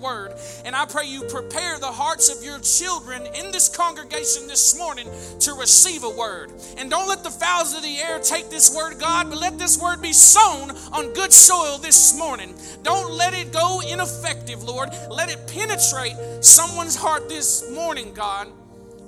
word. 0.00 0.32
And 0.64 0.74
I 0.74 0.84
pray 0.86 1.06
you 1.06 1.22
prepare 1.22 1.78
the 1.78 1.86
hearts 1.86 2.34
of 2.34 2.44
your 2.44 2.58
children 2.60 3.26
in 3.34 3.50
this 3.50 3.68
congregation 3.68 4.46
this 4.46 4.76
morning 4.78 5.08
to 5.40 5.54
receive 5.54 6.04
a 6.04 6.10
word. 6.10 6.52
And 6.78 6.90
don't 6.90 7.08
let 7.08 7.22
the 7.22 7.30
fowls 7.30 7.74
of 7.74 7.82
the 7.82 7.98
air 7.98 8.18
take 8.18 8.50
this 8.50 8.74
word, 8.74 8.98
God, 8.98 9.28
but 9.28 9.38
let 9.38 9.58
this 9.58 9.80
word 9.80 10.02
be 10.02 10.12
sown 10.12 10.70
on 10.92 11.12
good 11.12 11.32
soil 11.32 11.78
this 11.78 12.16
morning. 12.18 12.54
Don't 12.82 13.12
let 13.12 13.34
it 13.34 13.52
go 13.52 13.80
ineffective, 13.80 14.62
Lord. 14.62 14.90
Let 15.10 15.30
it 15.30 15.46
penetrate 15.46 16.14
someone's 16.44 16.96
heart 16.96 17.28
this 17.28 17.70
morning, 17.70 18.12
God, 18.12 18.48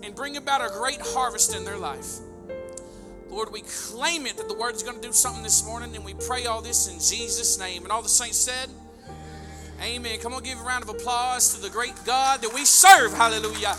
and 0.03 0.15
bring 0.15 0.37
about 0.37 0.61
a 0.61 0.73
great 0.73 1.01
harvest 1.01 1.55
in 1.55 1.65
their 1.65 1.79
life. 1.79 2.19
Lord, 3.31 3.53
we 3.53 3.61
claim 3.61 4.27
it 4.27 4.37
that 4.39 4.49
the 4.49 4.55
word 4.55 4.75
is 4.75 4.83
going 4.83 5.01
to 5.01 5.07
do 5.07 5.13
something 5.13 5.43
this 5.43 5.65
morning, 5.65 5.95
and 5.95 6.05
we 6.05 6.15
pray 6.15 6.47
all 6.47 6.63
this 6.63 6.89
in 6.89 6.95
Jesus' 6.95 7.59
name. 7.59 7.83
And 7.83 7.93
all 7.93 8.03
the 8.03 8.09
saints 8.09 8.39
said, 8.39 8.69
Amen. 9.81 10.19
Come 10.19 10.35
on, 10.35 10.43
give 10.43 10.59
a 10.59 10.63
round 10.63 10.83
of 10.83 10.89
applause 10.89 11.55
to 11.55 11.61
the 11.63 11.71
great 11.71 11.95
God 12.05 12.43
that 12.43 12.53
we 12.53 12.65
serve. 12.65 13.13
Hallelujah. 13.13 13.77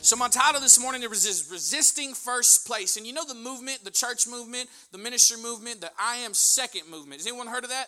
So, 0.00 0.16
my 0.16 0.28
title 0.28 0.60
this 0.60 0.80
morning 0.80 1.02
is 1.04 1.48
Resisting 1.50 2.14
First 2.14 2.66
Place. 2.66 2.96
And 2.96 3.06
you 3.06 3.12
know 3.12 3.24
the 3.24 3.34
movement, 3.34 3.84
the 3.84 3.92
church 3.92 4.26
movement, 4.26 4.68
the 4.90 4.98
ministry 4.98 5.40
movement, 5.40 5.80
the 5.80 5.90
I 6.00 6.16
am 6.16 6.34
second 6.34 6.90
movement. 6.90 7.20
Has 7.20 7.26
anyone 7.28 7.46
heard 7.46 7.62
of 7.62 7.70
that? 7.70 7.86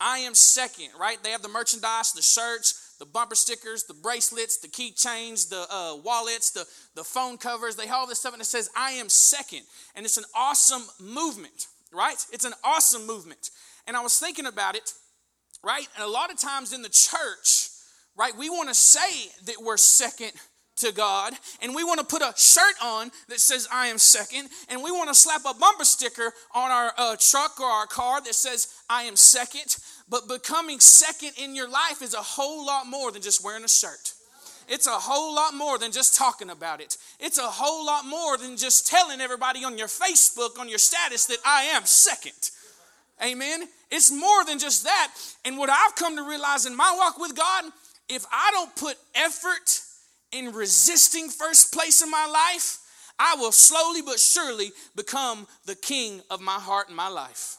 I 0.00 0.18
am 0.18 0.34
second, 0.34 0.88
right? 0.98 1.20
They 1.22 1.30
have 1.30 1.42
the 1.42 1.48
merchandise, 1.48 2.12
the 2.12 2.22
shirts, 2.22 2.94
the 2.98 3.06
bumper 3.06 3.34
stickers, 3.34 3.84
the 3.84 3.94
bracelets, 3.94 4.58
the 4.58 4.68
keychains, 4.68 5.48
the 5.48 5.66
uh, 5.70 5.96
wallets, 6.04 6.50
the, 6.50 6.64
the 6.94 7.04
phone 7.04 7.38
covers. 7.38 7.74
They 7.74 7.86
have 7.86 7.96
all 8.00 8.06
this 8.06 8.20
stuff 8.20 8.32
and 8.32 8.42
it 8.42 8.46
says, 8.46 8.70
I 8.76 8.92
am 8.92 9.08
second. 9.08 9.62
And 9.96 10.04
it's 10.04 10.16
an 10.16 10.24
awesome 10.34 10.82
movement, 11.00 11.66
right? 11.92 12.16
It's 12.32 12.44
an 12.44 12.54
awesome 12.62 13.06
movement. 13.06 13.50
And 13.86 13.96
I 13.96 14.00
was 14.00 14.18
thinking 14.18 14.46
about 14.46 14.76
it, 14.76 14.92
right? 15.62 15.86
And 15.94 16.04
a 16.04 16.08
lot 16.08 16.30
of 16.32 16.38
times 16.38 16.72
in 16.72 16.82
the 16.82 16.88
church, 16.88 17.68
right, 18.16 18.36
we 18.36 18.48
want 18.50 18.68
to 18.68 18.74
say 18.74 19.30
that 19.46 19.56
we're 19.62 19.76
second 19.76 20.32
to 20.76 20.92
God, 20.92 21.34
and 21.62 21.74
we 21.74 21.84
want 21.84 22.00
to 22.00 22.06
put 22.06 22.20
a 22.20 22.32
shirt 22.36 22.74
on 22.82 23.12
that 23.28 23.38
says 23.38 23.68
I 23.72 23.86
am 23.86 23.98
second, 23.98 24.48
and 24.68 24.82
we 24.82 24.90
want 24.90 25.08
to 25.08 25.14
slap 25.14 25.42
a 25.48 25.56
bumper 25.56 25.84
sticker 25.84 26.32
on 26.54 26.70
our 26.70 26.92
uh, 26.98 27.16
truck 27.18 27.60
or 27.60 27.66
our 27.66 27.86
car 27.86 28.20
that 28.22 28.34
says 28.34 28.68
I 28.90 29.04
am 29.04 29.14
second. 29.16 29.76
But 30.08 30.28
becoming 30.28 30.80
second 30.80 31.32
in 31.42 31.54
your 31.54 31.68
life 31.68 32.02
is 32.02 32.14
a 32.14 32.18
whole 32.18 32.66
lot 32.66 32.86
more 32.86 33.12
than 33.12 33.22
just 33.22 33.44
wearing 33.44 33.64
a 33.64 33.68
shirt. 33.68 34.14
It's 34.68 34.86
a 34.86 34.90
whole 34.90 35.34
lot 35.34 35.54
more 35.54 35.78
than 35.78 35.92
just 35.92 36.16
talking 36.16 36.50
about 36.50 36.80
it. 36.80 36.96
It's 37.20 37.38
a 37.38 37.42
whole 37.42 37.86
lot 37.86 38.06
more 38.06 38.36
than 38.36 38.56
just 38.56 38.86
telling 38.86 39.20
everybody 39.20 39.64
on 39.64 39.78
your 39.78 39.88
Facebook, 39.88 40.58
on 40.58 40.68
your 40.68 40.78
status, 40.78 41.26
that 41.26 41.38
I 41.44 41.64
am 41.64 41.84
second. 41.84 42.50
Amen. 43.22 43.68
It's 43.90 44.10
more 44.10 44.44
than 44.44 44.58
just 44.58 44.84
that. 44.84 45.12
And 45.44 45.56
what 45.58 45.70
I've 45.70 45.94
come 45.94 46.16
to 46.16 46.22
realize 46.22 46.66
in 46.66 46.76
my 46.76 46.94
walk 46.96 47.18
with 47.18 47.36
God, 47.36 47.64
if 48.08 48.24
I 48.32 48.50
don't 48.52 48.74
put 48.76 48.96
effort 49.14 49.80
in 50.32 50.52
resisting 50.52 51.28
first 51.28 51.72
place 51.72 52.02
in 52.02 52.10
my 52.10 52.26
life, 52.26 52.78
I 53.18 53.36
will 53.36 53.52
slowly 53.52 54.02
but 54.02 54.18
surely 54.18 54.72
become 54.96 55.46
the 55.66 55.76
king 55.76 56.20
of 56.30 56.40
my 56.40 56.58
heart 56.58 56.88
and 56.88 56.96
my 56.96 57.08
life. 57.08 57.56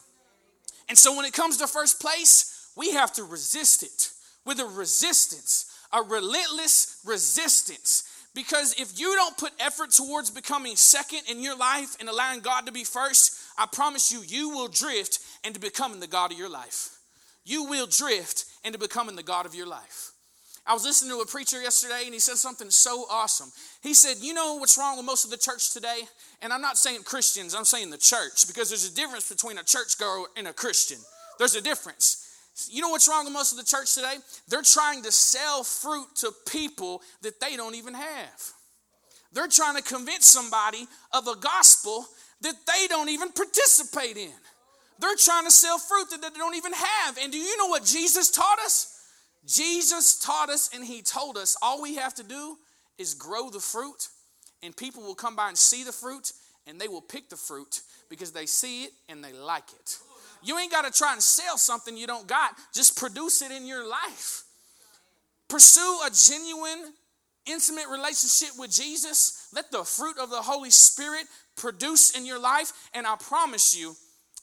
And 0.89 0.97
so 0.97 1.15
when 1.15 1.25
it 1.25 1.33
comes 1.33 1.57
to 1.57 1.67
first 1.67 2.01
place, 2.01 2.69
we 2.75 2.91
have 2.91 3.13
to 3.13 3.23
resist 3.23 3.83
it 3.83 4.11
with 4.45 4.59
a 4.59 4.65
resistance, 4.65 5.71
a 5.93 6.01
relentless 6.01 6.99
resistance. 7.05 8.03
Because 8.35 8.75
if 8.77 8.99
you 8.99 9.15
don't 9.15 9.37
put 9.37 9.53
effort 9.59 9.91
towards 9.91 10.29
becoming 10.29 10.75
second 10.75 11.21
in 11.29 11.41
your 11.41 11.55
life 11.57 11.95
and 12.01 12.09
allowing 12.09 12.41
God 12.41 12.65
to 12.65 12.71
be 12.73 12.83
first, 12.83 13.39
I 13.57 13.65
promise 13.65 14.11
you, 14.11 14.21
you 14.27 14.49
will 14.49 14.67
drift 14.67 15.19
into 15.45 15.59
becoming 15.59 15.99
the 15.99 16.07
God 16.07 16.31
of 16.31 16.37
your 16.37 16.49
life. 16.49 16.97
You 17.43 17.65
will 17.65 17.87
drift 17.87 18.45
into 18.63 18.79
becoming 18.79 19.15
the 19.15 19.23
God 19.23 19.45
of 19.45 19.53
your 19.53 19.67
life. 19.67 20.11
I 20.67 20.73
was 20.73 20.83
listening 20.83 21.11
to 21.11 21.21
a 21.21 21.27
preacher 21.27 21.61
yesterday 21.61 22.01
and 22.05 22.13
he 22.13 22.19
said 22.19 22.37
something 22.37 22.71
so 22.71 23.05
awesome. 23.11 23.51
He 23.83 23.93
said, 23.93 24.17
You 24.19 24.33
know 24.33 24.55
what's 24.55 24.79
wrong 24.79 24.97
with 24.97 25.05
most 25.05 25.23
of 25.23 25.29
the 25.29 25.37
church 25.37 25.71
today? 25.71 26.01
And 26.41 26.51
I'm 26.51 26.61
not 26.61 26.77
saying 26.77 27.03
Christians, 27.03 27.53
I'm 27.53 27.65
saying 27.65 27.91
the 27.91 27.97
church 27.97 28.47
because 28.47 28.69
there's 28.69 28.91
a 28.91 28.95
difference 28.95 29.29
between 29.29 29.59
a 29.59 29.63
churchgoer 29.63 30.25
and 30.35 30.47
a 30.47 30.53
Christian. 30.53 30.97
There's 31.37 31.55
a 31.55 31.61
difference. 31.61 32.21
You 32.69 32.81
know 32.81 32.89
what's 32.89 33.07
wrong 33.07 33.25
with 33.25 33.33
most 33.33 33.51
of 33.51 33.59
the 33.59 33.65
church 33.65 33.93
today? 33.93 34.15
They're 34.47 34.63
trying 34.63 35.03
to 35.03 35.11
sell 35.11 35.63
fruit 35.63 36.07
to 36.21 36.31
people 36.49 37.01
that 37.21 37.39
they 37.39 37.55
don't 37.57 37.75
even 37.75 37.93
have. 37.93 38.51
They're 39.33 39.47
trying 39.47 39.75
to 39.75 39.83
convince 39.83 40.25
somebody 40.27 40.87
of 41.11 41.27
a 41.27 41.35
gospel 41.35 42.05
that 42.41 42.55
they 42.65 42.87
don't 42.87 43.09
even 43.09 43.29
participate 43.29 44.17
in. 44.17 44.31
They're 44.99 45.15
trying 45.17 45.45
to 45.45 45.51
sell 45.51 45.77
fruit 45.77 46.09
that 46.11 46.21
they 46.21 46.39
don't 46.39 46.55
even 46.55 46.73
have. 46.73 47.17
And 47.21 47.31
do 47.31 47.37
you 47.37 47.57
know 47.57 47.67
what 47.67 47.83
Jesus 47.83 48.31
taught 48.31 48.59
us? 48.59 48.91
Jesus 49.45 50.17
taught 50.19 50.49
us 50.49 50.69
and 50.73 50.83
he 50.83 51.01
told 51.01 51.37
us 51.37 51.55
all 51.61 51.81
we 51.81 51.95
have 51.95 52.15
to 52.15 52.23
do 52.23 52.57
is 52.97 53.13
grow 53.13 53.49
the 53.49 53.59
fruit, 53.59 54.07
and 54.63 54.75
people 54.75 55.03
will 55.03 55.15
come 55.15 55.35
by 55.35 55.49
and 55.49 55.57
see 55.57 55.83
the 55.83 55.91
fruit 55.91 56.31
and 56.67 56.79
they 56.79 56.87
will 56.87 57.01
pick 57.01 57.29
the 57.29 57.35
fruit 57.35 57.81
because 58.09 58.31
they 58.31 58.45
see 58.45 58.85
it 58.85 58.91
and 59.09 59.23
they 59.23 59.33
like 59.33 59.71
it. 59.73 59.97
You 60.43 60.57
ain't 60.57 60.71
got 60.71 60.85
to 60.85 60.91
try 60.91 61.13
and 61.13 61.21
sell 61.21 61.57
something 61.57 61.97
you 61.97 62.07
don't 62.07 62.27
got, 62.27 62.53
just 62.73 62.97
produce 62.97 63.41
it 63.41 63.51
in 63.51 63.65
your 63.65 63.87
life. 63.87 64.43
Pursue 65.47 65.99
a 66.05 66.09
genuine, 66.11 66.93
intimate 67.45 67.87
relationship 67.89 68.57
with 68.57 68.71
Jesus. 68.71 69.47
Let 69.53 69.71
the 69.71 69.83
fruit 69.83 70.17
of 70.17 70.29
the 70.29 70.41
Holy 70.41 70.71
Spirit 70.71 71.25
produce 71.55 72.17
in 72.17 72.25
your 72.25 72.39
life, 72.39 72.73
and 72.93 73.07
I 73.07 73.15
promise 73.15 73.77
you, 73.77 73.95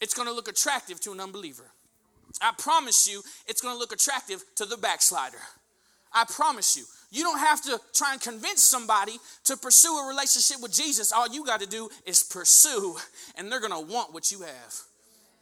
it's 0.02 0.12
going 0.12 0.28
to 0.28 0.34
look 0.34 0.48
attractive 0.48 1.00
to 1.00 1.12
an 1.12 1.20
unbeliever. 1.20 1.70
I 2.42 2.52
promise 2.58 3.08
you, 3.08 3.22
it's 3.46 3.60
going 3.60 3.74
to 3.74 3.78
look 3.78 3.92
attractive 3.92 4.44
to 4.56 4.66
the 4.66 4.76
backslider. 4.76 5.38
I 6.12 6.24
promise 6.28 6.76
you. 6.76 6.84
You 7.10 7.22
don't 7.22 7.38
have 7.38 7.62
to 7.62 7.78
try 7.94 8.12
and 8.12 8.20
convince 8.20 8.64
somebody 8.64 9.12
to 9.44 9.56
pursue 9.56 9.96
a 9.96 10.08
relationship 10.08 10.62
with 10.62 10.72
Jesus. 10.72 11.12
All 11.12 11.28
you 11.28 11.44
got 11.44 11.60
to 11.60 11.66
do 11.66 11.88
is 12.04 12.22
pursue, 12.22 12.96
and 13.36 13.50
they're 13.50 13.60
going 13.60 13.72
to 13.72 13.92
want 13.92 14.12
what 14.12 14.32
you 14.32 14.40
have. 14.40 14.74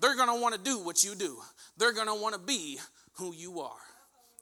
They're 0.00 0.16
going 0.16 0.28
to 0.28 0.41
want 0.41 0.54
to 0.54 0.60
do 0.60 0.78
what 0.78 1.04
you 1.04 1.15
do. 1.15 1.38
They're 1.78 1.92
going 1.92 2.09
to 2.09 2.15
want 2.15 2.34
to 2.34 2.41
be 2.41 2.78
who 3.15 3.32
you 3.34 3.60
are. 3.60 3.81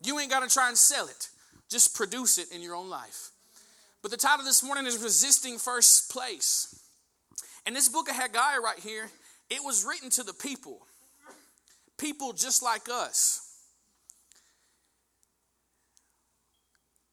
You 0.02 0.18
ain't 0.18 0.30
got 0.30 0.42
to 0.42 0.52
try 0.52 0.68
and 0.68 0.76
sell 0.76 1.06
it, 1.06 1.28
just 1.70 1.94
produce 1.94 2.38
it 2.38 2.50
in 2.50 2.62
your 2.62 2.74
own 2.74 2.88
life. 2.88 3.30
But 4.02 4.10
the 4.10 4.16
title 4.16 4.44
this 4.44 4.64
morning 4.64 4.86
is 4.86 5.02
Resisting 5.02 5.58
First 5.58 6.10
Place. 6.10 6.80
And 7.66 7.76
this 7.76 7.88
book 7.88 8.08
of 8.08 8.16
Haggai 8.16 8.56
right 8.62 8.78
here, 8.78 9.10
it 9.50 9.60
was 9.64 9.84
written 9.84 10.10
to 10.10 10.22
the 10.22 10.34
people 10.34 10.86
people 11.98 12.32
just 12.32 12.62
like 12.62 12.88
us. 12.88 13.44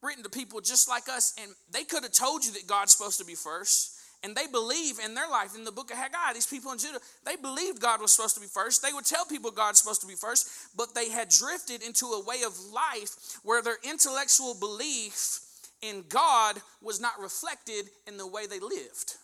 Written 0.02 0.22
to 0.22 0.30
people 0.30 0.60
just 0.60 0.88
like 0.88 1.08
us, 1.08 1.34
and 1.42 1.50
they 1.70 1.82
could 1.82 2.04
have 2.04 2.12
told 2.12 2.44
you 2.44 2.52
that 2.52 2.66
God's 2.66 2.92
supposed 2.92 3.18
to 3.18 3.26
be 3.26 3.34
first. 3.34 3.92
And 4.22 4.34
they 4.34 4.46
believe 4.46 4.98
in 5.04 5.14
their 5.14 5.28
life 5.28 5.54
in 5.54 5.64
the 5.64 5.72
book 5.72 5.90
of 5.90 5.98
Haggai. 5.98 6.32
These 6.32 6.46
people 6.46 6.72
in 6.72 6.78
Judah, 6.78 7.00
they 7.24 7.36
believed 7.36 7.80
God 7.80 8.00
was 8.00 8.14
supposed 8.14 8.34
to 8.34 8.40
be 8.40 8.46
first. 8.46 8.82
They 8.82 8.92
would 8.92 9.04
tell 9.04 9.24
people 9.26 9.50
God's 9.50 9.78
supposed 9.78 10.00
to 10.00 10.06
be 10.06 10.14
first, 10.14 10.48
but 10.76 10.94
they 10.94 11.10
had 11.10 11.28
drifted 11.28 11.82
into 11.82 12.06
a 12.06 12.24
way 12.24 12.42
of 12.44 12.58
life 12.72 13.38
where 13.42 13.62
their 13.62 13.76
intellectual 13.84 14.54
belief 14.54 15.40
in 15.82 16.04
God 16.08 16.56
was 16.80 17.00
not 17.00 17.20
reflected 17.20 17.90
in 18.06 18.16
the 18.16 18.26
way 18.26 18.46
they 18.46 18.58
lived. 18.58 19.16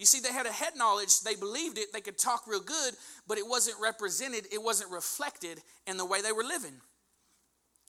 You 0.00 0.06
see, 0.06 0.20
they 0.20 0.32
had 0.32 0.46
a 0.46 0.50
head 0.50 0.72
knowledge, 0.76 1.20
they 1.20 1.34
believed 1.34 1.76
it, 1.76 1.92
they 1.92 2.00
could 2.00 2.16
talk 2.16 2.46
real 2.46 2.62
good, 2.62 2.94
but 3.28 3.36
it 3.36 3.46
wasn't 3.46 3.76
represented, 3.82 4.46
it 4.50 4.62
wasn't 4.62 4.90
reflected 4.90 5.60
in 5.86 5.98
the 5.98 6.06
way 6.06 6.22
they 6.22 6.32
were 6.32 6.42
living. 6.42 6.72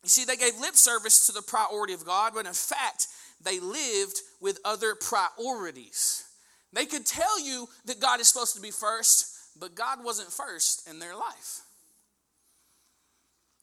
You 0.04 0.10
see, 0.10 0.26
they 0.26 0.36
gave 0.36 0.60
lip 0.60 0.76
service 0.76 1.26
to 1.28 1.32
the 1.32 1.42
priority 1.42 1.94
of 1.94 2.06
God, 2.06 2.34
but 2.36 2.46
in 2.46 2.52
fact, 2.52 3.08
they 3.42 3.62
lived 3.62 4.20
with 4.42 4.60
other 4.66 4.94
priorities. 4.94 6.26
They 6.74 6.86
could 6.86 7.06
tell 7.06 7.40
you 7.40 7.70
that 7.86 8.02
God 8.02 8.20
is 8.20 8.28
supposed 8.28 8.56
to 8.56 8.62
be 8.62 8.72
first, 8.72 9.34
but 9.58 9.74
God 9.74 10.04
wasn't 10.04 10.34
first 10.34 10.90
in 10.90 11.00
their 11.00 11.16
life. 11.16 11.62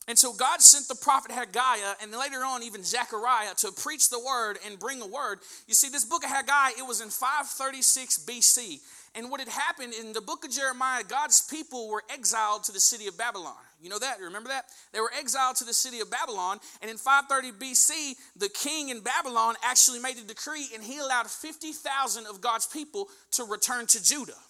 And 0.09 0.19
so 0.19 0.33
God 0.33 0.63
sent 0.63 0.89
the 0.89 0.95
prophet 0.95 1.31
Haggai 1.31 1.77
and 2.03 2.11
later 2.13 2.39
on 2.39 2.63
even 2.63 2.83
Zechariah 2.83 3.55
to 3.59 3.71
preach 3.71 4.09
the 4.09 4.19
word 4.19 4.59
and 4.67 4.79
bring 4.79 5.03
a 5.03 5.07
word. 5.07 5.41
You 5.67 5.75
see, 5.75 5.91
this 5.91 6.07
book 6.07 6.25
of 6.25 6.31
Haggai, 6.31 6.79
it 6.79 6.87
was 6.87 7.03
in 7.03 7.11
536 7.11 8.25
BC. 8.25 8.81
And 9.15 9.31
what 9.31 9.41
had 9.41 9.51
happened 9.51 9.93
in 9.93 10.15
the 10.15 10.23
book 10.23 10.47
of 10.47 10.51
Jeremiah, 10.51 11.03
God's 11.07 11.43
people 11.43 11.91
were 11.91 12.03
exiled 12.09 12.65
to 12.65 12.73
the 12.73 12.81
city 12.81 13.07
of 13.07 13.19
Babylon. 13.19 13.57
You 13.83 13.91
know 13.91 13.99
that? 13.99 14.19
Remember 14.19 14.49
that? 14.49 14.65
They 14.93 15.01
were 15.01 15.13
exiled 15.19 15.57
to 15.57 15.65
the 15.65 15.75
city 15.75 16.01
of 16.01 16.11
Babylon. 16.11 16.59
And 16.81 16.91
in 16.91 16.97
530 16.97 17.59
BC, 17.59 18.15
the 18.35 18.49
king 18.49 18.89
in 18.89 19.01
Babylon 19.01 19.57
actually 19.63 20.01
made 20.01 20.17
a 20.17 20.23
decree 20.23 20.69
and 20.75 20.83
he 20.83 20.99
allowed 20.99 21.27
50,000 21.31 22.27
of 22.27 22.41
God's 22.41 22.67
people 22.67 23.09
to 23.33 23.45
return 23.45 23.87
to 23.89 24.03
Judah 24.03 24.41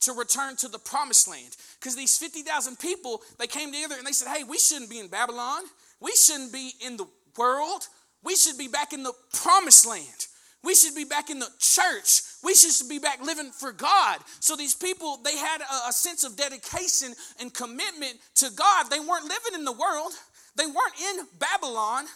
to 0.00 0.12
return 0.12 0.56
to 0.56 0.68
the 0.68 0.78
promised 0.78 1.28
land. 1.28 1.56
Because 1.78 1.96
these 1.96 2.18
50,000 2.18 2.78
people, 2.78 3.22
they 3.38 3.46
came 3.46 3.72
together 3.72 3.96
and 3.98 4.06
they 4.06 4.12
said, 4.12 4.28
hey, 4.28 4.44
we 4.44 4.58
shouldn't 4.58 4.90
be 4.90 4.98
in 4.98 5.08
Babylon. 5.08 5.62
We 6.00 6.12
shouldn't 6.12 6.52
be 6.52 6.72
in 6.84 6.96
the 6.96 7.06
world. 7.36 7.88
We 8.22 8.36
should 8.36 8.58
be 8.58 8.68
back 8.68 8.92
in 8.92 9.02
the 9.02 9.12
promised 9.32 9.86
land. 9.86 10.26
We 10.62 10.74
should 10.74 10.96
be 10.96 11.04
back 11.04 11.30
in 11.30 11.38
the 11.38 11.48
church. 11.58 12.22
We 12.42 12.54
should 12.54 12.88
be 12.88 12.98
back 12.98 13.24
living 13.24 13.52
for 13.52 13.70
God. 13.70 14.18
So 14.40 14.56
these 14.56 14.74
people, 14.74 15.18
they 15.24 15.36
had 15.36 15.60
a, 15.60 15.88
a 15.88 15.92
sense 15.92 16.24
of 16.24 16.36
dedication 16.36 17.14
and 17.40 17.54
commitment 17.54 18.16
to 18.36 18.50
God. 18.50 18.90
They 18.90 18.98
weren't 18.98 19.24
living 19.24 19.54
in 19.54 19.64
the 19.64 19.72
world. 19.72 20.12
They 20.56 20.66
weren't 20.66 21.00
in 21.00 21.26
Babylon, 21.38 22.06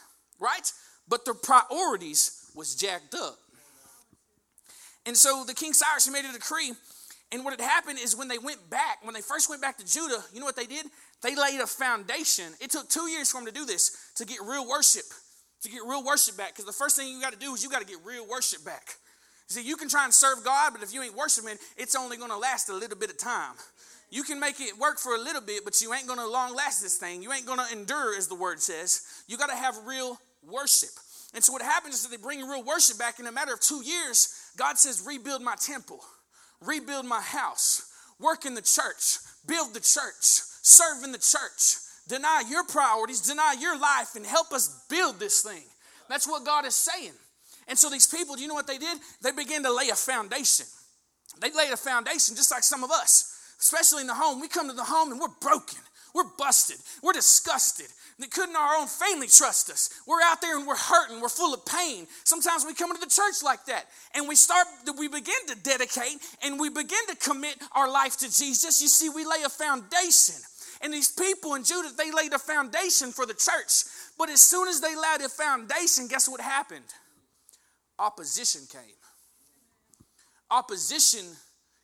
right? 0.41 0.73
But 1.09 1.25
their 1.25 1.35
priorities 1.35 2.51
was 2.55 2.75
jacked 2.75 3.15
up. 3.15 3.39
And 5.07 5.17
so 5.17 5.45
the 5.47 5.55
King 5.55 5.73
Cyrus 5.73 6.11
made 6.11 6.25
a 6.25 6.33
decree. 6.33 6.73
And 7.33 7.45
what 7.45 7.53
had 7.53 7.61
happened 7.61 7.99
is 8.03 8.17
when 8.17 8.29
they 8.29 8.39
went 8.39 8.69
back, 8.71 8.99
when 9.03 9.15
they 9.15 9.21
first 9.21 9.49
went 9.49 9.63
back 9.63 9.79
to 9.79 9.87
Judah, 9.87 10.23
you 10.33 10.41
know 10.41 10.47
what 10.47 10.57
they 10.57 10.67
did? 10.67 10.87
They 11.23 11.37
laid 11.37 11.61
a 11.61 11.67
foundation. 11.67 12.47
It 12.61 12.71
took 12.71 12.89
two 12.89 13.09
years 13.09 13.31
for 13.31 13.39
them 13.39 13.47
to 13.47 13.53
do 13.53 13.65
this, 13.65 14.11
to 14.17 14.27
get 14.27 14.41
real 14.43 14.69
worship, 14.69 15.05
to 15.63 15.69
get 15.69 15.83
real 15.87 16.05
worship 16.05 16.37
back. 16.37 16.53
Because 16.53 16.65
the 16.65 16.73
first 16.73 16.97
thing 16.97 17.09
you 17.09 17.21
got 17.21 17.33
to 17.33 17.39
do 17.39 17.55
is 17.55 17.63
you 17.63 17.71
got 17.71 17.81
to 17.81 17.87
get 17.87 17.99
real 18.05 18.27
worship 18.29 18.65
back. 18.65 18.97
See, 19.47 19.63
you 19.63 19.77
can 19.77 19.89
try 19.89 20.05
and 20.05 20.15
serve 20.15 20.45
God, 20.45 20.73
but 20.73 20.83
if 20.83 20.95
you 20.95 21.03
ain't 21.03 21.17
worshiping, 21.17 21.57
it's 21.77 21.97
only 21.97 22.17
going 22.17 22.31
to 22.31 22.37
last 22.37 22.69
a 22.69 22.75
little 22.75 22.97
bit 22.97 23.11
of 23.11 23.19
time. 23.19 23.55
You 24.11 24.23
can 24.25 24.41
make 24.41 24.61
it 24.61 24.77
work 24.79 24.99
for 24.99 25.15
a 25.15 25.19
little 25.19 25.41
bit, 25.41 25.65
but 25.65 25.81
you 25.81 25.95
ain't 25.95 26.07
going 26.07 26.19
to 26.19 26.27
long 26.27 26.55
last 26.55 26.83
this 26.83 26.97
thing. 26.97 27.23
You 27.23 27.33
ain't 27.33 27.47
going 27.47 27.59
to 27.59 27.73
endure, 27.73 28.17
as 28.17 28.27
the 28.27 28.35
word 28.35 28.61
says. 28.61 29.03
You 29.29 29.37
got 29.37 29.51
to 29.51 29.57
have 29.57 29.77
real 29.87 30.19
worship. 30.49 30.91
And 31.35 31.45
so 31.45 31.53
what 31.53 31.63
happens 31.63 31.95
is 31.97 32.03
that 32.03 32.11
they 32.11 32.21
bring 32.21 32.47
real 32.47 32.65
worship 32.65 32.99
back 32.99 33.21
in 33.21 33.27
a 33.27 33.33
matter 33.33 33.53
of 33.53 33.61
two 33.61 33.83
years. 33.85 34.51
God 34.57 34.79
says, 34.79 35.05
rebuild 35.07 35.43
my 35.43 35.55
temple, 35.55 36.01
rebuild 36.65 37.07
my 37.07 37.21
house, 37.21 37.91
work 38.19 38.45
in 38.45 38.55
the 38.55 38.63
church, 38.63 39.19
build 39.47 39.75
the 39.75 39.81
church, 39.81 40.23
serve 40.63 41.03
in 41.05 41.13
the 41.13 41.19
church, 41.19 41.77
deny 42.09 42.43
your 42.49 42.65
priorities, 42.65 43.21
deny 43.21 43.57
your 43.59 43.79
life, 43.79 44.15
and 44.17 44.27
help 44.27 44.53
us 44.53 44.85
build 44.89 45.19
this 45.19 45.43
thing. 45.43 45.63
That's 46.09 46.29
what 46.29 46.45
God 46.45 46.67
is 46.67 46.75
saying. 46.75 47.13
And 47.69 47.79
so 47.79 47.89
these 47.89 48.07
people, 48.07 48.35
do 48.35 48.43
you 48.43 48.49
know 48.49 48.55
what 48.55 48.67
they 48.67 48.79
did? 48.79 48.99
They 49.23 49.31
began 49.31 49.63
to 49.63 49.73
lay 49.73 49.89
a 49.91 49.95
foundation. 49.95 50.67
They 51.41 51.53
laid 51.53 51.73
a 51.73 51.77
foundation 51.77 52.35
just 52.35 52.51
like 52.51 52.65
some 52.65 52.83
of 52.83 52.91
us, 52.91 53.55
especially 53.61 54.03
in 54.03 54.09
the 54.09 54.15
home. 54.15 54.41
We 54.41 54.49
come 54.49 54.69
to 54.69 54.75
the 54.75 54.85
home 54.85 55.13
and 55.13 55.21
we're 55.21 55.29
broken. 55.41 55.79
We're 56.15 56.31
busted. 56.39 56.77
We're 57.03 57.13
disgusted. 57.13 57.87
Couldn't 58.31 58.57
our 58.57 58.77
own 58.77 58.87
family 58.87 59.29
trust 59.29 59.71
us? 59.71 59.91
We're 60.07 60.21
out 60.23 60.41
there 60.41 60.59
and 60.59 60.67
we're 60.67 60.77
hurting. 60.77 61.21
We're 61.21 61.29
full 61.29 61.55
of 61.55 61.65
pain. 61.65 62.07
Sometimes 62.25 62.67
we 62.67 62.75
come 62.75 62.91
into 62.91 63.01
the 63.01 63.11
church 63.11 63.43
like 63.43 63.65
that 63.67 63.87
and 64.15 64.29
we 64.29 64.35
start, 64.35 64.67
we 64.99 65.09
begin 65.09 65.47
to 65.49 65.57
dedicate 65.63 66.19
and 66.43 66.61
we 66.61 66.69
begin 66.69 67.07
to 67.09 67.17
commit 67.17 67.57
our 67.73 67.91
life 67.91 68.19
to 68.19 68.27
Jesus. 68.27 68.81
You 68.81 68.89
see, 68.89 69.09
we 69.09 69.25
lay 69.25 69.43
a 69.45 69.49
foundation. 69.49 70.37
And 70.83 70.93
these 70.93 71.11
people 71.11 71.55
in 71.55 71.65
Judah, 71.65 71.91
they 71.97 72.11
laid 72.11 72.33
a 72.33 72.39
foundation 72.39 73.13
for 73.13 73.27
the 73.27 73.35
church. 73.35 73.85
But 74.19 74.31
as 74.31 74.41
soon 74.41 74.69
as 74.69 74.81
they 74.81 74.97
laid 74.97 75.21
a 75.25 75.29
foundation, 75.29 76.09
guess 76.09 76.29
what 76.29 76.41
happened? 76.41 76.85
Opposition 77.99 78.63
came. 78.71 78.97
Opposition 80.51 81.25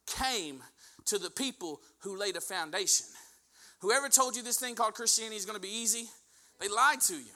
came 0.06 0.62
to 1.06 1.18
the 1.18 1.30
people 1.30 1.80
who 2.00 2.18
laid 2.18 2.36
a 2.36 2.40
foundation. 2.40 3.06
Whoever 3.80 4.08
told 4.08 4.36
you 4.36 4.42
this 4.42 4.58
thing 4.58 4.74
called 4.74 4.94
Christianity 4.94 5.36
is 5.36 5.44
going 5.44 5.56
to 5.56 5.62
be 5.62 5.74
easy, 5.74 6.08
they 6.60 6.68
lied 6.68 7.00
to 7.02 7.14
you. 7.14 7.32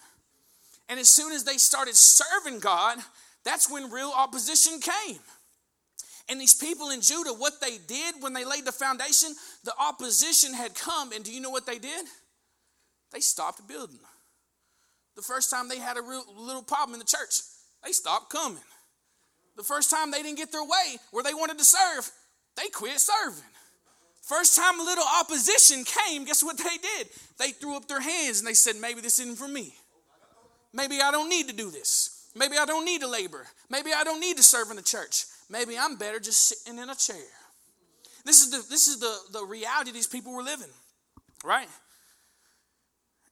And 0.89 0.99
as 0.99 1.09
soon 1.09 1.33
as 1.33 1.45
they 1.45 1.57
started 1.57 1.95
serving 1.95 2.61
God, 2.61 2.99
that's 3.45 3.71
when 3.71 3.91
real 3.91 4.13
opposition 4.17 4.81
came. 4.81 5.21
And 6.29 6.41
these 6.41 6.55
people 6.55 6.91
in 6.91 7.01
Judah, 7.01 7.31
what 7.31 7.61
they 7.61 7.79
did 7.87 8.15
when 8.21 8.33
they 8.33 8.45
laid 8.45 8.65
the 8.65 8.73
foundation, 8.73 9.35
the 9.65 9.75
opposition 9.79 10.55
had 10.55 10.75
come. 10.75 11.13
And 11.13 11.25
do 11.25 11.33
you 11.33 11.41
know 11.41 11.51
what 11.51 11.67
they 11.67 11.79
did? 11.79 12.07
They 13.13 13.21
stopped 13.21 13.67
building. 13.67 13.99
The 15.17 15.23
first 15.23 15.51
time 15.51 15.69
they 15.69 15.79
had 15.79 15.97
a 15.97 16.03
real, 16.03 16.25
little 16.37 16.63
problem 16.63 16.95
in 16.95 17.01
the 17.01 17.05
church, 17.05 17.41
they 17.85 17.93
stopped 17.93 18.31
coming. 18.31 18.63
The 19.57 19.65
first 19.65 19.91
time 19.91 20.11
they 20.11 20.23
didn't 20.23 20.39
get 20.39 20.53
their 20.53 20.63
way 20.63 20.97
where 21.11 21.25
they 21.25 21.35
wanted 21.35 21.59
to 21.59 21.65
serve, 21.65 22.11
they 22.57 22.69
quit 22.69 23.01
serving. 23.01 23.43
First 24.31 24.55
time 24.55 24.79
a 24.79 24.85
little 24.85 25.03
opposition 25.19 25.83
came, 25.83 26.25
guess 26.25 26.45
what 26.45 26.57
they 26.57 26.77
did? 26.81 27.09
They 27.37 27.51
threw 27.51 27.77
up 27.77 27.89
their 27.89 28.01
hands 28.01 28.39
and 28.39 28.47
they 28.47 28.55
said, 28.55 28.77
Maybe 28.77 29.01
this 29.01 29.19
isn't 29.19 29.37
for 29.37 29.49
me. 29.49 29.75
Maybe 30.73 31.01
I 31.03 31.11
don't 31.11 31.29
need 31.29 31.49
to 31.49 31.53
do 31.53 31.69
this. 31.69 32.29
Maybe 32.37 32.57
I 32.57 32.65
don't 32.65 32.85
need 32.85 33.01
to 33.01 33.09
labor. 33.09 33.45
Maybe 33.69 33.91
I 33.93 34.05
don't 34.05 34.21
need 34.21 34.37
to 34.37 34.45
serve 34.45 34.71
in 34.71 34.77
the 34.77 34.83
church. 34.83 35.25
Maybe 35.51 35.77
I'm 35.77 35.97
better 35.97 36.21
just 36.21 36.47
sitting 36.47 36.79
in 36.79 36.89
a 36.89 36.95
chair. 36.95 37.17
This 38.25 38.41
is 38.41 38.53
the, 38.53 38.59
this 38.71 38.87
is 38.87 39.01
the, 39.01 39.17
the 39.33 39.45
reality 39.45 39.91
these 39.91 40.07
people 40.07 40.33
were 40.33 40.45
living, 40.45 40.71
right? 41.43 41.67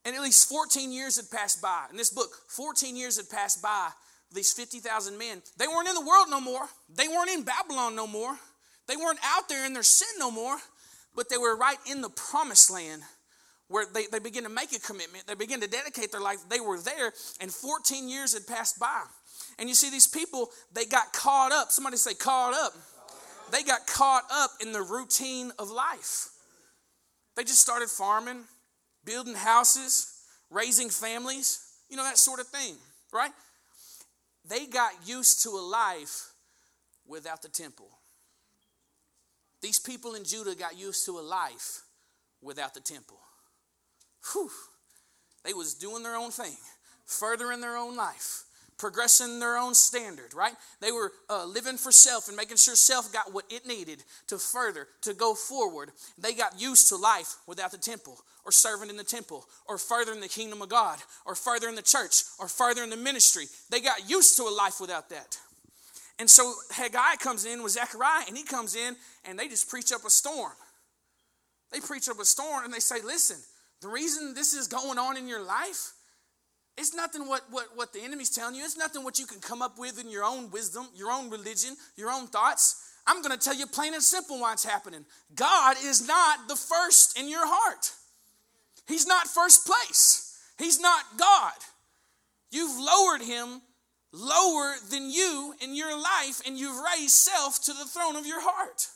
And 0.03 0.17
at 0.17 0.21
least 0.21 0.49
14 0.49 0.91
years 0.91 1.15
had 1.15 1.31
passed 1.31 1.61
by. 1.61 1.85
In 1.91 1.95
this 1.95 2.09
book, 2.09 2.29
14 2.49 2.97
years 2.97 3.15
had 3.15 3.29
passed 3.29 3.61
by. 3.61 3.87
These 4.35 4.51
50,000 4.51 5.17
men, 5.17 5.41
they 5.57 5.67
weren't 5.67 5.87
in 5.87 5.95
the 5.95 6.05
world 6.05 6.27
no 6.29 6.41
more. 6.41 6.67
They 6.93 7.07
weren't 7.07 7.29
in 7.29 7.43
Babylon 7.43 7.95
no 7.95 8.05
more. 8.05 8.35
They 8.85 8.97
weren't 8.97 9.19
out 9.23 9.47
there 9.47 9.65
in 9.65 9.71
their 9.71 9.81
sin 9.81 10.09
no 10.19 10.29
more 10.29 10.57
but 11.15 11.29
they 11.29 11.37
were 11.37 11.55
right 11.55 11.77
in 11.89 12.01
the 12.01 12.09
promised 12.09 12.71
land 12.71 13.01
where 13.67 13.85
they, 13.93 14.05
they 14.11 14.19
begin 14.19 14.43
to 14.43 14.49
make 14.49 14.75
a 14.75 14.79
commitment. 14.79 15.27
They 15.27 15.35
begin 15.35 15.61
to 15.61 15.67
dedicate 15.67 16.11
their 16.11 16.21
life. 16.21 16.39
They 16.49 16.59
were 16.59 16.79
there, 16.79 17.13
and 17.39 17.51
14 17.51 18.09
years 18.09 18.33
had 18.33 18.47
passed 18.47 18.79
by. 18.79 19.03
And 19.57 19.69
you 19.69 19.75
see, 19.75 19.89
these 19.89 20.07
people, 20.07 20.49
they 20.73 20.85
got 20.85 21.13
caught 21.13 21.51
up. 21.51 21.71
Somebody 21.71 21.97
say, 21.97 22.13
caught 22.13 22.53
up. 22.53 22.73
They 23.51 23.63
got 23.63 23.85
caught 23.87 24.23
up 24.31 24.51
in 24.61 24.71
the 24.71 24.81
routine 24.81 25.51
of 25.59 25.69
life. 25.69 26.29
They 27.35 27.43
just 27.43 27.59
started 27.59 27.89
farming, 27.89 28.43
building 29.05 29.35
houses, 29.35 30.19
raising 30.49 30.89
families, 30.89 31.59
you 31.89 31.97
know, 31.97 32.03
that 32.03 32.17
sort 32.17 32.39
of 32.39 32.47
thing, 32.47 32.75
right? 33.13 33.31
They 34.47 34.65
got 34.65 34.91
used 35.05 35.43
to 35.43 35.49
a 35.49 35.61
life 35.61 36.31
without 37.07 37.41
the 37.41 37.49
temple. 37.49 37.89
These 39.61 39.79
people 39.79 40.15
in 40.15 40.23
Judah 40.23 40.55
got 40.55 40.77
used 40.77 41.05
to 41.05 41.19
a 41.19 41.21
life 41.21 41.81
without 42.41 42.73
the 42.73 42.79
temple. 42.79 43.19
Whew. 44.31 44.49
They 45.43 45.53
was 45.53 45.73
doing 45.73 46.03
their 46.03 46.15
own 46.15 46.31
thing, 46.31 46.57
furthering 47.05 47.61
their 47.61 47.77
own 47.77 47.95
life, 47.95 48.43
progressing 48.77 49.39
their 49.39 49.57
own 49.57 49.73
standard, 49.73 50.33
right? 50.33 50.53
They 50.81 50.91
were 50.91 51.11
uh, 51.29 51.45
living 51.45 51.77
for 51.77 51.91
self 51.91 52.27
and 52.27 52.37
making 52.37 52.57
sure 52.57 52.75
self 52.75 53.11
got 53.11 53.33
what 53.33 53.45
it 53.49 53.65
needed 53.65 54.03
to 54.27 54.37
further, 54.37 54.87
to 55.01 55.13
go 55.13 55.35
forward. 55.35 55.91
They 56.17 56.33
got 56.33 56.59
used 56.59 56.89
to 56.89 56.95
life 56.95 57.35
without 57.47 57.71
the 57.71 57.77
temple, 57.77 58.17
or 58.45 58.51
serving 58.51 58.89
in 58.89 58.97
the 58.97 59.03
temple, 59.03 59.45
or 59.67 59.77
furthering 59.77 60.21
the 60.21 60.27
kingdom 60.27 60.61
of 60.61 60.69
God, 60.69 60.99
or 61.25 61.35
furthering 61.35 61.75
the 61.75 61.81
church, 61.81 62.23
or 62.39 62.47
furthering 62.47 62.89
the 62.89 62.97
ministry. 62.97 63.45
They 63.69 63.81
got 63.81 64.09
used 64.09 64.37
to 64.37 64.43
a 64.43 64.55
life 64.55 64.79
without 64.79 65.09
that. 65.09 65.37
And 66.19 66.29
so 66.29 66.53
Haggai 66.71 67.15
comes 67.19 67.45
in 67.45 67.63
with 67.63 67.71
Zechariah, 67.71 68.25
and 68.27 68.37
he 68.37 68.43
comes 68.43 68.75
in 68.75 68.95
and 69.25 69.39
they 69.39 69.47
just 69.47 69.69
preach 69.69 69.91
up 69.93 70.03
a 70.05 70.09
storm. 70.09 70.51
They 71.71 71.79
preach 71.79 72.09
up 72.09 72.19
a 72.19 72.25
storm 72.25 72.65
and 72.65 72.73
they 72.73 72.79
say, 72.79 73.01
listen, 73.03 73.37
the 73.81 73.87
reason 73.87 74.33
this 74.33 74.53
is 74.53 74.67
going 74.67 74.97
on 74.97 75.17
in 75.17 75.27
your 75.27 75.41
life, 75.41 75.93
it's 76.77 76.93
nothing 76.93 77.27
what, 77.27 77.41
what, 77.51 77.67
what 77.75 77.93
the 77.93 78.01
enemy's 78.01 78.29
telling 78.29 78.55
you. 78.55 78.63
It's 78.63 78.77
nothing 78.77 79.03
what 79.03 79.19
you 79.19 79.25
can 79.25 79.39
come 79.39 79.61
up 79.61 79.77
with 79.77 79.99
in 79.99 80.09
your 80.09 80.23
own 80.23 80.49
wisdom, 80.51 80.87
your 80.95 81.11
own 81.11 81.29
religion, 81.29 81.75
your 81.95 82.09
own 82.09 82.27
thoughts. 82.27 82.85
I'm 83.07 83.21
going 83.21 83.37
to 83.37 83.43
tell 83.43 83.55
you 83.55 83.65
plain 83.65 83.93
and 83.93 84.03
simple 84.03 84.39
why 84.39 84.53
it's 84.53 84.65
happening. 84.65 85.05
God 85.35 85.77
is 85.83 86.05
not 86.07 86.47
the 86.47 86.55
first 86.55 87.17
in 87.17 87.29
your 87.29 87.45
heart. 87.45 87.91
He's 88.87 89.07
not 89.07 89.27
first 89.27 89.65
place. 89.65 90.37
He's 90.57 90.79
not 90.79 91.03
God. 91.17 91.53
You've 92.51 92.79
lowered 92.79 93.21
him 93.21 93.61
lower 94.11 94.75
than 94.89 95.09
you 95.09 95.53
in 95.61 95.75
your 95.75 95.95
life, 95.95 96.41
and 96.45 96.57
you've 96.57 96.81
raised 96.95 97.15
self 97.15 97.61
to 97.63 97.73
the 97.73 97.85
throne 97.85 98.15
of 98.15 98.25
your 98.25 98.41
heart. 98.41 98.87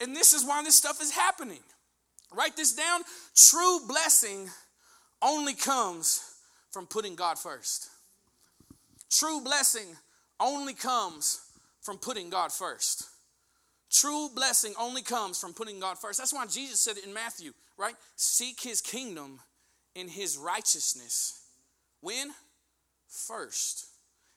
And 0.00 0.14
this 0.14 0.32
is 0.32 0.44
why 0.44 0.62
this 0.62 0.76
stuff 0.76 1.00
is 1.00 1.12
happening. 1.12 1.60
Write 2.32 2.56
this 2.56 2.74
down. 2.74 3.02
True 3.34 3.80
blessing 3.86 4.48
only 5.22 5.54
comes 5.54 6.34
from 6.70 6.86
putting 6.86 7.14
God 7.14 7.38
first. 7.38 7.88
True 9.10 9.40
blessing 9.40 9.86
only 10.40 10.74
comes 10.74 11.40
from 11.80 11.98
putting 11.98 12.30
God 12.30 12.52
first. 12.52 13.08
True 13.90 14.28
blessing 14.34 14.74
only 14.78 15.02
comes 15.02 15.38
from 15.38 15.54
putting 15.54 15.78
God 15.78 15.98
first. 15.98 16.18
That's 16.18 16.34
why 16.34 16.46
Jesus 16.46 16.80
said 16.80 16.96
it 16.96 17.06
in 17.06 17.14
Matthew, 17.14 17.52
right? 17.78 17.94
Seek 18.16 18.60
his 18.60 18.80
kingdom 18.80 19.38
in 19.94 20.08
his 20.08 20.36
righteousness. 20.36 21.40
When? 22.00 22.32
First. 23.08 23.86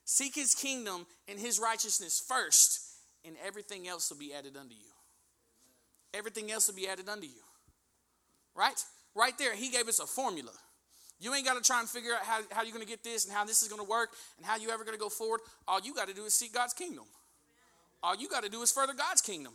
Seek 0.10 0.36
his 0.36 0.56
kingdom 0.56 1.06
and 1.28 1.38
his 1.38 1.60
righteousness 1.60 2.24
first, 2.26 2.80
and 3.26 3.36
everything 3.46 3.90
else 3.90 4.10
will 4.10 4.18
be 4.18 4.34
added 4.34 4.56
unto 4.56 4.74
you. 4.74 4.90
Everything 6.14 6.50
else 6.50 6.70
will 6.70 6.76
be 6.76 6.88
added 6.88 7.10
unto 7.10 7.28
you. 7.28 7.44
Right? 8.56 8.82
Right 9.14 9.38
there, 9.38 9.54
he 9.54 9.70
gave 9.70 9.90
us 9.90 10.00
a 10.00 10.08
formula. 10.08 10.54
You 11.20 11.34
ain't 11.34 11.46
got 11.46 11.56
to 11.56 11.62
try 11.62 11.82
and 11.82 11.90
figure 11.90 12.14
out 12.14 12.24
how, 12.24 12.40
how 12.52 12.62
you're 12.64 12.72
going 12.72 12.86
to 12.86 12.90
get 12.90 13.04
this 13.04 13.26
and 13.26 13.34
how 13.34 13.44
this 13.44 13.62
is 13.62 13.68
going 13.68 13.84
to 13.84 13.90
work 13.90 14.12
and 14.38 14.46
how 14.46 14.56
you 14.56 14.70
ever 14.70 14.86
going 14.86 14.96
to 14.96 15.00
go 15.00 15.10
forward. 15.10 15.42
All 15.68 15.82
you 15.82 15.94
got 15.94 16.08
to 16.08 16.14
do 16.14 16.24
is 16.24 16.34
seek 16.34 16.54
God's 16.54 16.74
kingdom. 16.74 17.04
All 18.02 18.16
you 18.16 18.30
got 18.30 18.44
to 18.44 18.50
do 18.50 18.62
is 18.62 18.72
further 18.72 18.94
God's 18.94 19.20
kingdom. 19.20 19.52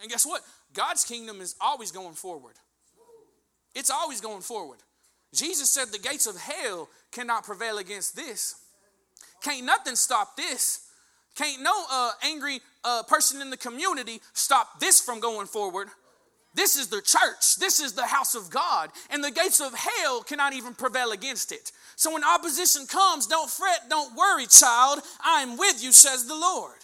And 0.00 0.08
guess 0.08 0.24
what? 0.24 0.42
God's 0.72 1.02
kingdom 1.02 1.40
is 1.40 1.56
always 1.60 1.90
going 1.90 2.14
forward. 2.14 2.54
It's 3.74 3.90
always 3.90 4.20
going 4.20 4.42
forward. 4.42 4.78
Jesus 5.34 5.68
said 5.68 5.88
the 5.88 5.98
gates 5.98 6.28
of 6.28 6.36
hell 6.36 6.88
cannot 7.10 7.42
prevail 7.42 7.78
against 7.78 8.14
this. 8.14 8.54
Can't 9.46 9.64
nothing 9.64 9.94
stop 9.94 10.36
this. 10.36 10.88
Can't 11.36 11.62
no 11.62 11.84
uh, 11.88 12.10
angry 12.24 12.58
uh, 12.82 13.04
person 13.04 13.40
in 13.40 13.50
the 13.50 13.56
community 13.56 14.20
stop 14.32 14.80
this 14.80 15.00
from 15.00 15.20
going 15.20 15.46
forward. 15.46 15.86
This 16.54 16.76
is 16.76 16.88
the 16.88 17.00
church. 17.00 17.54
This 17.60 17.78
is 17.78 17.92
the 17.92 18.06
house 18.06 18.34
of 18.34 18.50
God. 18.50 18.90
And 19.08 19.22
the 19.22 19.30
gates 19.30 19.60
of 19.60 19.72
hell 19.72 20.24
cannot 20.24 20.52
even 20.52 20.74
prevail 20.74 21.12
against 21.12 21.52
it. 21.52 21.70
So 21.94 22.12
when 22.12 22.24
opposition 22.24 22.86
comes, 22.88 23.28
don't 23.28 23.48
fret, 23.48 23.88
don't 23.88 24.16
worry, 24.16 24.46
child. 24.46 24.98
I 25.24 25.42
am 25.42 25.56
with 25.56 25.80
you, 25.80 25.92
says 25.92 26.26
the 26.26 26.34
Lord. 26.34 26.80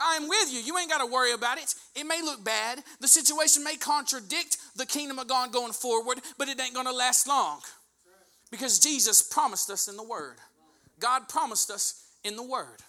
I 0.00 0.16
am 0.16 0.26
with 0.26 0.50
you. 0.50 0.60
You 0.60 0.78
ain't 0.78 0.88
got 0.88 1.04
to 1.04 1.12
worry 1.12 1.34
about 1.34 1.58
it. 1.58 1.74
It 1.94 2.04
may 2.04 2.22
look 2.22 2.42
bad. 2.42 2.82
The 3.00 3.08
situation 3.08 3.62
may 3.62 3.76
contradict 3.76 4.56
the 4.76 4.86
kingdom 4.86 5.18
of 5.18 5.28
God 5.28 5.52
going 5.52 5.72
forward, 5.72 6.20
but 6.38 6.48
it 6.48 6.58
ain't 6.58 6.72
going 6.72 6.86
to 6.86 6.92
last 6.92 7.28
long. 7.28 7.60
Because 8.50 8.78
Jesus 8.78 9.22
promised 9.22 9.68
us 9.68 9.88
in 9.88 9.96
the 9.98 10.02
Word. 10.02 10.36
God 11.00 11.28
promised 11.28 11.70
us 11.70 12.06
in 12.24 12.36
the 12.36 12.42
Word. 12.42 12.80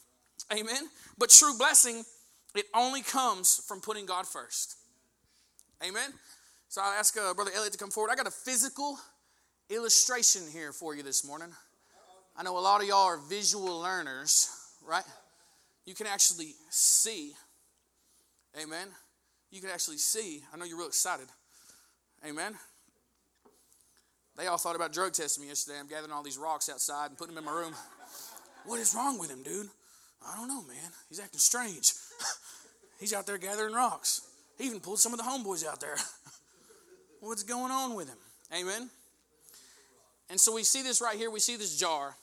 Amen. 0.51 0.89
But 1.17 1.29
true 1.29 1.57
blessing, 1.57 2.03
it 2.55 2.65
only 2.73 3.01
comes 3.01 3.61
from 3.67 3.81
putting 3.81 4.05
God 4.05 4.27
first. 4.27 4.77
Amen. 5.85 6.09
So 6.69 6.81
I'll 6.81 6.97
ask 6.97 7.17
uh, 7.17 7.33
Brother 7.33 7.51
Elliot 7.55 7.73
to 7.73 7.79
come 7.79 7.89
forward. 7.89 8.11
I 8.11 8.15
got 8.15 8.27
a 8.27 8.31
physical 8.31 8.97
illustration 9.69 10.43
here 10.51 10.71
for 10.71 10.95
you 10.95 11.03
this 11.03 11.25
morning. 11.25 11.49
I 12.37 12.43
know 12.43 12.57
a 12.57 12.59
lot 12.59 12.81
of 12.81 12.87
y'all 12.87 13.05
are 13.05 13.17
visual 13.17 13.79
learners, 13.79 14.49
right? 14.85 15.03
You 15.85 15.95
can 15.95 16.07
actually 16.07 16.53
see. 16.69 17.33
Amen. 18.61 18.87
You 19.51 19.61
can 19.61 19.69
actually 19.69 19.97
see. 19.97 20.43
I 20.53 20.57
know 20.57 20.65
you're 20.65 20.77
real 20.77 20.87
excited. 20.87 21.27
Amen. 22.27 22.55
They 24.37 24.47
all 24.47 24.57
thought 24.57 24.75
about 24.75 24.91
drug 24.91 25.13
testing 25.13 25.43
me 25.43 25.47
yesterday. 25.49 25.79
I'm 25.79 25.87
gathering 25.87 26.11
all 26.11 26.23
these 26.23 26.37
rocks 26.37 26.67
outside 26.67 27.07
and 27.07 27.17
putting 27.17 27.35
them 27.35 27.45
in 27.45 27.53
my 27.53 27.57
room. 27.57 27.73
What 28.65 28.79
is 28.79 28.95
wrong 28.95 29.19
with 29.19 29.29
him, 29.29 29.43
dude? 29.43 29.69
I 30.27 30.35
don't 30.35 30.47
know, 30.47 30.63
man. 30.63 30.91
He's 31.09 31.19
acting 31.19 31.39
strange. 31.39 31.93
He's 32.99 33.13
out 33.13 33.27
there 33.27 33.37
gathering 33.37 33.73
rocks. 33.73 34.21
He 34.57 34.65
even 34.65 34.79
pulled 34.79 34.99
some 34.99 35.13
of 35.13 35.19
the 35.19 35.25
homeboys 35.25 35.65
out 35.65 35.79
there. 35.79 35.97
What's 37.19 37.43
going 37.43 37.71
on 37.71 37.95
with 37.95 38.07
him? 38.07 38.17
Amen. 38.53 38.89
And 40.29 40.39
so 40.39 40.53
we 40.53 40.63
see 40.63 40.81
this 40.81 41.01
right 41.01 41.17
here. 41.17 41.29
We 41.29 41.39
see 41.39 41.55
this 41.57 41.77
jar. 41.77 42.15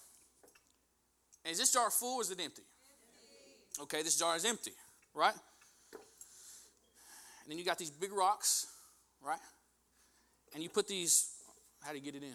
Is 1.44 1.58
this 1.58 1.72
jar 1.72 1.90
full 1.90 2.18
or 2.18 2.22
is 2.22 2.30
it 2.30 2.40
empty? 2.40 2.62
Okay, 3.80 4.02
this 4.02 4.18
jar 4.18 4.36
is 4.36 4.44
empty, 4.44 4.72
right? 5.14 5.34
And 5.92 7.50
then 7.50 7.58
you 7.58 7.64
got 7.64 7.78
these 7.78 7.90
big 7.90 8.12
rocks, 8.12 8.66
right? 9.24 9.38
And 10.54 10.62
you 10.62 10.68
put 10.68 10.86
these, 10.86 11.32
how 11.82 11.90
do 11.92 11.98
you 11.98 12.04
get 12.04 12.14
it 12.14 12.22
in? 12.22 12.34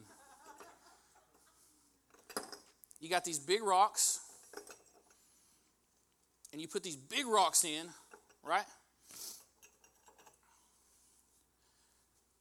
You 3.00 3.10
got 3.10 3.24
these 3.24 3.40
big 3.40 3.62
rocks, 3.62 4.20
and 6.52 6.62
you 6.62 6.68
put 6.68 6.84
these 6.84 6.96
big 6.96 7.28
rocks 7.28 7.64
in, 7.64 7.88
right? 8.44 8.66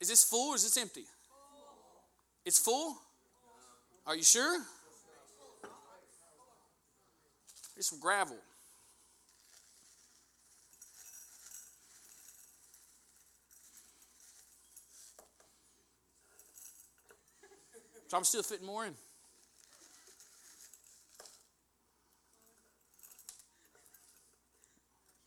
Is 0.01 0.09
this 0.09 0.25
full 0.25 0.53
or 0.53 0.57
is 0.57 0.63
this 0.63 0.77
empty? 0.77 1.05
It's 2.45 2.59
full? 2.59 2.97
Are 4.07 4.17
you 4.17 4.23
sure? 4.23 4.63
There's 7.75 7.89
some 7.89 8.01
gravel. 8.01 8.37
So 18.09 18.17
I'm 18.17 18.25
still 18.25 18.43
fitting 18.43 18.67
more 18.67 18.87
in. 18.87 18.95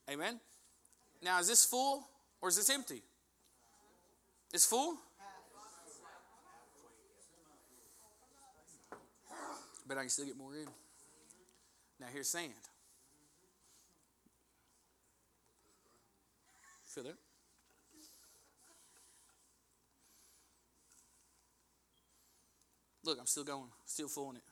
Amen. 0.09 0.39
Now, 1.21 1.39
is 1.39 1.47
this 1.47 1.65
full 1.65 2.07
or 2.41 2.49
is 2.49 2.55
this 2.55 2.69
empty? 2.69 3.03
It's 4.51 4.65
full? 4.65 4.97
But 9.87 9.97
I 9.97 10.01
can 10.01 10.09
still 10.09 10.25
get 10.25 10.37
more 10.37 10.55
in. 10.55 10.67
Now, 11.99 12.07
here's 12.11 12.29
sand. 12.29 12.53
Feel 16.85 17.07
it? 17.07 17.15
Look, 23.03 23.17
I'm 23.19 23.25
still 23.25 23.43
going, 23.43 23.69
still 23.85 24.07
fooling 24.07 24.37
it. 24.37 24.43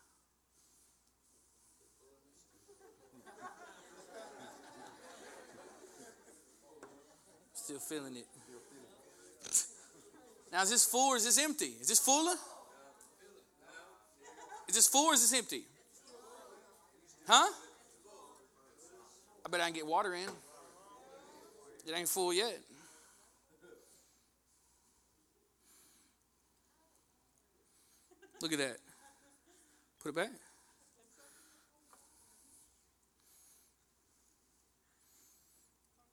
Still 7.67 7.79
feeling 7.79 8.15
it. 8.15 8.25
Now, 10.53 10.61
is 10.61 10.69
this 10.69 10.85
full 10.85 11.09
or 11.09 11.17
is 11.17 11.25
this 11.25 11.37
empty? 11.37 11.73
Is 11.81 11.89
this 11.89 11.99
fuller? 11.99 12.35
Is 14.69 14.75
this 14.75 14.87
full 14.87 15.07
or 15.07 15.13
is 15.13 15.29
this 15.29 15.37
empty? 15.37 15.63
Huh? 17.27 17.51
I 19.45 19.49
bet 19.49 19.59
I 19.59 19.65
can 19.65 19.73
get 19.73 19.85
water 19.85 20.13
in. 20.13 20.29
It 21.85 21.93
ain't 21.93 22.07
full 22.07 22.33
yet. 22.33 22.57
Look 28.41 28.53
at 28.53 28.59
that. 28.59 28.77
Put 30.01 30.09
it 30.11 30.15
back. 30.15 30.29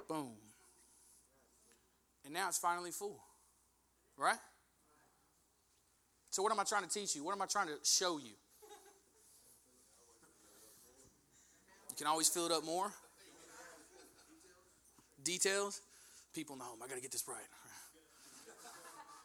Boom. 0.08 0.43
And 2.24 2.32
now 2.32 2.48
it's 2.48 2.58
finally 2.58 2.90
full. 2.90 3.20
Right? 4.16 4.38
So, 6.30 6.42
what 6.42 6.52
am 6.52 6.60
I 6.60 6.64
trying 6.64 6.82
to 6.82 6.88
teach 6.88 7.14
you? 7.14 7.24
What 7.24 7.34
am 7.34 7.42
I 7.42 7.46
trying 7.46 7.68
to 7.68 7.76
show 7.84 8.18
you? 8.18 8.32
You 11.90 11.96
can 11.96 12.06
always 12.06 12.28
fill 12.28 12.46
it 12.46 12.52
up 12.52 12.64
more. 12.64 12.90
Details. 15.22 15.80
People 16.34 16.54
in 16.54 16.58
the 16.58 16.64
home, 16.64 16.78
I 16.82 16.88
got 16.88 16.96
to 16.96 17.00
get 17.00 17.12
this 17.12 17.22
right. 17.28 17.36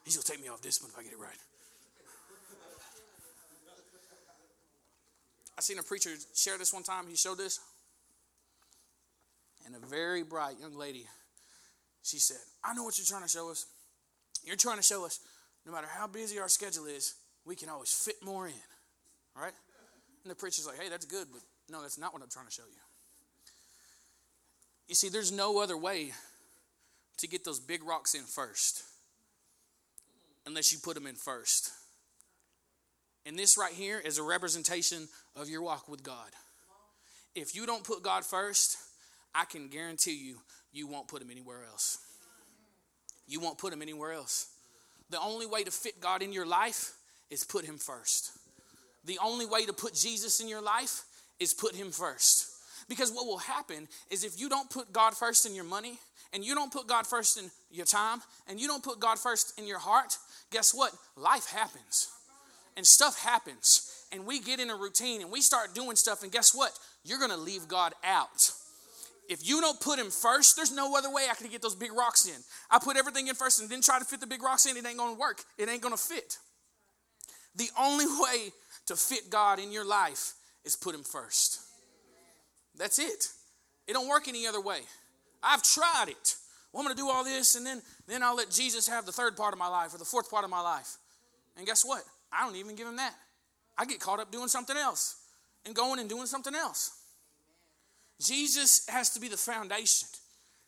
He's 0.06 0.15
going 0.15 0.24
to 0.24 0.32
take 0.32 0.41
me 0.41 0.50
off 0.50 0.62
this 0.62 0.79
one 0.79 0.91
if 0.91 1.00
I 1.00 1.01
get 1.01 1.13
it 1.13 1.20
right. 1.20 1.38
I 5.58 5.62
seen 5.62 5.79
a 5.79 5.84
preacher 5.84 6.12
share 6.36 6.58
this 6.58 6.72
one 6.72 6.84
time. 6.84 7.06
He 7.10 7.15
showed 7.15 7.38
this. 7.38 7.60
And 9.65 9.75
a 9.75 9.79
very 9.88 10.24
bright 10.24 10.60
young 10.62 10.75
lady, 10.75 11.08
she 12.03 12.18
said, 12.18 12.38
I 12.63 12.74
know 12.74 12.84
what 12.84 12.98
you're 12.98 13.06
trying 13.06 13.24
to 13.24 13.29
show 13.29 13.51
us. 13.51 13.65
You're 14.44 14.56
trying 14.56 14.77
to 14.77 14.84
show 14.84 15.06
us 15.06 15.20
no 15.65 15.72
matter 15.72 15.88
how 15.88 16.08
busy 16.08 16.39
our 16.39 16.48
schedule 16.48 16.86
is, 16.86 17.15
we 17.46 17.56
can 17.56 17.70
always 17.70 17.91
fit 17.91 18.15
more 18.24 18.48
in. 18.48 18.53
Right? 19.36 19.53
And 20.24 20.32
the 20.32 20.36
preacher's 20.36 20.68
like, 20.68 20.79
hey, 20.79 20.89
that's 20.89 21.06
good, 21.06 21.27
but 21.32 21.41
no, 21.70 21.82
that's 21.82 21.98
not 21.98 22.13
what 22.13 22.22
I'm 22.22 22.29
trying 22.29 22.48
to 22.48 22.51
show 22.51 22.63
you. 22.63 22.79
You 24.88 24.96
see, 24.96 25.10
there's 25.10 25.32
no 25.32 25.60
other 25.60 25.77
way 25.77 26.13
to 27.18 27.27
get 27.27 27.46
those 27.46 27.60
big 27.60 27.84
rocks 27.84 28.15
in 28.15 28.24
first 28.24 28.84
unless 30.46 30.72
you 30.72 30.79
put 30.79 30.96
them 30.96 31.06
in 31.06 31.15
first. 31.15 31.72
And 33.25 33.38
this 33.38 33.58
right 33.58 33.74
here 33.74 34.00
is 34.00 34.18
a 34.18 34.24
representation 34.24 35.08
of 35.36 35.50
your 35.50 35.62
walk 35.62 35.88
with 35.88 36.01
God. 36.01 36.32
If 37.36 37.56
you 37.56 37.65
don't 37.65 37.84
put 37.84 38.01
God 38.01 38.25
first, 38.25 38.77
I 39.36 39.46
can 39.46 39.68
guarantee 39.68 40.15
you, 40.15 40.38
you 40.71 40.88
won't 40.88 41.07
put 41.07 41.21
him 41.21 41.31
anywhere 41.31 41.63
else. 41.69 41.99
You 43.27 43.39
won't 43.39 43.57
put 43.57 43.73
him 43.73 43.81
anywhere 43.81 44.13
else. 44.13 44.47
The 45.09 45.19
only 45.19 45.45
way 45.45 45.63
to 45.63 45.71
fit 45.71 45.99
God 45.99 46.21
in 46.21 46.33
your 46.33 46.45
life 46.45 46.93
is 47.29 47.43
put 47.43 47.65
him 47.65 47.77
first. 47.77 48.31
The 49.05 49.19
only 49.23 49.45
way 49.45 49.65
to 49.65 49.73
put 49.73 49.93
Jesus 49.93 50.39
in 50.39 50.47
your 50.47 50.61
life 50.61 51.03
is 51.39 51.53
put 51.53 51.75
him 51.75 51.91
first. 51.91 52.51
Because 52.88 53.11
what 53.11 53.25
will 53.25 53.38
happen 53.38 53.88
is 54.09 54.23
if 54.23 54.39
you 54.39 54.49
don't 54.49 54.69
put 54.69 54.91
God 54.91 55.15
first 55.15 55.45
in 55.45 55.55
your 55.55 55.63
money, 55.63 55.99
and 56.31 56.45
you 56.45 56.53
don't 56.53 56.71
put 56.71 56.85
God 56.85 57.07
first 57.07 57.39
in 57.39 57.49
your 57.71 57.85
time, 57.85 58.19
and 58.47 58.59
you 58.59 58.67
don't 58.67 58.83
put 58.83 58.99
God 58.99 59.17
first 59.17 59.57
in 59.57 59.65
your 59.65 59.79
heart, 59.79 60.17
guess 60.51 60.73
what? 60.73 60.93
Life 61.15 61.47
happens 61.47 62.09
and 62.79 62.88
stuff 62.88 63.19
happens 63.19 64.05
and 64.13 64.25
we 64.25 64.39
get 64.39 64.59
in 64.59 64.69
a 64.69 64.75
routine 64.75 65.21
and 65.21 65.29
we 65.29 65.41
start 65.41 65.75
doing 65.75 65.97
stuff 65.97 66.23
and 66.23 66.31
guess 66.31 66.55
what 66.55 66.71
you're 67.03 67.19
to 67.19 67.35
leave 67.35 67.67
god 67.67 67.93
out 68.05 68.51
if 69.29 69.48
you 69.48 69.62
don't 69.62 69.79
put 69.79 70.00
him 70.00 70.09
first 70.09 70.55
there's 70.55 70.74
no 70.74 70.98
other 70.98 71.09
way 71.13 71.27
i 71.31 71.36
can 71.36 71.48
get 71.50 71.62
those 71.62 71.75
big 71.75 71.93
rocks 71.93 72.25
in. 72.25 72.36
I 72.69 72.79
put 72.79 72.98
everything 72.98 73.27
in 73.27 73.36
first 73.36 73.62
and 73.62 73.69
then 73.69 73.81
try 73.81 74.00
to 74.00 74.05
fit 74.05 74.19
the 74.19 74.27
big 74.27 74.43
rocks 74.43 74.65
in 74.65 74.75
it 74.75 74.86
ain't 74.86 74.98
to 74.98 75.13
work. 75.17 75.43
It 75.57 75.69
ain't 75.69 75.81
to 75.81 75.98
fit. 75.98 76.38
The 77.55 77.69
only 77.79 78.05
way 78.05 78.51
to 78.88 78.95
fit 78.95 79.29
god 79.29 79.59
in 79.59 79.71
your 79.71 79.86
life 79.86 80.33
is 80.65 80.75
put 80.75 80.95
him 80.95 81.03
first. 81.03 81.62
That's 82.75 83.00
it. 83.00 83.29
It 83.88 83.93
don't 83.93 84.07
work 84.07 84.27
any 84.27 84.48
other 84.48 84.62
way. 84.62 84.81
I've 85.41 85.63
tried 85.63 86.05
it. 86.07 86.36
Well, 86.71 86.83
i'm 86.83 86.89
to 86.89 86.95
do 86.95 87.09
all 87.09 87.24
this 87.24 87.55
and 87.55 87.65
then 87.65 87.81
then 88.07 88.21
i'll 88.21 88.36
let 88.36 88.51
jesus 88.51 88.88
have 88.88 89.07
the 89.07 89.12
third 89.12 89.36
part 89.36 89.53
of 89.53 89.59
my 89.59 89.67
life 89.67 89.91
or 89.93 89.98
the 89.98 90.05
fourth 90.05 90.29
part 90.29 90.43
of 90.43 90.50
my 90.50 90.62
life. 90.62 90.98
And 91.57 91.65
guess 91.65 91.83
what? 91.83 92.03
I 92.31 92.45
don't 92.45 92.55
even 92.55 92.75
give 92.75 92.88
him 92.88 92.98
that. 92.98 93.15
I 93.77 93.86
get 93.86 94.00
caught 94.00 94.19
up 94.19 94.31
doing 94.31 94.48
something 94.48 94.77
else 94.77 95.15
and 95.65 95.75
going 95.75 96.00
and 96.00 96.09
doing 96.09 96.25
something 96.25 96.53
else. 96.53 96.99
Jesus 98.21 98.85
has 98.89 99.09
to 99.11 99.19
be 99.19 99.27
the 99.27 99.38
foundation. 99.38 100.07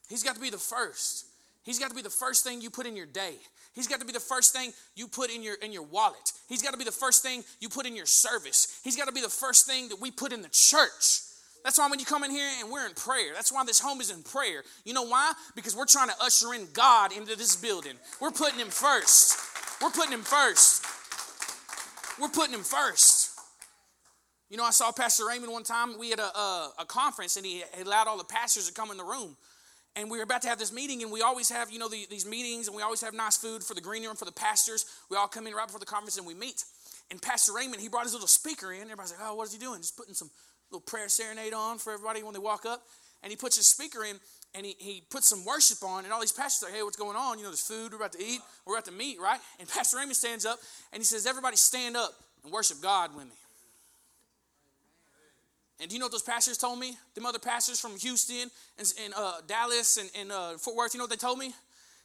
He's 0.09 0.23
got 0.23 0.35
to 0.35 0.41
be 0.41 0.49
the 0.49 0.57
first. 0.57 1.25
He's 1.63 1.79
got 1.79 1.89
to 1.89 1.95
be 1.95 2.01
the 2.01 2.09
first 2.09 2.43
thing 2.43 2.61
you 2.61 2.69
put 2.69 2.85
in 2.85 2.95
your 2.95 3.05
day. 3.05 3.35
He's 3.73 3.87
got 3.87 3.99
to 3.99 4.05
be 4.05 4.11
the 4.11 4.19
first 4.19 4.53
thing 4.53 4.73
you 4.95 5.07
put 5.07 5.29
in 5.33 5.43
your 5.43 5.55
in 5.55 5.71
your 5.71 5.83
wallet. 5.83 6.33
He's 6.49 6.61
got 6.61 6.71
to 6.71 6.77
be 6.77 6.83
the 6.83 6.91
first 6.91 7.23
thing 7.23 7.43
you 7.59 7.69
put 7.69 7.85
in 7.85 7.95
your 7.95 8.05
service. 8.05 8.79
He's 8.83 8.97
got 8.97 9.07
to 9.07 9.13
be 9.13 9.21
the 9.21 9.29
first 9.29 9.65
thing 9.65 9.89
that 9.89 10.01
we 10.01 10.11
put 10.11 10.33
in 10.33 10.41
the 10.41 10.49
church. 10.49 11.21
That's 11.63 11.77
why 11.77 11.87
when 11.89 11.99
you 11.99 12.05
come 12.05 12.23
in 12.23 12.31
here 12.31 12.49
and 12.59 12.71
we're 12.71 12.87
in 12.87 12.93
prayer, 12.93 13.33
that's 13.33 13.51
why 13.51 13.63
this 13.63 13.79
home 13.79 14.01
is 14.01 14.09
in 14.09 14.23
prayer. 14.23 14.63
You 14.83 14.93
know 14.93 15.05
why? 15.05 15.33
Because 15.55 15.75
we're 15.75 15.85
trying 15.85 16.09
to 16.09 16.15
usher 16.19 16.53
in 16.53 16.67
God 16.73 17.15
into 17.15 17.35
this 17.37 17.55
building. 17.55 17.93
We're 18.19 18.31
putting 18.31 18.59
him 18.59 18.69
first. 18.69 19.37
We're 19.81 19.91
putting 19.91 20.11
him 20.11 20.23
first. 20.23 20.85
We're 22.19 22.29
putting 22.29 22.55
him 22.55 22.63
first. 22.63 23.20
You 24.51 24.57
know, 24.57 24.65
I 24.65 24.71
saw 24.71 24.91
Pastor 24.91 25.25
Raymond 25.25 25.49
one 25.49 25.63
time. 25.63 25.97
We 25.97 26.09
had 26.09 26.19
a, 26.19 26.37
a, 26.37 26.71
a 26.79 26.85
conference, 26.85 27.37
and 27.37 27.45
he 27.45 27.63
allowed 27.81 28.07
all 28.07 28.17
the 28.17 28.25
pastors 28.25 28.67
to 28.67 28.73
come 28.73 28.91
in 28.91 28.97
the 28.97 29.03
room. 29.05 29.37
And 29.95 30.11
we 30.11 30.17
were 30.17 30.25
about 30.25 30.41
to 30.41 30.49
have 30.49 30.59
this 30.59 30.73
meeting, 30.73 31.03
and 31.03 31.09
we 31.09 31.21
always 31.21 31.49
have, 31.49 31.71
you 31.71 31.79
know, 31.79 31.87
the, 31.87 32.05
these 32.09 32.25
meetings, 32.25 32.67
and 32.67 32.75
we 32.75 32.81
always 32.81 32.99
have 32.99 33.13
nice 33.13 33.37
food 33.37 33.63
for 33.63 33.75
the 33.75 33.79
green 33.79 34.03
room 34.03 34.17
for 34.17 34.25
the 34.25 34.31
pastors. 34.33 34.85
We 35.09 35.15
all 35.15 35.29
come 35.29 35.47
in 35.47 35.53
right 35.53 35.67
before 35.67 35.79
the 35.79 35.85
conference, 35.85 36.17
and 36.17 36.27
we 36.27 36.33
meet. 36.33 36.65
And 37.09 37.21
Pastor 37.21 37.53
Raymond, 37.53 37.81
he 37.81 37.87
brought 37.87 38.03
his 38.03 38.11
little 38.11 38.27
speaker 38.27 38.73
in. 38.73 38.81
Everybody's 38.81 39.11
like, 39.11 39.21
"Oh, 39.23 39.35
what 39.35 39.47
is 39.47 39.53
he 39.53 39.59
doing? 39.59 39.79
Just 39.79 39.95
putting 39.95 40.13
some 40.13 40.29
little 40.69 40.81
prayer 40.81 41.07
serenade 41.07 41.53
on 41.53 41.77
for 41.77 41.93
everybody 41.93 42.21
when 42.21 42.33
they 42.33 42.39
walk 42.39 42.65
up." 42.65 42.83
And 43.23 43.31
he 43.31 43.37
puts 43.37 43.55
his 43.55 43.67
speaker 43.67 44.03
in, 44.03 44.19
and 44.53 44.65
he, 44.65 44.75
he 44.79 45.03
puts 45.09 45.29
some 45.29 45.45
worship 45.45 45.81
on, 45.81 46.03
and 46.03 46.11
all 46.11 46.19
these 46.19 46.33
pastors 46.33 46.63
are 46.63 46.71
like, 46.71 46.75
hey, 46.75 46.83
what's 46.83 46.97
going 46.97 47.15
on? 47.15 47.37
You 47.37 47.45
know, 47.45 47.51
there's 47.51 47.61
food, 47.61 47.91
we're 47.91 47.99
about 47.99 48.13
to 48.13 48.21
eat, 48.21 48.41
we're 48.65 48.73
about 48.73 48.85
to 48.85 48.91
meet, 48.91 49.17
right? 49.21 49.39
And 49.59 49.69
Pastor 49.75 49.95
Raymond 49.95 50.17
stands 50.17 50.45
up, 50.45 50.59
and 50.91 50.99
he 50.99 51.05
says, 51.05 51.25
everybody 51.25 51.55
stand 51.55 51.95
up 51.95 52.11
and 52.43 52.51
worship 52.51 52.81
God 52.81 53.15
with 53.15 53.25
me. 53.25 53.35
And 55.81 55.89
do 55.89 55.95
you 55.95 55.99
know 55.99 56.05
what 56.05 56.11
those 56.11 56.21
pastors 56.21 56.59
told 56.59 56.77
me? 56.77 56.95
Them 57.15 57.25
other 57.25 57.39
pastors 57.39 57.79
from 57.79 57.97
Houston 57.97 58.51
and, 58.77 58.93
and 59.03 59.13
uh, 59.17 59.41
Dallas 59.47 59.97
and, 59.97 60.11
and 60.15 60.31
uh, 60.31 60.57
Fort 60.59 60.77
Worth, 60.77 60.93
you 60.93 60.99
know 60.99 61.05
what 61.05 61.09
they 61.09 61.17
told 61.17 61.39
me? 61.39 61.53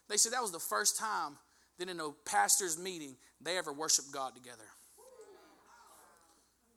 They 0.09 0.17
said 0.17 0.33
that 0.33 0.41
was 0.41 0.51
the 0.51 0.59
first 0.59 0.99
time 0.99 1.37
that 1.79 1.91
in 1.91 2.01
a 2.01 2.09
pastor's 2.25 2.79
meeting 2.79 3.17
they 3.43 3.59
ever 3.59 3.75
worshiped 3.75 4.11
God 4.11 4.35
together. 4.35 4.65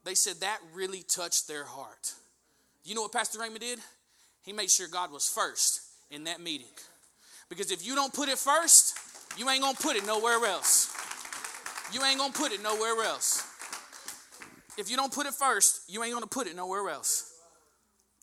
They 0.04 0.14
said 0.14 0.42
that 0.42 0.60
really 0.74 1.04
touched 1.04 1.48
their 1.48 1.64
heart. 1.64 2.14
You 2.84 2.96
know 2.96 3.04
what 3.04 3.14
Pastor 3.14 3.40
Raymond 3.40 3.62
did? 3.62 3.80
He 4.44 4.52
made 4.52 4.70
sure 4.70 4.88
God 4.88 5.12
was 5.12 5.30
first 5.30 5.82
in 6.12 6.26
that 6.26 6.42
meeting. 6.42 6.68
Because 7.48 7.72
if 7.72 7.86
you 7.86 7.96
don't 7.96 8.14
put 8.14 8.28
it 8.28 8.38
first, 8.38 8.98
you 9.38 9.50
ain't 9.50 9.62
gonna 9.62 9.78
put 9.80 9.96
it 9.96 10.06
nowhere 10.06 10.46
else. 10.46 10.94
You 11.94 12.04
ain't 12.04 12.20
gonna 12.20 12.34
put 12.34 12.52
it 12.52 12.62
nowhere 12.62 13.04
else. 13.06 13.49
If 14.80 14.90
you 14.90 14.96
don't 14.96 15.12
put 15.12 15.28
it 15.28 15.34
first, 15.34 15.82
you 15.90 16.02
ain't 16.04 16.14
going 16.14 16.24
to 16.24 16.30
put 16.30 16.48
it 16.48 16.56
nowhere 16.56 16.90
else. 16.90 17.34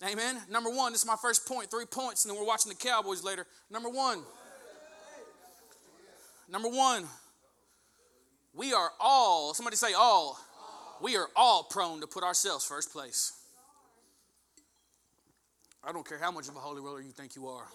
Amen. 0.03 0.41
Number 0.51 0.71
one, 0.71 0.93
this 0.93 1.03
is 1.03 1.07
my 1.07 1.17
first 1.21 1.47
point, 1.47 1.71
three 1.71 1.85
points, 1.85 2.25
and 2.25 2.33
then 2.33 2.41
we're 2.41 2.47
watching 2.47 2.71
the 2.71 2.77
Cowboys 2.77 3.23
later. 3.23 3.47
Number 3.71 3.91
one. 3.91 4.23
Number 6.49 6.69
one. 6.69 7.05
We 8.55 8.73
are 8.73 8.91
all, 8.99 9.53
somebody 9.53 9.77
say 9.77 9.93
all. 9.93 10.41
We 11.03 11.19
are 11.19 11.29
all 11.37 11.65
prone 11.65 12.01
to 12.01 12.07
put 12.07 12.25
ourselves 12.25 12.65
first 12.65 12.91
place. 12.91 13.33
I 15.85 15.93
don't 15.93 16.09
care 16.09 16.19
how 16.19 16.31
much 16.31 16.49
of 16.49 16.57
a 16.57 16.59
holy 16.59 16.81
roller 16.81 17.03
you 17.03 17.11
think 17.11 17.37
you 17.37 17.49
are. 17.49 17.67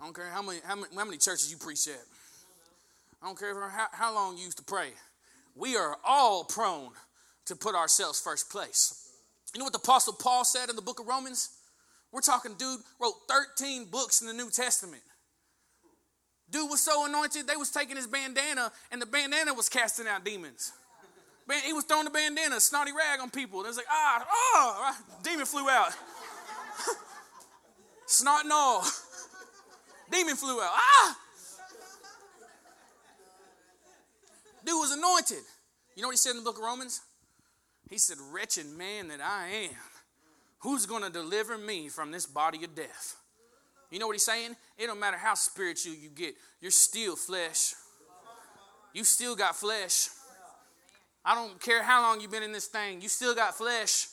I 0.00 0.04
don't 0.04 0.14
care 0.14 0.28
how 0.28 0.42
many, 0.42 0.58
how 0.64 0.74
many, 0.74 0.88
how 0.96 1.04
many 1.04 1.18
churches 1.18 1.52
you 1.52 1.56
preach 1.56 1.86
at. 1.86 2.02
I 3.22 3.26
don't 3.26 3.38
care 3.38 3.54
how, 3.70 3.86
how 3.92 4.12
long 4.12 4.36
you 4.36 4.44
used 4.44 4.58
to 4.58 4.64
pray. 4.64 4.88
We 5.54 5.76
are 5.76 5.96
all 6.04 6.42
prone 6.42 6.90
to 7.46 7.56
put 7.56 7.74
ourselves 7.74 8.20
first 8.20 8.50
place. 8.50 9.08
You 9.54 9.58
know 9.58 9.64
what 9.64 9.72
the 9.72 9.78
Apostle 9.78 10.12
Paul 10.12 10.44
said 10.44 10.70
in 10.70 10.76
the 10.76 10.82
book 10.82 11.00
of 11.00 11.06
Romans? 11.06 11.50
We're 12.12 12.20
talking, 12.20 12.54
dude 12.54 12.80
wrote 13.00 13.14
13 13.28 13.86
books 13.86 14.20
in 14.20 14.26
the 14.26 14.32
New 14.32 14.50
Testament. 14.50 15.02
Dude 16.50 16.68
was 16.68 16.80
so 16.80 17.06
anointed, 17.06 17.46
they 17.46 17.56
was 17.56 17.70
taking 17.70 17.96
his 17.96 18.08
bandana, 18.08 18.72
and 18.90 19.00
the 19.00 19.06
bandana 19.06 19.54
was 19.54 19.68
casting 19.68 20.08
out 20.08 20.24
demons. 20.24 20.72
Man, 21.46 21.60
He 21.64 21.72
was 21.72 21.84
throwing 21.84 22.04
the 22.04 22.10
bandana, 22.10 22.58
snotty 22.60 22.92
rag 22.92 23.20
on 23.20 23.30
people. 23.30 23.62
They 23.62 23.68
was 23.68 23.76
like, 23.76 23.86
ah, 23.88 24.26
oh, 24.28 24.96
demon 25.22 25.46
flew 25.46 25.68
out. 25.68 25.92
Snot 28.06 28.42
and 28.42 28.52
all. 28.52 28.84
Demon 30.10 30.34
flew 30.34 30.60
out. 30.60 30.70
Ah! 30.72 31.16
Dude 34.64 34.74
was 34.74 34.90
anointed. 34.90 35.44
You 35.94 36.02
know 36.02 36.08
what 36.08 36.12
he 36.12 36.18
said 36.18 36.30
in 36.30 36.38
the 36.38 36.42
book 36.42 36.58
of 36.58 36.64
Romans? 36.64 37.00
He 37.90 37.98
said, 37.98 38.16
Wretched 38.32 38.66
man 38.66 39.08
that 39.08 39.20
I 39.20 39.48
am, 39.64 39.76
who's 40.60 40.86
going 40.86 41.02
to 41.02 41.10
deliver 41.10 41.58
me 41.58 41.88
from 41.88 42.12
this 42.12 42.24
body 42.24 42.64
of 42.64 42.74
death? 42.74 43.16
You 43.90 43.98
know 43.98 44.06
what 44.06 44.14
he's 44.14 44.24
saying? 44.24 44.54
It 44.78 44.86
don't 44.86 45.00
matter 45.00 45.18
how 45.18 45.34
spiritual 45.34 45.94
you 45.94 46.08
get, 46.08 46.34
you're 46.60 46.70
still 46.70 47.16
flesh. 47.16 47.74
You 48.92 49.04
still 49.04 49.36
got 49.36 49.56
flesh. 49.56 50.08
I 51.24 51.34
don't 51.34 51.60
care 51.60 51.82
how 51.82 52.00
long 52.02 52.20
you've 52.20 52.30
been 52.30 52.42
in 52.42 52.52
this 52.52 52.66
thing, 52.66 53.02
you 53.02 53.08
still 53.08 53.34
got 53.34 53.54
flesh. 53.54 54.06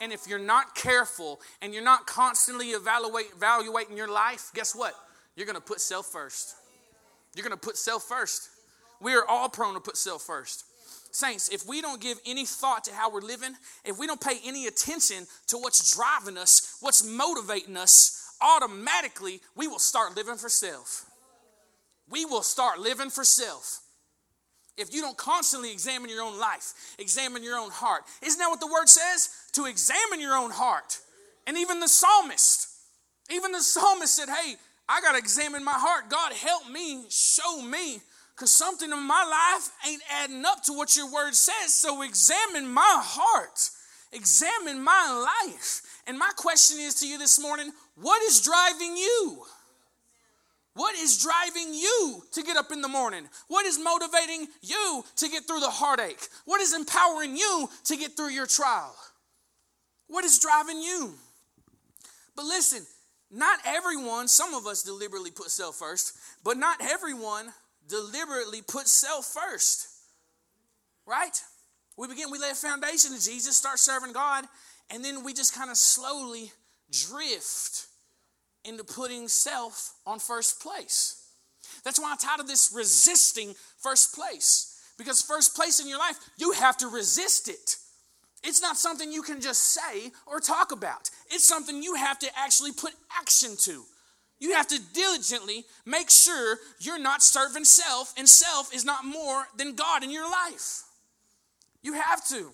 And 0.00 0.12
if 0.12 0.26
you're 0.26 0.38
not 0.38 0.74
careful 0.74 1.40
and 1.60 1.74
you're 1.74 1.84
not 1.84 2.06
constantly 2.06 2.68
evaluate, 2.68 3.26
evaluating 3.36 3.98
your 3.98 4.10
life, 4.10 4.50
guess 4.54 4.74
what? 4.74 4.94
You're 5.36 5.44
going 5.44 5.56
to 5.56 5.60
put 5.60 5.78
self 5.80 6.06
first. 6.06 6.54
You're 7.34 7.44
going 7.44 7.56
to 7.56 7.60
put 7.60 7.76
self 7.76 8.04
first. 8.04 8.48
We 9.00 9.14
are 9.14 9.26
all 9.28 9.50
prone 9.50 9.74
to 9.74 9.80
put 9.80 9.98
self 9.98 10.22
first. 10.22 10.64
Saints, 11.12 11.48
if 11.48 11.66
we 11.66 11.80
don't 11.80 12.00
give 12.00 12.18
any 12.26 12.46
thought 12.46 12.84
to 12.84 12.94
how 12.94 13.10
we're 13.10 13.20
living, 13.20 13.54
if 13.84 13.98
we 13.98 14.06
don't 14.06 14.20
pay 14.20 14.38
any 14.44 14.66
attention 14.66 15.26
to 15.48 15.58
what's 15.58 15.94
driving 15.94 16.38
us, 16.38 16.76
what's 16.80 17.04
motivating 17.04 17.76
us, 17.76 18.34
automatically 18.40 19.40
we 19.56 19.68
will 19.68 19.78
start 19.78 20.16
living 20.16 20.36
for 20.36 20.48
self. 20.48 21.06
We 22.08 22.24
will 22.24 22.42
start 22.42 22.78
living 22.78 23.10
for 23.10 23.24
self. 23.24 23.80
If 24.76 24.94
you 24.94 25.02
don't 25.02 25.16
constantly 25.16 25.72
examine 25.72 26.10
your 26.10 26.22
own 26.22 26.38
life, 26.38 26.72
examine 26.98 27.42
your 27.44 27.58
own 27.58 27.70
heart. 27.70 28.02
Isn't 28.22 28.38
that 28.38 28.48
what 28.48 28.60
the 28.60 28.66
word 28.66 28.88
says? 28.88 29.28
To 29.52 29.66
examine 29.66 30.20
your 30.20 30.34
own 30.34 30.50
heart. 30.50 30.98
And 31.46 31.58
even 31.58 31.80
the 31.80 31.88
psalmist, 31.88 32.68
even 33.30 33.52
the 33.52 33.60
psalmist 33.60 34.16
said, 34.16 34.28
Hey, 34.28 34.54
I 34.88 35.00
got 35.00 35.12
to 35.12 35.18
examine 35.18 35.62
my 35.62 35.74
heart. 35.74 36.08
God, 36.08 36.32
help 36.32 36.68
me, 36.70 37.04
show 37.10 37.62
me 37.62 38.00
because 38.40 38.52
something 38.52 38.90
in 38.90 39.02
my 39.02 39.22
life 39.22 39.70
ain't 39.86 40.00
adding 40.10 40.46
up 40.46 40.62
to 40.62 40.72
what 40.72 40.96
your 40.96 41.12
word 41.12 41.34
says. 41.34 41.74
So 41.74 42.00
examine 42.00 42.66
my 42.66 43.02
heart, 43.04 43.68
examine 44.12 44.82
my 44.82 45.28
life. 45.44 45.82
And 46.06 46.18
my 46.18 46.30
question 46.36 46.78
is 46.80 46.94
to 46.96 47.06
you 47.06 47.18
this 47.18 47.38
morning 47.38 47.70
what 47.96 48.22
is 48.22 48.40
driving 48.40 48.96
you? 48.96 49.42
What 50.72 50.94
is 50.96 51.22
driving 51.22 51.74
you 51.74 52.22
to 52.32 52.42
get 52.42 52.56
up 52.56 52.72
in 52.72 52.80
the 52.80 52.88
morning? 52.88 53.28
What 53.48 53.66
is 53.66 53.78
motivating 53.78 54.46
you 54.62 55.04
to 55.16 55.28
get 55.28 55.46
through 55.46 55.60
the 55.60 55.68
heartache? 55.68 56.26
What 56.46 56.62
is 56.62 56.72
empowering 56.72 57.36
you 57.36 57.68
to 57.84 57.96
get 57.98 58.16
through 58.16 58.30
your 58.30 58.46
trial? 58.46 58.94
What 60.06 60.24
is 60.24 60.38
driving 60.38 60.80
you? 60.80 61.12
But 62.36 62.46
listen, 62.46 62.86
not 63.30 63.58
everyone, 63.66 64.28
some 64.28 64.54
of 64.54 64.66
us 64.66 64.82
deliberately 64.82 65.30
put 65.30 65.50
self 65.50 65.76
first, 65.76 66.16
but 66.42 66.56
not 66.56 66.78
everyone 66.80 67.52
deliberately 67.90 68.62
put 68.62 68.88
self 68.88 69.26
first. 69.26 69.88
Right? 71.06 71.38
We 71.96 72.08
begin, 72.08 72.30
we 72.30 72.38
lay 72.38 72.50
a 72.50 72.54
foundation 72.54 73.14
to 73.14 73.22
Jesus, 73.22 73.56
start 73.56 73.78
serving 73.78 74.12
God, 74.12 74.44
and 74.90 75.04
then 75.04 75.24
we 75.24 75.34
just 75.34 75.54
kind 75.54 75.70
of 75.70 75.76
slowly 75.76 76.52
drift 76.90 77.86
into 78.64 78.84
putting 78.84 79.28
self 79.28 79.94
on 80.06 80.18
first 80.18 80.60
place. 80.60 81.26
That's 81.84 82.00
why 82.00 82.12
I 82.12 82.16
titled 82.16 82.48
this 82.48 82.72
Resisting 82.74 83.54
First 83.78 84.14
Place. 84.14 84.78
Because 84.98 85.22
first 85.22 85.54
place 85.54 85.80
in 85.80 85.88
your 85.88 85.98
life, 85.98 86.16
you 86.36 86.52
have 86.52 86.76
to 86.78 86.88
resist 86.88 87.48
it. 87.48 87.76
It's 88.42 88.62
not 88.62 88.76
something 88.76 89.12
you 89.12 89.22
can 89.22 89.40
just 89.40 89.60
say 89.60 90.10
or 90.26 90.40
talk 90.40 90.72
about. 90.72 91.10
It's 91.30 91.46
something 91.46 91.82
you 91.82 91.94
have 91.94 92.18
to 92.20 92.28
actually 92.36 92.72
put 92.72 92.92
action 93.18 93.56
to. 93.60 93.84
You 94.40 94.54
have 94.54 94.66
to 94.68 94.80
diligently 94.94 95.64
make 95.84 96.10
sure 96.10 96.58
you're 96.80 96.98
not 96.98 97.22
serving 97.22 97.66
self, 97.66 98.14
and 98.16 98.28
self 98.28 98.74
is 98.74 98.84
not 98.84 99.04
more 99.04 99.46
than 99.56 99.74
God 99.76 100.02
in 100.02 100.10
your 100.10 100.28
life. 100.28 100.82
You 101.82 101.92
have 101.92 102.26
to. 102.28 102.50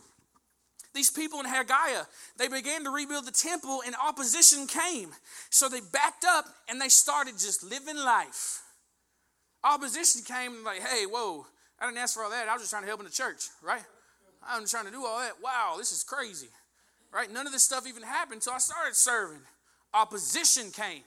These 0.95 1.11
people 1.11 1.41
in 1.41 1.47
Haggai, 1.47 2.03
they 2.39 2.49
began 2.49 2.83
to 2.85 2.91
rebuild 2.91 3.27
the 3.27 3.31
temple, 3.31 3.83
and 3.87 3.95
opposition 4.03 4.67
came. 4.67 5.11
So 5.51 5.69
they 5.69 5.81
backed 5.93 6.25
up 6.25 6.47
and 6.69 6.81
they 6.81 6.89
started 6.89 7.35
just 7.35 7.63
living 7.63 7.97
life. 7.97 8.63
Opposition 9.63 10.23
came 10.23 10.65
like, 10.65 10.81
hey, 10.81 11.05
whoa, 11.05 11.47
I 11.79 11.87
didn't 11.87 11.99
ask 11.99 12.15
for 12.15 12.25
all 12.25 12.31
that. 12.31 12.49
I 12.49 12.55
was 12.55 12.63
just 12.63 12.71
trying 12.71 12.85
to 12.85 12.89
help 12.89 13.01
in 13.01 13.07
the 13.07 13.13
church, 13.13 13.49
right? 13.63 13.83
I'm 14.49 14.67
trying 14.67 14.87
to 14.87 14.91
do 14.91 15.05
all 15.05 15.19
that. 15.19 15.33
Wow, 15.43 15.75
this 15.77 15.93
is 15.93 16.03
crazy, 16.03 16.49
right? 17.13 17.31
None 17.31 17.47
of 17.47 17.53
this 17.53 17.63
stuff 17.63 17.87
even 17.87 18.03
happened, 18.03 18.43
so 18.43 18.53
I 18.53 18.59
started 18.59 18.97
serving. 18.97 19.41
Opposition 19.93 20.71
came. 20.71 21.03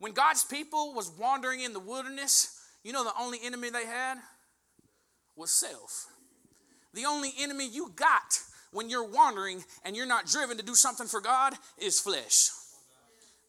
When 0.00 0.12
God's 0.12 0.42
people 0.42 0.94
was 0.94 1.12
wandering 1.18 1.60
in 1.60 1.72
the 1.72 1.80
wilderness, 1.80 2.58
you 2.82 2.92
know 2.92 3.04
the 3.04 3.12
only 3.20 3.38
enemy 3.44 3.70
they 3.70 3.86
had 3.86 4.16
was 5.36 5.52
self. 5.52 6.06
The 6.94 7.04
only 7.04 7.30
enemy 7.38 7.68
you 7.68 7.92
got 7.94 8.40
when 8.72 8.88
you're 8.88 9.06
wandering 9.06 9.62
and 9.84 9.94
you're 9.94 10.06
not 10.06 10.26
driven 10.26 10.56
to 10.56 10.64
do 10.64 10.74
something 10.74 11.06
for 11.06 11.20
God 11.20 11.52
is 11.78 12.00
flesh. 12.00 12.50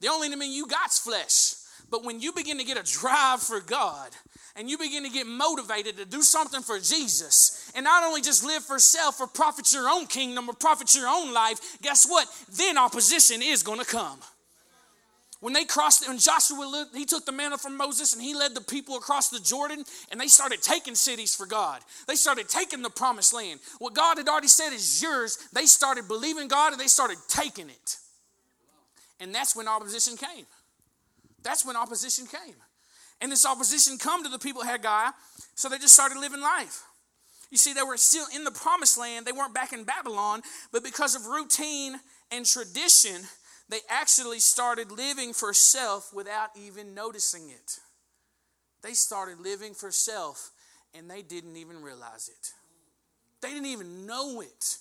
The 0.02 0.10
only 0.10 0.28
enemy 0.28 0.54
you 0.54 0.68
got's 0.68 1.00
flesh. 1.00 1.56
But 1.90 2.04
when 2.04 2.20
you 2.20 2.32
begin 2.34 2.58
to 2.58 2.64
get 2.64 2.78
a 2.78 2.84
drive 2.84 3.42
for 3.42 3.60
God, 3.60 4.12
and 4.56 4.70
you 4.70 4.78
begin 4.78 5.04
to 5.04 5.10
get 5.10 5.28
motivated 5.28 5.98
to 5.98 6.06
do 6.06 6.22
something 6.22 6.62
for 6.62 6.78
Jesus 6.80 7.72
and 7.76 7.84
not 7.84 8.04
only 8.04 8.22
just 8.22 8.46
live 8.46 8.64
for 8.64 8.80
self 8.80 9.20
or 9.20 9.28
profit 9.28 9.72
your 9.72 9.90
own 9.90 10.08
kingdom 10.08 10.50
or 10.50 10.54
profit 10.54 10.94
your 10.94 11.08
own 11.08 11.34
life, 11.34 11.78
guess 11.82 12.06
what? 12.06 12.28
Then 12.58 12.78
opposition 12.78 13.42
is 13.42 13.64
going 13.64 13.80
to 13.80 13.86
come. 13.86 14.20
When 15.42 15.54
they 15.54 15.66
crossed, 15.66 16.08
when 16.08 16.20
Joshua, 16.20 16.88
he 16.94 17.04
took 17.04 17.26
the 17.26 17.32
manna 17.32 17.58
from 17.58 17.76
Moses 17.76 18.14
and 18.14 18.22
he 18.22 18.36
led 18.36 18.54
the 18.54 18.62
people 18.62 18.96
across 18.96 19.30
the 19.30 19.40
Jordan 19.40 19.84
and 20.12 20.22
they 20.22 20.28
started 20.28 20.62
taking 20.62 20.94
cities 20.94 21.36
for 21.36 21.48
God. 21.48 21.82
They 22.08 22.16
started 22.16 22.48
taking 22.48 22.84
the 22.84 22.92
promised 22.92 23.34
land. 23.34 23.60
What 23.80 23.96
God 23.96 24.18
had 24.18 24.30
already 24.30 24.48
said 24.48 24.72
is 24.72 25.02
yours. 25.02 25.40
They 25.52 25.66
started 25.66 26.08
believing 26.08 26.48
God 26.48 26.74
and 26.74 26.80
they 26.80 26.88
started 26.88 27.18
taking 27.28 27.70
it. 27.70 27.98
And 29.20 29.34
that's 29.34 29.56
when 29.56 29.68
opposition 29.68 30.16
came. 30.16 30.46
That's 31.44 31.66
when 31.66 31.76
opposition 31.76 32.28
came. 32.28 32.56
And 33.20 33.32
this 33.32 33.46
opposition 33.46 33.98
come 33.98 34.24
to 34.24 34.30
the 34.30 34.40
people 34.40 34.62
of 34.62 34.68
Haggai, 34.68 35.10
so 35.56 35.70
they 35.70 35.78
just 35.78 35.94
started 35.94 36.18
living 36.20 36.42
life. 36.42 36.84
You 37.52 37.58
see, 37.58 37.74
they 37.74 37.84
were 37.84 37.98
still 37.98 38.26
in 38.34 38.44
the 38.44 38.52
promised 38.52 38.98
land. 38.98 39.26
They 39.26 39.32
weren't 39.32 39.54
back 39.54 39.74
in 39.74 39.84
Babylon, 39.84 40.42
but 40.72 40.84
because 40.84 41.16
of 41.16 41.26
routine 41.26 42.00
and 42.32 42.46
tradition, 42.46 43.22
they 43.72 43.80
actually 43.90 44.40
started 44.40 44.92
living 44.92 45.32
for 45.32 45.54
self 45.54 46.14
without 46.14 46.50
even 46.62 46.94
noticing 46.94 47.50
it. 47.50 47.80
They 48.84 48.92
started 48.92 49.40
living 49.40 49.74
for 49.74 49.92
self 49.92 50.52
and 50.94 51.10
they 51.10 51.22
didn't 51.22 51.56
even 51.56 51.82
realize 51.82 52.30
it. 52.30 52.52
They 53.42 53.50
didn't 53.50 53.68
even 53.68 54.06
know 54.06 54.42
it. 54.42 54.78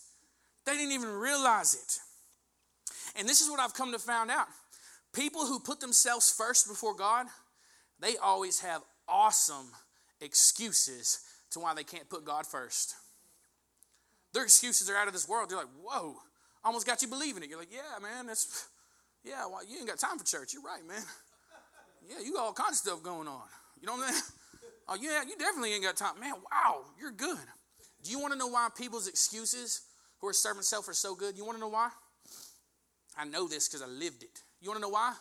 They 0.67 0.73
didn't 0.73 0.93
even 0.93 1.09
realize 1.09 1.75
it. 1.75 3.19
And 3.19 3.29
this 3.29 3.41
is 3.41 3.49
what 3.49 3.61
I've 3.61 3.75
come 3.75 3.93
to 3.93 3.99
find 3.99 4.29
out. 4.29 4.49
People 5.13 5.47
who 5.47 5.61
put 5.61 5.79
themselves 5.81 6.33
first 6.37 6.69
before 6.69 6.95
God, 6.97 7.27
they 8.01 8.17
always 8.17 8.61
have 8.61 8.83
awesome 9.09 9.71
excuses 10.21 11.21
to 11.51 11.61
why 11.61 11.75
they 11.75 11.85
can't 11.85 12.09
put 12.09 12.25
God 12.25 12.45
first. 12.45 12.95
Their 14.33 14.43
excuses 14.43 14.91
are 14.91 14.97
out 14.97 15.07
of 15.07 15.13
this 15.13 15.29
world. 15.29 15.49
They're 15.49 15.59
like, 15.59 15.67
whoa, 15.81 16.17
almost 16.65 16.87
got 16.87 17.03
you 17.03 17.09
believing 17.09 17.43
it. 17.43 17.49
You're 17.49 17.59
like, 17.59 17.73
yeah, 17.73 17.99
man, 18.03 18.27
that's 18.27 18.69
yeah, 19.25 19.47
well, 19.47 19.61
you 19.67 19.79
ain't 19.79 19.89
got 19.89 19.99
time 19.99 20.19
for 20.19 20.25
church. 20.25 20.55
You're 20.55 20.63
right, 20.63 20.87
man. 20.87 21.03
Yeah, 22.09 22.25
you 22.25 22.35
got 22.35 22.47
all 22.47 22.53
kinds 22.53 22.73
of 22.73 22.77
stuff 22.77 23.03
going 23.03 23.29
on. 23.29 23.43
You 23.81 23.87
know 23.87 23.95
what 23.95 24.09
I 24.09 24.13
mean? 24.13 24.23
Oh, 24.93 24.97
yeah, 25.01 25.23
you 25.23 25.37
definitely 25.39 25.73
ain't 25.73 25.85
got 25.85 25.97
time. 25.97 26.19
Man, 26.19 26.35
wow, 26.51 26.81
you're 27.01 27.13
good. 27.13 27.39
Do 28.03 28.11
you 28.11 28.19
want 28.19 28.33
to 28.33 28.39
know 28.39 28.49
why 28.49 28.67
people's 28.77 29.07
excuses 29.07 29.83
who 30.19 30.27
are 30.27 30.33
serving 30.33 30.63
self 30.63 30.89
are 30.89 30.95
so 30.95 31.15
good? 31.15 31.37
You 31.37 31.45
want 31.45 31.59
to 31.59 31.61
know 31.61 31.69
why? 31.69 31.91
I 33.17 33.25
know 33.25 33.47
this 33.47 33.69
because 33.69 33.83
I 33.83 33.87
lived 33.87 34.25
it. 34.25 34.43
You 34.61 34.69
want 34.69 34.79
to 34.79 34.83
know 34.83 34.89
why? 34.93 35.15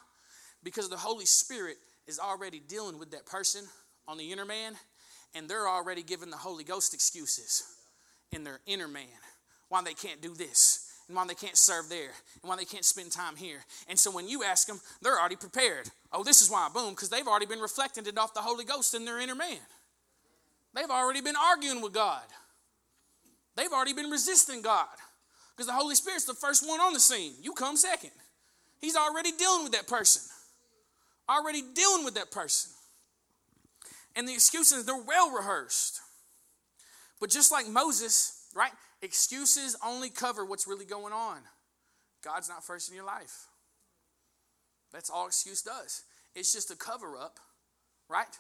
Because 0.64 0.90
the 0.90 0.98
Holy 0.98 1.28
Spirit 1.28 1.78
is 2.08 2.18
already 2.18 2.60
dealing 2.60 2.98
with 2.98 3.12
that 3.12 3.28
person 3.28 3.64
on 4.08 4.18
the 4.18 4.32
inner 4.32 4.44
man, 4.44 4.74
and 5.36 5.48
they're 5.48 5.68
already 5.68 6.02
giving 6.02 6.32
the 6.32 6.38
Holy 6.38 6.64
Ghost 6.64 6.96
excuses 6.96 7.62
in 8.32 8.44
their 8.44 8.62
inner 8.66 8.88
man 8.88 9.06
why 9.68 9.84
they 9.84 9.94
can't 9.94 10.20
do 10.20 10.34
this 10.34 10.89
and 11.10 11.18
why 11.18 11.26
they 11.26 11.34
can't 11.34 11.58
serve 11.58 11.90
there 11.90 12.12
and 12.42 12.50
why 12.50 12.56
they 12.56 12.64
can't 12.64 12.86
spend 12.86 13.12
time 13.12 13.36
here. 13.36 13.58
And 13.90 13.98
so 13.98 14.12
when 14.12 14.30
you 14.30 14.44
ask 14.44 14.68
them, 14.68 14.80
they're 15.02 15.20
already 15.20 15.36
prepared. 15.36 15.90
Oh, 16.14 16.24
this 16.24 16.42
is 16.42 16.50
why, 16.50 16.70
boom, 16.72 16.92
because 16.92 17.10
they've 17.10 17.28
already 17.28 17.48
been 17.48 17.60
reflecting 17.60 18.06
it 18.06 18.18
off 18.18 18.36
the 18.36 18.42
Holy 18.42 18.64
Ghost 18.64 18.94
in 18.94 19.06
their 19.06 19.20
inner 19.20 19.36
man. 19.36 19.58
They've 20.76 20.90
already 20.90 21.22
been 21.22 21.36
arguing 21.36 21.82
with 21.82 21.94
God. 21.94 22.22
They've 23.56 23.74
already 23.74 23.94
been 23.94 24.12
resisting 24.12 24.62
God 24.62 24.88
because 25.58 25.66
the 25.66 25.74
Holy 25.74 25.96
Spirit's 25.96 26.26
the 26.26 26.36
first 26.36 26.66
one 26.66 26.80
on 26.80 26.94
the 26.94 27.00
scene. 27.00 27.34
You 27.42 27.54
come 27.54 27.76
second. 27.76 28.12
He's 28.80 28.96
already 28.96 29.32
dealing 29.32 29.64
with 29.64 29.74
that 29.74 29.88
person. 29.88 30.22
Already 31.28 31.64
dealing 31.74 32.06
with 32.06 32.14
that 32.14 32.32
person. 32.32 32.72
And 34.16 34.28
the 34.28 34.34
excuses, 34.34 34.86
they're 34.86 34.96
well 34.96 35.32
rehearsed. 35.32 36.00
But 37.20 37.32
just 37.32 37.52
like 37.52 37.68
Moses, 37.68 38.48
right? 38.56 38.72
Excuses 39.02 39.76
only 39.86 40.10
cover 40.10 40.46
what's 40.46 40.68
really 40.68 40.86
going 40.86 41.14
on. 41.14 41.40
God's 42.24 42.50
not 42.50 42.64
first 42.64 42.90
in 42.90 42.96
your 42.96 43.06
life. 43.06 43.48
That's 44.92 45.10
all 45.10 45.28
excuse 45.28 45.62
does. 45.62 46.04
It's 46.36 46.54
just 46.54 46.72
a 46.72 46.76
cover 46.76 47.18
up, 47.18 47.40
right? 48.10 48.38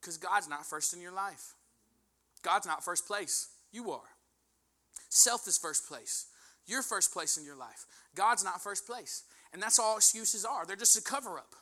Because 0.00 0.16
God's 0.16 0.48
not 0.48 0.66
first 0.66 0.94
in 0.94 1.00
your 1.00 1.12
life. 1.12 1.54
God's 2.42 2.66
not 2.66 2.84
first 2.84 3.06
place. 3.06 3.48
You 3.72 3.90
are. 3.92 4.00
Self 5.08 5.46
is 5.46 5.58
first 5.58 5.88
place. 5.88 6.26
You're 6.66 6.82
first 6.82 7.12
place 7.12 7.38
in 7.38 7.44
your 7.44 7.56
life. 7.56 7.86
God's 8.14 8.44
not 8.44 8.62
first 8.62 8.86
place. 8.86 9.24
And 9.52 9.62
that's 9.62 9.78
all 9.78 9.96
excuses 9.96 10.44
are. 10.44 10.66
They're 10.66 10.76
just 10.76 10.98
a 10.98 11.02
cover 11.02 11.38
up. 11.38 11.54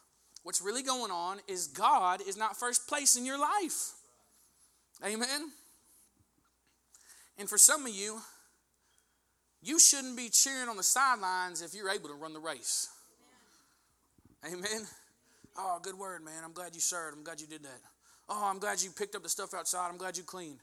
What's 0.42 0.62
really 0.62 0.82
going 0.82 1.10
on 1.10 1.38
is 1.48 1.66
God 1.68 2.20
is 2.26 2.36
not 2.36 2.56
first 2.56 2.88
place 2.88 3.16
in 3.16 3.24
your 3.24 3.38
life. 3.38 3.92
Amen. 5.04 5.50
And 7.38 7.48
for 7.48 7.58
some 7.58 7.86
of 7.86 7.94
you, 7.94 8.20
you 9.62 9.78
shouldn't 9.78 10.16
be 10.16 10.28
cheering 10.28 10.68
on 10.68 10.76
the 10.76 10.82
sidelines 10.82 11.62
if 11.62 11.74
you're 11.74 11.90
able 11.90 12.08
to 12.08 12.14
run 12.14 12.32
the 12.32 12.40
race. 12.40 12.88
Amen. 14.46 14.86
Oh, 15.58 15.78
good 15.82 15.98
word, 15.98 16.24
man. 16.24 16.44
I'm 16.44 16.52
glad 16.52 16.74
you 16.74 16.80
served. 16.80 17.16
I'm 17.16 17.24
glad 17.24 17.40
you 17.40 17.46
did 17.46 17.62
that. 17.64 17.80
Oh, 18.28 18.48
I'm 18.48 18.58
glad 18.58 18.82
you 18.82 18.90
picked 18.90 19.14
up 19.14 19.22
the 19.22 19.28
stuff 19.28 19.54
outside. 19.54 19.88
I'm 19.90 19.96
glad 19.96 20.16
you 20.16 20.22
cleaned. 20.22 20.58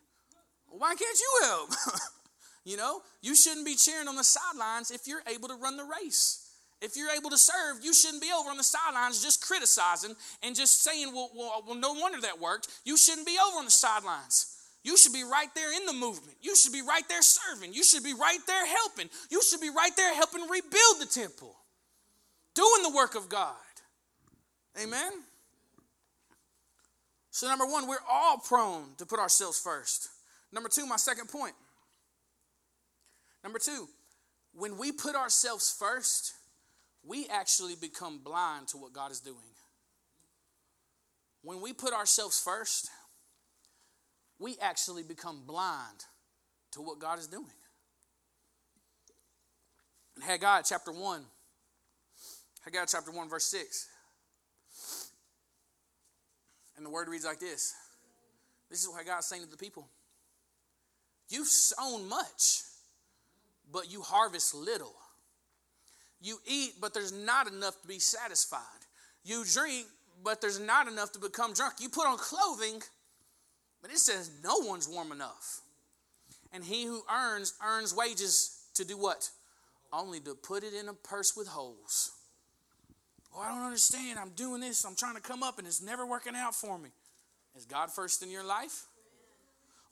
Well, 0.70 0.80
why 0.80 0.96
can't 0.96 1.20
you 1.20 1.40
help? 1.44 1.70
you 2.66 2.78
know, 2.78 3.02
you 3.22 3.36
shouldn't 3.36 3.66
be 3.66 3.76
cheering 3.76 4.08
on 4.08 4.16
the 4.16 4.24
sidelines 4.24 4.92
if 4.92 5.08
you're 5.08 5.24
able 5.28 5.48
to 5.50 5.56
run 5.56 5.78
the 5.78 5.84
race. 6.02 6.50
If 6.82 6.98
you're 6.98 7.12
able 7.12 7.30
to 7.30 7.38
serve, 7.38 7.78
you 7.82 7.94
shouldn't 7.94 8.22
be 8.22 8.30
over 8.38 8.50
on 8.50 8.58
the 8.58 8.64
sidelines 8.64 9.24
just 9.24 9.46
criticizing 9.46 10.16
and 10.42 10.56
just 10.56 10.84
saying, 10.84 11.14
well, 11.14 11.30
well, 11.34 11.64
well 11.66 11.76
no 11.76 11.94
wonder 11.94 12.20
that 12.22 12.40
worked. 12.42 12.68
You 12.84 12.98
shouldn't 12.98 13.26
be 13.26 13.38
over 13.48 13.58
on 13.58 13.66
the 13.66 13.72
sidelines. 13.72 14.53
You 14.84 14.98
should 14.98 15.14
be 15.14 15.24
right 15.24 15.48
there 15.56 15.74
in 15.76 15.86
the 15.86 15.94
movement. 15.94 16.38
You 16.42 16.56
should 16.56 16.74
be 16.74 16.82
right 16.82 17.08
there 17.08 17.22
serving. 17.22 17.74
You 17.74 17.84
should 17.84 18.04
be 18.04 18.14
right 18.14 18.40
there 18.46 18.66
helping. 18.68 19.10
You 19.30 19.42
should 19.42 19.62
be 19.62 19.70
right 19.70 19.96
there 19.96 20.14
helping 20.14 20.42
rebuild 20.42 21.00
the 21.00 21.06
temple, 21.06 21.56
doing 22.54 22.84
the 22.84 22.94
work 22.94 23.16
of 23.16 23.30
God. 23.30 23.56
Amen? 24.82 25.12
So, 27.32 27.48
number 27.48 27.66
one, 27.66 27.88
we're 27.88 27.98
all 28.10 28.38
prone 28.38 28.90
to 28.98 29.06
put 29.06 29.20
ourselves 29.20 29.60
first. 29.60 30.10
Number 30.52 30.70
two, 30.70 30.86
my 30.86 30.98
second 30.98 31.30
point. 31.30 31.56
Number 33.44 33.60
two, 33.60 33.88
when 34.54 34.78
we 34.78 34.92
put 34.92 35.16
ourselves 35.16 35.76
first, 35.78 36.34
we 37.04 37.28
actually 37.28 37.76
become 37.76 38.20
blind 38.20 38.68
to 38.70 38.78
what 38.78 38.94
God 38.94 39.12
is 39.12 39.20
doing. 39.20 39.38
When 41.42 41.60
we 41.60 41.74
put 41.74 41.94
ourselves 41.94 42.40
first, 42.40 42.90
we 44.44 44.58
actually 44.62 45.04
become 45.04 45.42
blind 45.48 46.06
to 46.74 46.82
what 46.82 47.00
God 47.00 47.18
is 47.18 47.28
doing. 47.28 47.46
In 50.18 50.22
Haggai 50.22 50.64
chapter 50.64 50.92
1, 50.92 51.22
Haggai 52.66 52.84
chapter 52.86 53.10
1, 53.10 53.30
verse 53.30 53.46
6. 53.46 53.88
And 56.76 56.86
the 56.86 56.90
word 56.90 57.08
reads 57.08 57.24
like 57.24 57.40
this 57.40 57.74
This 58.70 58.82
is 58.82 58.90
what 58.90 58.98
Haggai 58.98 59.20
is 59.20 59.26
saying 59.26 59.44
to 59.44 59.50
the 59.50 59.56
people. 59.56 59.88
You've 61.30 61.48
sown 61.48 62.10
much, 62.10 62.64
but 63.72 63.90
you 63.90 64.02
harvest 64.02 64.54
little. 64.54 64.94
You 66.20 66.38
eat, 66.46 66.74
but 66.82 66.94
there's 66.94 67.14
not 67.14 67.48
enough 67.48 67.82
to 67.82 67.88
be 67.88 68.00
satisfied. 68.00 68.60
You 69.24 69.46
drink, 69.46 69.86
but 70.22 70.42
there's 70.42 70.60
not 70.60 70.88
enough 70.90 71.14
to 71.14 71.20
become 71.20 71.54
drunk. 71.54 71.76
You 71.80 71.88
put 71.88 72.06
on 72.06 72.18
clothing, 72.18 72.82
but 73.84 73.92
it 73.92 74.00
says 74.00 74.32
no 74.44 74.60
one's 74.60 74.88
warm 74.90 75.12
enough. 75.12 75.62
And 76.52 76.64
he 76.64 76.86
who 76.86 77.04
earns, 77.14 77.54
earns 77.64 77.94
wages 77.94 78.64
to 78.76 78.86
do 78.86 78.98
what? 78.98 79.30
Only 79.92 80.20
to 80.22 80.34
put 80.34 80.64
it 80.64 80.74
in 80.74 80.88
a 80.88 80.94
purse 80.94 81.36
with 81.36 81.48
holes. 81.48 82.12
Oh, 83.36 83.42
I 83.42 83.50
don't 83.50 83.66
understand. 83.66 84.18
I'm 84.18 84.30
doing 84.30 84.62
this. 84.62 84.86
I'm 84.86 84.96
trying 84.96 85.16
to 85.16 85.22
come 85.22 85.44
up 85.44 85.60
and 85.60 85.68
it's 85.68 85.82
never 85.82 86.06
working 86.06 86.34
out 86.36 86.56
for 86.56 86.80
me. 86.80 86.90
Is 87.56 87.66
God 87.66 87.92
first 87.92 88.24
in 88.24 88.32
your 88.32 88.46
life? 88.46 88.86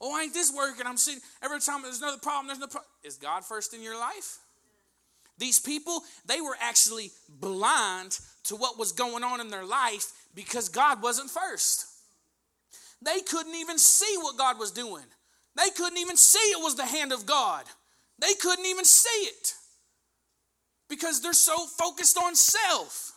Oh, 0.00 0.18
ain't 0.18 0.32
this 0.32 0.52
working? 0.52 0.86
I'm 0.86 0.96
seeing 0.96 1.20
every 1.42 1.60
time 1.60 1.82
there's 1.82 2.00
another 2.00 2.18
problem, 2.18 2.46
there's 2.48 2.58
no 2.58 2.66
problem. 2.66 2.90
Is 3.04 3.16
God 3.16 3.44
first 3.44 3.74
in 3.74 3.82
your 3.82 3.98
life? 3.98 4.38
These 5.38 5.60
people, 5.60 6.02
they 6.26 6.40
were 6.40 6.56
actually 6.60 7.10
blind 7.28 8.18
to 8.44 8.56
what 8.56 8.78
was 8.78 8.92
going 8.92 9.22
on 9.22 9.40
in 9.40 9.48
their 9.48 9.64
life 9.64 10.12
because 10.34 10.68
God 10.68 11.02
wasn't 11.02 11.30
first. 11.30 11.86
They 13.04 13.20
couldn't 13.20 13.54
even 13.54 13.78
see 13.78 14.16
what 14.18 14.38
God 14.38 14.58
was 14.58 14.70
doing. 14.70 15.04
They 15.56 15.70
couldn't 15.70 15.98
even 15.98 16.16
see 16.16 16.38
it 16.38 16.62
was 16.62 16.76
the 16.76 16.84
hand 16.84 17.12
of 17.12 17.26
God. 17.26 17.64
They 18.18 18.34
couldn't 18.34 18.66
even 18.66 18.84
see 18.84 19.26
it 19.26 19.54
because 20.88 21.20
they're 21.20 21.32
so 21.32 21.66
focused 21.66 22.16
on 22.16 22.34
self. 22.34 23.12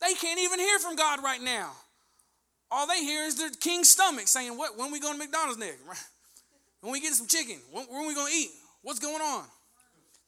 They 0.00 0.14
can't 0.14 0.40
even 0.40 0.58
hear 0.58 0.78
from 0.78 0.96
God 0.96 1.22
right 1.22 1.40
now. 1.40 1.70
All 2.70 2.86
they 2.86 3.04
hear 3.04 3.24
is 3.24 3.36
their 3.36 3.50
king's 3.50 3.90
stomach 3.90 4.26
saying, 4.26 4.56
"What? 4.56 4.76
When 4.76 4.90
we 4.90 4.98
going 4.98 5.14
to 5.14 5.18
McDonald's 5.18 5.58
next? 5.58 5.82
When 6.80 6.90
we 6.90 7.00
get 7.00 7.12
some 7.12 7.28
chicken? 7.28 7.58
When, 7.70 7.84
when 7.84 8.08
we 8.08 8.14
going 8.14 8.32
to 8.32 8.36
eat? 8.36 8.50
What's 8.82 8.98
going 8.98 9.22
on? 9.22 9.44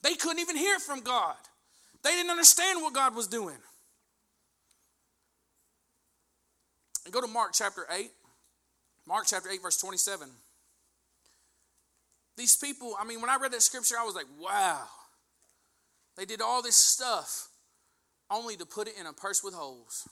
They 0.03 0.15
couldn't 0.15 0.39
even 0.39 0.55
hear 0.55 0.79
from 0.79 1.01
God. 1.01 1.35
They 2.01 2.11
didn't 2.11 2.31
understand 2.31 2.81
what 2.81 2.93
God 2.93 3.13
was 3.13 3.27
doing. 3.27 3.57
And 7.03 7.13
go 7.13 7.19
to 7.19 7.27
Mark 7.27 7.51
chapter 7.53 7.85
8. 7.91 8.09
Mark 9.07 9.25
chapter 9.27 9.49
8, 9.49 9.61
verse 9.61 9.77
27. 9.77 10.27
These 12.37 12.57
people, 12.57 12.95
I 12.99 13.05
mean, 13.05 13.21
when 13.21 13.29
I 13.29 13.37
read 13.37 13.53
that 13.53 13.61
scripture, 13.61 13.95
I 13.99 14.03
was 14.03 14.15
like, 14.15 14.25
wow. 14.39 14.81
They 16.17 16.25
did 16.25 16.41
all 16.41 16.61
this 16.61 16.75
stuff 16.75 17.49
only 18.29 18.55
to 18.57 18.65
put 18.65 18.87
it 18.87 18.95
in 18.99 19.05
a 19.05 19.13
purse 19.13 19.43
with 19.43 19.53
holes. 19.53 20.07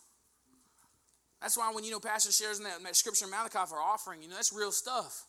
That's 1.41 1.57
why 1.57 1.71
when 1.73 1.83
you 1.83 1.91
know 1.91 1.99
Pastor 1.99 2.31
shares 2.31 2.57
in 2.57 2.63
that, 2.63 2.77
in 2.77 2.83
that 2.83 2.95
scripture 2.95 3.25
in 3.25 3.31
Malachi 3.31 3.59
for 3.67 3.75
offering, 3.75 4.21
you 4.21 4.29
know, 4.29 4.35
that's 4.35 4.53
real 4.53 4.71
stuff. 4.71 5.25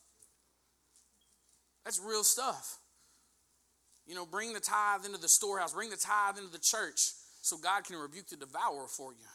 That's 1.85 2.00
real 2.00 2.22
stuff. 2.22 2.79
You 4.07 4.14
know, 4.14 4.27
bring 4.27 4.53
the 4.53 4.61
tithe 4.61 5.05
into 5.05 5.18
the 5.18 5.29
storehouse, 5.29 5.72
bring 5.72 5.90
the 5.90 5.96
tithe 5.96 6.38
into 6.38 6.53
the 6.53 6.59
church 6.59 7.12
so 7.40 7.57
God 7.57 7.85
can 7.85 7.96
rebuke 7.96 8.29
the 8.29 8.37
devourer 8.37 8.87
for 8.87 9.12
you. 9.12 9.27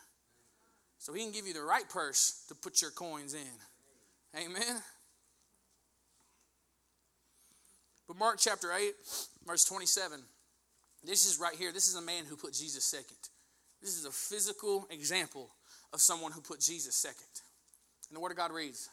So 0.99 1.13
he 1.13 1.21
can 1.23 1.31
give 1.31 1.47
you 1.47 1.53
the 1.53 1.61
right 1.61 1.87
purse 1.89 2.45
to 2.49 2.55
put 2.55 2.81
your 2.81 2.91
coins 2.91 3.33
in. 3.33 3.57
Amen. 4.35 4.81
But 8.07 8.17
Mark 8.17 8.37
chapter 8.39 8.71
8, 8.71 8.93
verse 9.45 9.65
27, 9.65 10.19
this 11.03 11.25
is 11.25 11.39
right 11.39 11.55
here. 11.55 11.71
This 11.71 11.87
is 11.87 11.95
a 11.95 12.01
man 12.01 12.25
who 12.25 12.35
put 12.35 12.53
Jesus 12.53 12.83
second. 12.83 13.17
This 13.81 13.97
is 13.97 14.05
a 14.05 14.11
physical 14.11 14.87
example 14.91 15.49
of 15.93 16.01
someone 16.01 16.31
who 16.31 16.41
put 16.41 16.59
Jesus 16.59 16.95
second. 16.95 17.41
And 18.09 18.15
the 18.15 18.19
Word 18.19 18.31
of 18.31 18.37
God 18.37 18.51
reads 18.51 18.89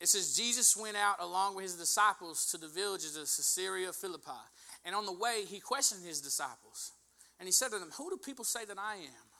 It 0.00 0.08
says, 0.08 0.36
Jesus 0.36 0.76
went 0.76 0.96
out 0.96 1.16
along 1.20 1.54
with 1.54 1.64
his 1.64 1.74
disciples 1.74 2.46
to 2.46 2.58
the 2.58 2.68
villages 2.68 3.16
of 3.16 3.22
Caesarea 3.22 3.92
Philippi. 3.92 4.30
And 4.84 4.94
on 4.94 5.06
the 5.06 5.12
way, 5.12 5.44
he 5.46 5.60
questioned 5.60 6.04
his 6.04 6.20
disciples. 6.20 6.92
And 7.38 7.46
he 7.46 7.52
said 7.52 7.70
to 7.70 7.78
them, 7.78 7.90
Who 7.98 8.10
do 8.10 8.16
people 8.16 8.44
say 8.44 8.64
that 8.64 8.78
I 8.78 8.96
am? 8.96 9.30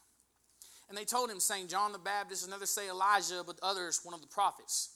And 0.88 0.98
they 0.98 1.04
told 1.04 1.30
him, 1.30 1.38
saying, 1.38 1.68
John 1.68 1.92
the 1.92 1.98
Baptist, 1.98 2.44
another 2.44 2.66
say 2.66 2.88
Elijah, 2.88 3.44
but 3.46 3.60
others, 3.62 4.00
one 4.02 4.12
of 4.12 4.20
the 4.20 4.26
prophets. 4.26 4.90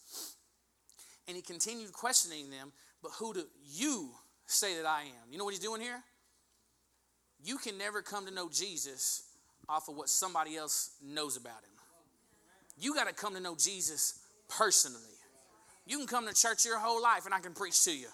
And 1.27 1.37
he 1.37 1.43
continued 1.43 1.93
questioning 1.93 2.51
them, 2.51 2.73
But 3.03 3.13
who 3.13 3.35
do 3.35 3.45
you 3.65 4.11
say 4.47 4.77
that 4.77 4.87
I 4.87 5.03
am? 5.03 5.31
You 5.31 5.39
know 5.39 5.45
what 5.45 5.55
he's 5.55 5.63
doing 5.63 5.81
here? 5.81 6.03
You 7.43 7.59
can 7.59 7.77
never 7.77 8.03
come 8.03 8.27
to 8.27 8.33
know 8.33 8.49
Jesus 8.49 9.25
off 9.69 9.89
of 9.89 9.97
what 9.97 10.09
somebody 10.09 10.57
else 10.57 10.97
knows 11.03 11.37
about 11.37 11.63
him. 11.63 11.71
You 12.79 12.95
got 12.95 13.09
to 13.09 13.15
come 13.15 13.35
to 13.35 13.41
know 13.41 13.55
Jesus 13.57 14.21
personally. 14.49 15.01
You 15.87 15.99
can 15.99 16.07
come 16.07 16.27
to 16.27 16.35
church 16.35 16.65
your 16.65 16.79
whole 16.79 17.03
life 17.03 17.27
and 17.27 17.35
I 17.35 17.41
can 17.41 17.53
preach 17.53 17.85
to 17.85 17.97
you. 17.97 18.09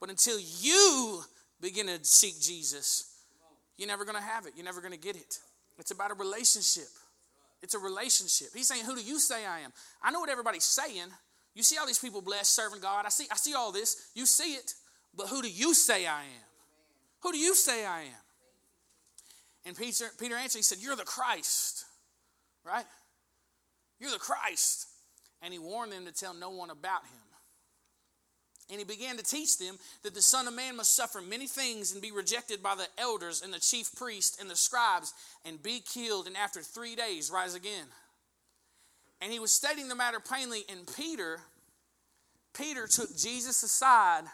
But 0.00 0.10
until 0.10 0.38
you 0.60 1.22
begin 1.60 1.86
to 1.86 1.98
seek 2.02 2.40
Jesus, 2.40 3.14
you're 3.76 3.88
never 3.88 4.04
going 4.04 4.16
to 4.16 4.22
have 4.22 4.46
it. 4.46 4.52
You're 4.56 4.64
never 4.64 4.80
going 4.80 4.92
to 4.92 4.98
get 4.98 5.16
it. 5.16 5.38
It's 5.78 5.90
about 5.90 6.10
a 6.10 6.14
relationship. 6.14 6.88
It's 7.62 7.74
a 7.74 7.78
relationship. 7.78 8.48
He's 8.54 8.68
saying, 8.68 8.84
Who 8.84 8.94
do 8.94 9.02
you 9.02 9.18
say 9.18 9.46
I 9.46 9.60
am? 9.60 9.72
I 10.02 10.10
know 10.10 10.20
what 10.20 10.28
everybody's 10.28 10.64
saying. 10.64 11.08
You 11.54 11.62
see 11.62 11.76
all 11.78 11.86
these 11.86 11.98
people 11.98 12.20
blessed, 12.20 12.52
serving 12.52 12.80
God. 12.80 13.06
I 13.06 13.10
see, 13.10 13.26
I 13.30 13.36
see 13.36 13.54
all 13.54 13.72
this. 13.72 14.08
You 14.14 14.26
see 14.26 14.54
it. 14.54 14.74
But 15.16 15.28
who 15.28 15.40
do 15.40 15.48
you 15.48 15.74
say 15.74 16.06
I 16.06 16.22
am? 16.22 16.48
Who 17.22 17.32
do 17.32 17.38
you 17.38 17.54
say 17.54 17.86
I 17.86 18.02
am? 18.02 18.24
And 19.64 19.76
Peter, 19.76 20.06
Peter 20.18 20.34
answered, 20.34 20.58
he 20.58 20.62
said, 20.62 20.78
You're 20.80 20.96
the 20.96 21.04
Christ, 21.04 21.84
right? 22.64 22.84
You're 23.98 24.10
the 24.10 24.18
Christ. 24.18 24.88
And 25.42 25.52
he 25.52 25.58
warned 25.58 25.92
them 25.92 26.06
to 26.06 26.12
tell 26.12 26.34
no 26.34 26.50
one 26.50 26.70
about 26.70 27.02
him. 27.02 27.20
And 28.70 28.78
he 28.78 28.84
began 28.84 29.16
to 29.18 29.22
teach 29.22 29.58
them 29.58 29.76
that 30.02 30.14
the 30.14 30.22
Son 30.22 30.48
of 30.48 30.54
Man 30.54 30.76
must 30.76 30.96
suffer 30.96 31.20
many 31.20 31.46
things 31.46 31.92
and 31.92 32.00
be 32.00 32.12
rejected 32.12 32.62
by 32.62 32.74
the 32.74 32.86
elders 32.98 33.42
and 33.42 33.52
the 33.52 33.58
chief 33.58 33.94
priests 33.94 34.38
and 34.40 34.48
the 34.50 34.56
scribes 34.56 35.12
and 35.44 35.62
be 35.62 35.80
killed 35.80 36.26
and 36.26 36.36
after 36.36 36.60
three 36.60 36.96
days 36.96 37.30
rise 37.30 37.54
again. 37.54 37.86
And 39.24 39.32
he 39.32 39.38
was 39.38 39.52
stating 39.52 39.88
the 39.88 39.94
matter 39.94 40.20
plainly, 40.20 40.64
and 40.70 40.86
Peter, 40.98 41.40
Peter 42.52 42.86
took 42.86 43.16
Jesus 43.16 43.62
aside 43.62 44.24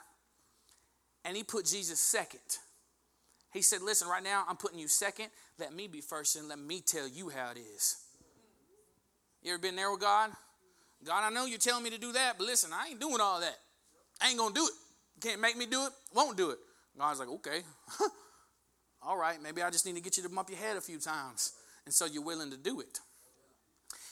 and 1.25 1.37
he 1.37 1.45
put 1.45 1.65
Jesus 1.65 2.01
second. 2.01 2.41
He 3.53 3.63
said, 3.63 3.83
Listen, 3.83 4.09
right 4.09 4.23
now 4.23 4.43
I'm 4.49 4.57
putting 4.57 4.81
you 4.81 4.89
second. 4.89 5.29
Let 5.61 5.73
me 5.73 5.87
be 5.87 6.01
first 6.01 6.35
and 6.35 6.49
let 6.49 6.59
me 6.59 6.83
tell 6.85 7.07
you 7.07 7.29
how 7.29 7.53
it 7.53 7.59
is. 7.59 7.99
You 9.45 9.53
ever 9.53 9.63
been 9.63 9.77
there 9.77 9.93
with 9.93 10.01
God? 10.01 10.33
God, 11.07 11.23
I 11.25 11.31
know 11.31 11.47
you're 11.47 11.59
telling 11.59 11.85
me 11.85 11.91
to 11.91 11.99
do 11.99 12.11
that, 12.13 12.35
but 12.37 12.49
listen, 12.49 12.73
I 12.75 12.89
ain't 12.89 13.01
doing 13.01 13.21
all 13.21 13.39
that. 13.39 13.59
I 14.21 14.31
ain't 14.31 14.39
gonna 14.39 14.53
do 14.53 14.67
it. 14.67 14.73
Can't 15.21 15.41
make 15.41 15.57
me 15.57 15.67
do 15.67 15.87
it, 15.87 15.93
won't 16.13 16.37
do 16.37 16.51
it. 16.51 16.59
God's 16.99 17.21
like, 17.21 17.29
okay. 17.29 17.61
all 19.05 19.17
right, 19.17 19.41
maybe 19.41 19.63
I 19.63 19.71
just 19.71 19.87
need 19.87 19.95
to 19.95 20.03
get 20.03 20.17
you 20.17 20.25
to 20.25 20.29
bump 20.29 20.51
your 20.51 20.59
head 20.59 20.77
a 20.77 20.81
few 20.81 20.99
times. 20.99 21.53
And 21.85 21.95
so 21.95 22.07
you're 22.07 22.25
willing 22.25 22.51
to 22.51 22.57
do 22.57 22.81
it. 22.81 22.99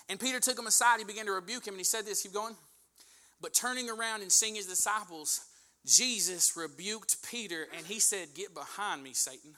And 0.08 0.18
Peter 0.18 0.40
took 0.40 0.58
him 0.58 0.66
aside, 0.66 0.98
he 0.98 1.04
began 1.04 1.26
to 1.26 1.32
rebuke 1.32 1.66
him, 1.66 1.74
and 1.74 1.80
he 1.80 1.84
said 1.84 2.06
this, 2.06 2.22
keep 2.22 2.32
going. 2.32 2.54
But 3.40 3.54
turning 3.54 3.90
around 3.90 4.22
and 4.22 4.32
seeing 4.32 4.54
his 4.54 4.66
disciples, 4.66 5.40
Jesus 5.86 6.56
rebuked 6.56 7.22
Peter 7.28 7.66
and 7.76 7.86
he 7.86 8.00
said, 8.00 8.28
Get 8.34 8.52
behind 8.54 9.02
me, 9.02 9.12
Satan. 9.12 9.54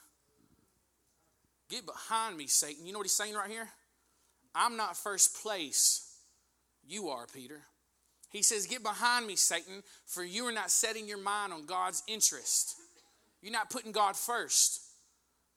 Get 1.69 1.87
behind 1.87 2.37
me, 2.37 2.47
Satan. 2.47 2.87
You 2.87 2.93
know 2.93 2.99
what 2.99 3.07
he's 3.07 3.17
saying 3.17 3.35
right 3.35 3.51
here? 3.51 3.69
I'm 4.55 4.77
not 4.77 4.97
first 4.97 5.43
place. 5.43 6.19
You 6.87 7.09
are, 7.09 7.27
Peter. 7.33 7.61
He 8.31 8.43
says, 8.43 8.67
Get 8.67 8.83
behind 8.83 9.27
me, 9.27 9.37
Satan, 9.37 9.83
for 10.07 10.23
you 10.23 10.45
are 10.45 10.53
not 10.53 10.71
setting 10.71 11.09
your 11.09 11.19
mind 11.19 11.53
on 11.53 11.67
God's 11.67 12.03
interest. 12.07 12.77
You're 13.43 13.53
not 13.53 13.71
putting 13.71 13.93
God 13.93 14.17
first, 14.17 14.83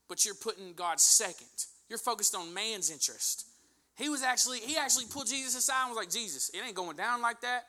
but 0.07 0.25
you're 0.25 0.35
putting 0.35 0.73
God 0.73 0.99
second. 0.99 1.47
You're 1.89 1.99
focused 1.99 2.35
on 2.35 2.53
man's 2.53 2.89
interest. 2.89 3.45
He 3.95 4.09
was 4.09 4.23
actually, 4.23 4.59
he 4.59 4.75
actually 4.75 5.05
pulled 5.05 5.27
Jesus 5.27 5.55
aside 5.55 5.83
and 5.83 5.95
was 5.95 5.97
like, 5.97 6.09
Jesus, 6.09 6.49
it 6.49 6.59
ain't 6.65 6.75
going 6.75 6.97
down 6.97 7.21
like 7.21 7.41
that. 7.41 7.65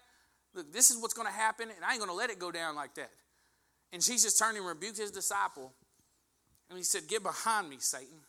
Look, 0.54 0.72
this 0.72 0.90
is 0.90 1.00
what's 1.00 1.14
going 1.14 1.26
to 1.26 1.34
happen, 1.34 1.68
and 1.68 1.84
I 1.84 1.92
ain't 1.92 1.98
going 1.98 2.10
to 2.10 2.16
let 2.16 2.30
it 2.30 2.38
go 2.38 2.50
down 2.50 2.76
like 2.76 2.94
that. 2.94 3.10
And 3.92 4.02
Jesus 4.02 4.38
turned 4.38 4.56
and 4.56 4.66
rebuked 4.66 4.98
his 4.98 5.10
disciple, 5.10 5.72
and 6.68 6.78
he 6.78 6.84
said, 6.84 7.02
Get 7.08 7.22
behind 7.22 7.68
me, 7.68 7.76
Satan. 7.78 8.20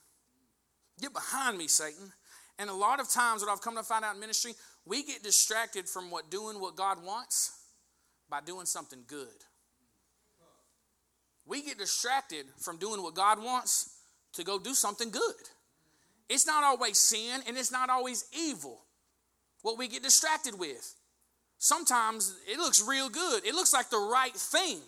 Get 0.99 1.13
behind 1.13 1.57
me, 1.57 1.67
Satan. 1.67 2.11
And 2.57 2.69
a 2.69 2.73
lot 2.73 2.99
of 2.99 3.09
times, 3.09 3.41
what 3.41 3.51
I've 3.51 3.61
come 3.61 3.75
to 3.75 3.83
find 3.83 4.03
out 4.05 4.15
in 4.15 4.19
ministry, 4.19 4.53
we 4.85 5.03
get 5.03 5.23
distracted 5.23 5.87
from 5.87 6.09
what 6.09 6.29
doing 6.29 6.59
what 6.59 6.75
God 6.75 7.03
wants 7.03 7.51
by 8.29 8.39
doing 8.41 8.65
something 8.65 8.99
good. 9.07 9.27
We 11.45 11.61
get 11.61 11.77
distracted 11.77 12.45
from 12.59 12.77
doing 12.77 13.03
what 13.03 13.13
God 13.13 13.43
wants 13.43 13.97
to 14.33 14.43
go 14.43 14.57
do 14.57 14.73
something 14.73 15.11
good. 15.11 15.49
It's 16.29 16.47
not 16.47 16.63
always 16.63 16.97
sin 16.97 17.41
and 17.47 17.57
it's 17.57 17.71
not 17.71 17.89
always 17.89 18.25
evil 18.37 18.81
what 19.61 19.77
we 19.77 19.87
get 19.87 20.03
distracted 20.03 20.57
with. 20.57 20.95
Sometimes 21.57 22.35
it 22.47 22.57
looks 22.57 22.83
real 22.87 23.09
good, 23.09 23.45
it 23.45 23.55
looks 23.55 23.73
like 23.73 23.89
the 23.89 23.97
right 23.97 24.33
thing. 24.33 24.79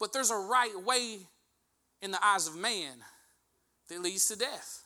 But 0.00 0.12
there's 0.12 0.30
a 0.30 0.36
right 0.36 0.74
way 0.84 1.18
in 2.02 2.10
the 2.10 2.24
eyes 2.24 2.46
of 2.46 2.56
man 2.56 2.92
that 3.88 4.02
leads 4.02 4.28
to 4.28 4.36
death. 4.36 4.82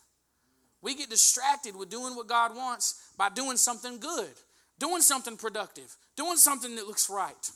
We 0.81 0.95
get 0.95 1.11
distracted 1.11 1.77
with 1.77 1.91
doing 1.91 2.15
what 2.15 2.29
God 2.29 2.55
wants 2.57 3.11
by 3.17 3.29
doing 3.29 3.57
something 3.57 3.99
good, 3.99 4.31
doing 4.79 5.03
something 5.03 5.37
productive, 5.37 5.97
doing 6.17 6.37
something 6.37 6.77
that 6.77 6.87
looks 6.87 7.11
right. 7.11 7.51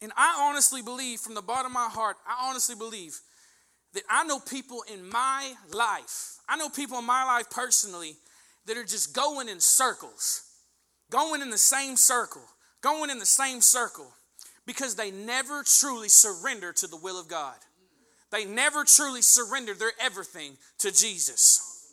And 0.00 0.12
I 0.16 0.48
honestly 0.48 0.82
believe, 0.82 1.20
from 1.20 1.34
the 1.34 1.42
bottom 1.42 1.66
of 1.66 1.74
my 1.74 1.88
heart, 1.88 2.16
I 2.26 2.48
honestly 2.48 2.76
believe 2.76 3.18
that 3.94 4.02
I 4.08 4.24
know 4.24 4.38
people 4.38 4.84
in 4.92 5.08
my 5.08 5.54
life, 5.72 6.36
I 6.48 6.56
know 6.56 6.68
people 6.68 6.98
in 6.98 7.06
my 7.06 7.24
life 7.24 7.50
personally 7.50 8.16
that 8.66 8.76
are 8.76 8.84
just 8.84 9.14
going 9.14 9.48
in 9.48 9.60
circles 9.60 10.48
going 11.10 11.42
in 11.42 11.50
the 11.50 11.58
same 11.58 11.96
circle, 11.96 12.42
going 12.80 13.10
in 13.10 13.18
the 13.18 13.26
same 13.26 13.60
circle 13.60 14.12
because 14.66 14.94
they 14.94 15.10
never 15.10 15.62
truly 15.62 16.08
surrender 16.08 16.72
to 16.74 16.86
the 16.86 16.96
will 16.96 17.18
of 17.18 17.28
God. 17.28 17.56
They 18.30 18.44
never 18.44 18.84
truly 18.84 19.22
surrender 19.22 19.72
their 19.72 19.92
everything 19.98 20.56
to 20.78 20.92
Jesus. 20.92 21.86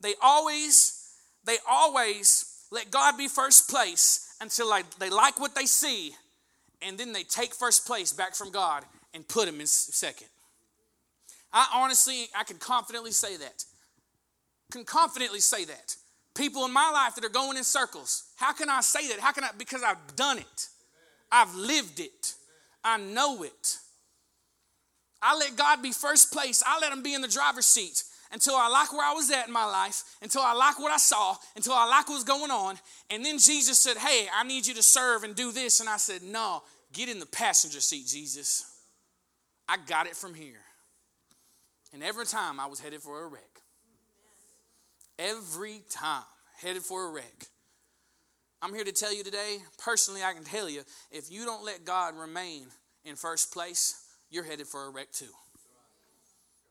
They 0.00 0.14
always, 0.22 1.12
they 1.44 1.58
always 1.68 2.66
let 2.70 2.90
God 2.90 3.18
be 3.18 3.28
first 3.28 3.68
place 3.68 4.34
until 4.40 4.72
they 4.98 5.10
like 5.10 5.38
what 5.38 5.54
they 5.54 5.66
see, 5.66 6.14
and 6.80 6.96
then 6.96 7.12
they 7.12 7.22
take 7.22 7.54
first 7.54 7.86
place 7.86 8.12
back 8.12 8.34
from 8.34 8.50
God 8.50 8.84
and 9.12 9.28
put 9.28 9.46
him 9.46 9.60
in 9.60 9.66
second. 9.66 10.28
I 11.52 11.68
honestly, 11.74 12.28
I 12.36 12.44
can 12.44 12.58
confidently 12.58 13.12
say 13.12 13.36
that. 13.36 13.64
Can 14.70 14.84
confidently 14.84 15.40
say 15.40 15.64
that 15.66 15.96
people 16.34 16.64
in 16.64 16.72
my 16.72 16.90
life 16.90 17.14
that 17.14 17.24
are 17.24 17.30
going 17.30 17.56
in 17.56 17.64
circles. 17.64 18.24
How 18.36 18.52
can 18.52 18.68
I 18.68 18.80
say 18.80 19.08
that? 19.08 19.20
How 19.20 19.32
can 19.32 19.44
I? 19.44 19.50
Because 19.56 19.82
I've 19.82 20.16
done 20.16 20.38
it, 20.38 20.68
I've 21.30 21.54
lived 21.54 22.00
it, 22.00 22.34
I 22.84 22.98
know 22.98 23.42
it. 23.42 23.78
I 25.24 25.36
let 25.36 25.56
God 25.56 25.82
be 25.82 25.92
first 25.92 26.32
place, 26.32 26.62
I 26.66 26.80
let 26.80 26.92
Him 26.92 27.02
be 27.02 27.14
in 27.14 27.20
the 27.20 27.28
driver's 27.28 27.66
seat 27.66 28.02
until 28.32 28.56
I 28.56 28.68
like 28.68 28.92
where 28.92 29.06
I 29.06 29.12
was 29.12 29.30
at 29.30 29.46
in 29.46 29.52
my 29.52 29.66
life, 29.66 30.02
until 30.22 30.40
I 30.40 30.54
like 30.54 30.80
what 30.80 30.90
I 30.90 30.96
saw, 30.96 31.36
until 31.54 31.74
I 31.74 31.86
like 31.86 32.08
what 32.08 32.14
was 32.14 32.24
going 32.24 32.50
on. 32.50 32.76
And 33.10 33.24
then 33.24 33.38
Jesus 33.38 33.78
said, 33.78 33.98
Hey, 33.98 34.26
I 34.34 34.42
need 34.42 34.66
you 34.66 34.74
to 34.74 34.82
serve 34.82 35.22
and 35.22 35.34
do 35.36 35.52
this. 35.52 35.80
And 35.80 35.88
I 35.88 35.98
said, 35.98 36.22
No, 36.22 36.62
get 36.92 37.08
in 37.08 37.20
the 37.20 37.26
passenger 37.26 37.80
seat, 37.80 38.06
Jesus. 38.06 38.64
I 39.68 39.76
got 39.86 40.06
it 40.06 40.16
from 40.16 40.34
here. 40.34 40.60
And 41.92 42.02
every 42.02 42.26
time 42.26 42.58
I 42.58 42.66
was 42.66 42.80
headed 42.80 43.02
for 43.02 43.22
a 43.22 43.26
wreck. 43.26 43.60
Every 45.18 45.82
time 45.90 46.24
headed 46.60 46.82
for 46.82 47.06
a 47.06 47.10
wreck. 47.10 47.46
I'm 48.62 48.72
here 48.72 48.84
to 48.84 48.92
tell 48.92 49.14
you 49.14 49.24
today, 49.24 49.58
personally, 49.78 50.22
I 50.22 50.32
can 50.32 50.44
tell 50.44 50.70
you, 50.70 50.82
if 51.10 51.30
you 51.30 51.44
don't 51.44 51.64
let 51.64 51.84
God 51.84 52.14
remain 52.16 52.66
in 53.04 53.16
first 53.16 53.52
place, 53.52 54.06
you're 54.30 54.44
headed 54.44 54.66
for 54.66 54.86
a 54.86 54.90
wreck 54.90 55.10
too. 55.12 55.26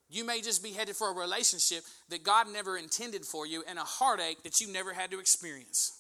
You 0.10 0.26
may 0.26 0.42
just 0.42 0.64
be 0.64 0.72
headed 0.72 0.96
for 0.96 1.10
a 1.10 1.14
relationship 1.14 1.84
that 2.10 2.24
God 2.24 2.48
never 2.52 2.78
intended 2.78 3.26
for 3.26 3.46
you 3.46 3.64
and 3.68 3.78
a 3.78 3.84
heartache 3.84 4.44
that 4.44 4.60
you 4.60 4.72
never 4.72 4.94
had 4.94 5.12
to 5.12 5.20
experience. 5.20 5.98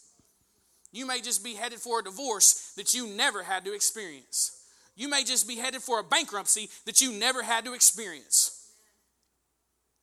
You 0.91 1.05
may 1.05 1.21
just 1.21 1.43
be 1.43 1.55
headed 1.55 1.79
for 1.79 1.99
a 1.99 2.03
divorce 2.03 2.73
that 2.75 2.93
you 2.93 3.07
never 3.07 3.43
had 3.43 3.63
to 3.65 3.73
experience. 3.73 4.63
You 4.95 5.09
may 5.09 5.23
just 5.23 5.47
be 5.47 5.55
headed 5.55 5.81
for 5.81 5.99
a 5.99 6.03
bankruptcy 6.03 6.69
that 6.85 6.99
you 6.99 7.13
never 7.13 7.41
had 7.41 7.63
to 7.65 7.73
experience. 7.73 8.60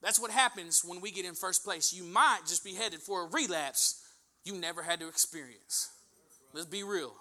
That's 0.03 0.21
what 0.21 0.31
happens 0.31 0.85
when 0.85 1.01
we 1.01 1.11
get 1.11 1.25
in 1.25 1.35
first 1.35 1.65
place. 1.65 1.93
You 1.93 2.05
might 2.05 2.41
just 2.47 2.65
be 2.65 2.75
headed 2.75 3.01
for 3.01 3.25
a 3.25 3.29
relapse 3.29 4.05
you 4.45 4.55
never 4.55 4.83
had 4.83 5.01
to 5.01 5.09
experience. 5.09 5.91
Let's 6.55 6.67
be 6.67 6.83
real. 6.83 7.13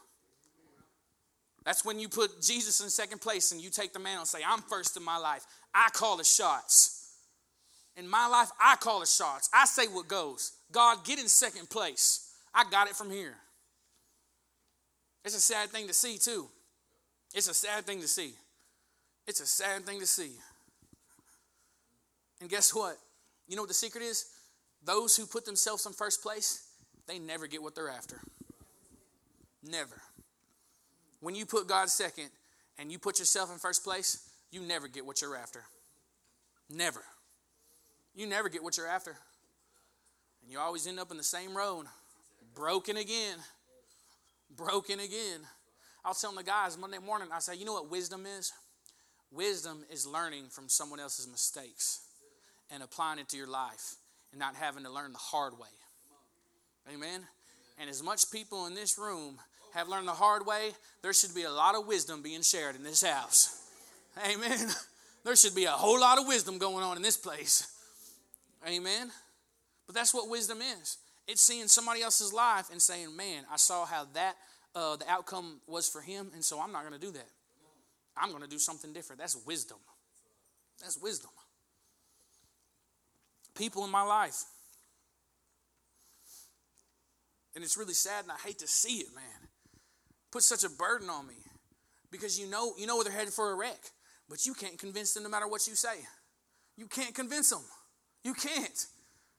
That's 1.66 1.84
when 1.84 2.00
you 2.00 2.08
put 2.08 2.42
Jesus 2.42 2.80
in 2.80 2.90
second 2.90 3.20
place 3.20 3.52
and 3.52 3.60
you 3.60 3.70
take 3.70 3.92
the 3.92 4.00
mantle 4.00 4.22
and 4.22 4.28
say, 4.28 4.40
I'm 4.48 4.62
first 4.62 4.96
in 4.96 5.04
my 5.04 5.18
life. 5.18 5.46
I 5.74 5.90
call 5.92 6.16
the 6.16 6.24
shots. 6.24 7.16
In 7.98 8.08
my 8.08 8.28
life, 8.28 8.50
I 8.62 8.78
call 8.78 9.02
the 9.02 9.06
shots. 9.06 9.50
I 9.54 9.66
say 9.66 9.88
what 9.88 10.08
goes. 10.08 10.54
God, 10.72 11.04
get 11.04 11.20
in 11.20 11.28
second 11.28 11.70
place. 11.70 12.32
I 12.54 12.64
got 12.72 12.88
it 12.88 12.96
from 12.96 13.10
here. 13.10 13.36
It's 15.26 15.36
a 15.36 15.42
sad 15.42 15.70
thing 15.70 15.88
to 15.88 15.94
see, 15.94 16.18
too. 16.18 16.48
It's 17.34 17.50
a 17.50 17.54
sad 17.54 17.86
thing 17.86 18.00
to 18.00 18.08
see. 18.08 18.34
It's 19.28 19.42
a 19.42 19.46
sad 19.46 19.86
thing 19.86 20.00
to 20.00 20.08
see. 20.08 20.32
And 22.40 22.50
guess 22.50 22.74
what? 22.74 22.98
You 23.48 23.56
know 23.56 23.62
what 23.64 23.70
the 23.70 23.74
secret 23.74 24.04
is? 24.04 24.26
Those 24.84 25.16
who 25.16 25.26
put 25.26 25.46
themselves 25.46 25.86
in 25.86 25.94
first 25.94 26.22
place, 26.22 26.68
they 27.08 27.20
never 27.20 27.48
get 27.48 27.62
what 27.62 27.76
they're 27.76 27.90
after. 27.90 28.20
Never. 29.64 30.02
When 31.20 31.36
you 31.36 31.46
put 31.46 31.68
God 31.68 31.90
second 31.90 32.30
and 32.78 32.92
you 32.92 33.00
put 33.00 33.20
yourself 33.20 33.52
in 33.52 33.58
first 33.58 33.84
place, 33.84 34.30
you 34.52 34.62
never 34.62 34.88
get 34.88 35.06
what 35.06 35.22
you're 35.22 35.36
after. 35.36 35.64
Never. 36.70 37.02
You 38.16 38.28
never 38.28 38.50
get 38.50 38.64
what 38.64 38.78
you're 38.78 38.88
after. 38.88 39.16
And 40.44 40.52
you 40.52 40.60
always 40.60 40.86
end 40.88 41.00
up 41.00 41.12
in 41.12 41.18
the 41.18 41.24
same 41.24 41.58
road, 41.58 41.86
broken 42.54 42.98
again. 42.98 43.38
Broken 44.56 45.00
again. 45.00 45.42
I 46.06 46.10
was 46.10 46.22
telling 46.22 46.38
the 46.38 46.44
guys 46.44 46.78
Monday 46.78 47.00
morning, 47.00 47.30
I 47.34 47.40
said, 47.40 47.58
you 47.58 47.66
know 47.66 47.74
what 47.74 47.92
wisdom 47.92 48.26
is? 48.26 48.54
Wisdom 49.32 49.84
is 49.92 50.08
learning 50.08 50.46
from 50.50 50.70
someone 50.70 51.00
else's 51.00 51.28
mistakes 51.28 52.07
and 52.72 52.84
applying 52.84 53.20
it 53.20 53.30
to 53.30 53.38
your 53.38 53.48
life 53.48 53.96
and 54.32 54.40
not 54.40 54.56
having 54.56 54.84
to 54.84 54.92
learn 54.92 55.14
the 55.14 55.18
hard 55.18 55.58
way. 55.58 55.68
Amen? 56.94 57.22
And 57.80 57.90
as 57.90 58.02
much 58.02 58.32
people 58.32 58.66
in 58.66 58.76
this 58.76 58.98
room 58.98 59.38
have 59.74 59.88
learned 59.88 60.08
the 60.08 60.14
hard 60.14 60.46
way, 60.46 60.72
there 61.02 61.14
should 61.14 61.36
be 61.36 61.44
a 61.44 61.52
lot 61.52 61.76
of 61.76 61.86
wisdom 61.86 62.22
being 62.22 62.42
shared 62.42 62.76
in 62.76 62.84
this 62.84 63.04
house. 63.04 63.64
Amen. 64.26 64.70
There 65.28 65.36
should 65.36 65.56
be 65.56 65.66
a 65.66 65.72
whole 65.72 66.00
lot 66.00 66.18
of 66.18 66.26
wisdom 66.26 66.58
going 66.58 66.86
on 66.86 66.96
in 66.96 67.04
this 67.04 67.18
place. 67.18 67.68
Amen. 68.66 69.12
But 69.86 69.94
that's 69.94 70.14
what 70.14 70.30
wisdom 70.30 70.60
is. 70.62 71.00
It's 71.28 71.42
seeing 71.42 71.68
somebody 71.68 72.02
else's 72.02 72.32
life 72.32 72.70
and 72.72 72.82
saying, 72.82 73.14
"Man, 73.14 73.44
I 73.52 73.58
saw 73.58 73.86
how 73.86 74.06
that 74.14 74.38
uh, 74.74 74.96
the 74.96 75.10
outcome 75.10 75.60
was 75.68 75.90
for 75.90 76.00
him, 76.00 76.32
and 76.34 76.46
so 76.46 76.62
I'm 76.62 76.72
not 76.72 76.88
going 76.88 76.98
to 76.98 77.06
do 77.06 77.12
that. 77.12 77.28
I'm 78.16 78.30
going 78.30 78.44
to 78.44 78.48
do 78.48 78.58
something 78.58 78.94
different." 78.94 79.20
That's 79.20 79.36
wisdom. 79.46 79.80
That's 80.80 80.98
wisdom. 80.98 81.32
People 83.58 83.84
in 83.84 83.92
my 83.92 84.04
life, 84.04 84.44
and 87.56 87.64
it's 87.64 87.78
really 87.78 87.94
sad, 87.94 88.24
and 88.24 88.32
I 88.32 88.38
hate 88.46 88.60
to 88.60 88.68
see 88.68 89.00
it, 89.00 89.08
man 89.16 89.48
put 90.32 90.44
such 90.44 90.64
a 90.64 90.70
burden 90.70 91.10
on 91.10 91.28
me 91.28 91.36
because 92.12 92.40
you 92.40 92.48
know 92.48 92.74
you 92.78 92.86
know 92.86 93.02
they're 93.04 93.12
headed 93.12 93.34
for 93.34 93.52
a 93.52 93.56
wreck, 93.56 93.80
but 94.30 94.46
you 94.46 94.54
can't 94.54 94.78
convince 94.78 95.14
them 95.14 95.24
no 95.24 95.30
matter 95.30 95.48
what 95.48 95.68
you 95.68 95.76
say. 95.76 95.98
You 96.76 96.86
can't 96.86 97.16
convince 97.16 97.50
them. 97.50 97.64
You 98.24 98.34
can't. 98.34 98.86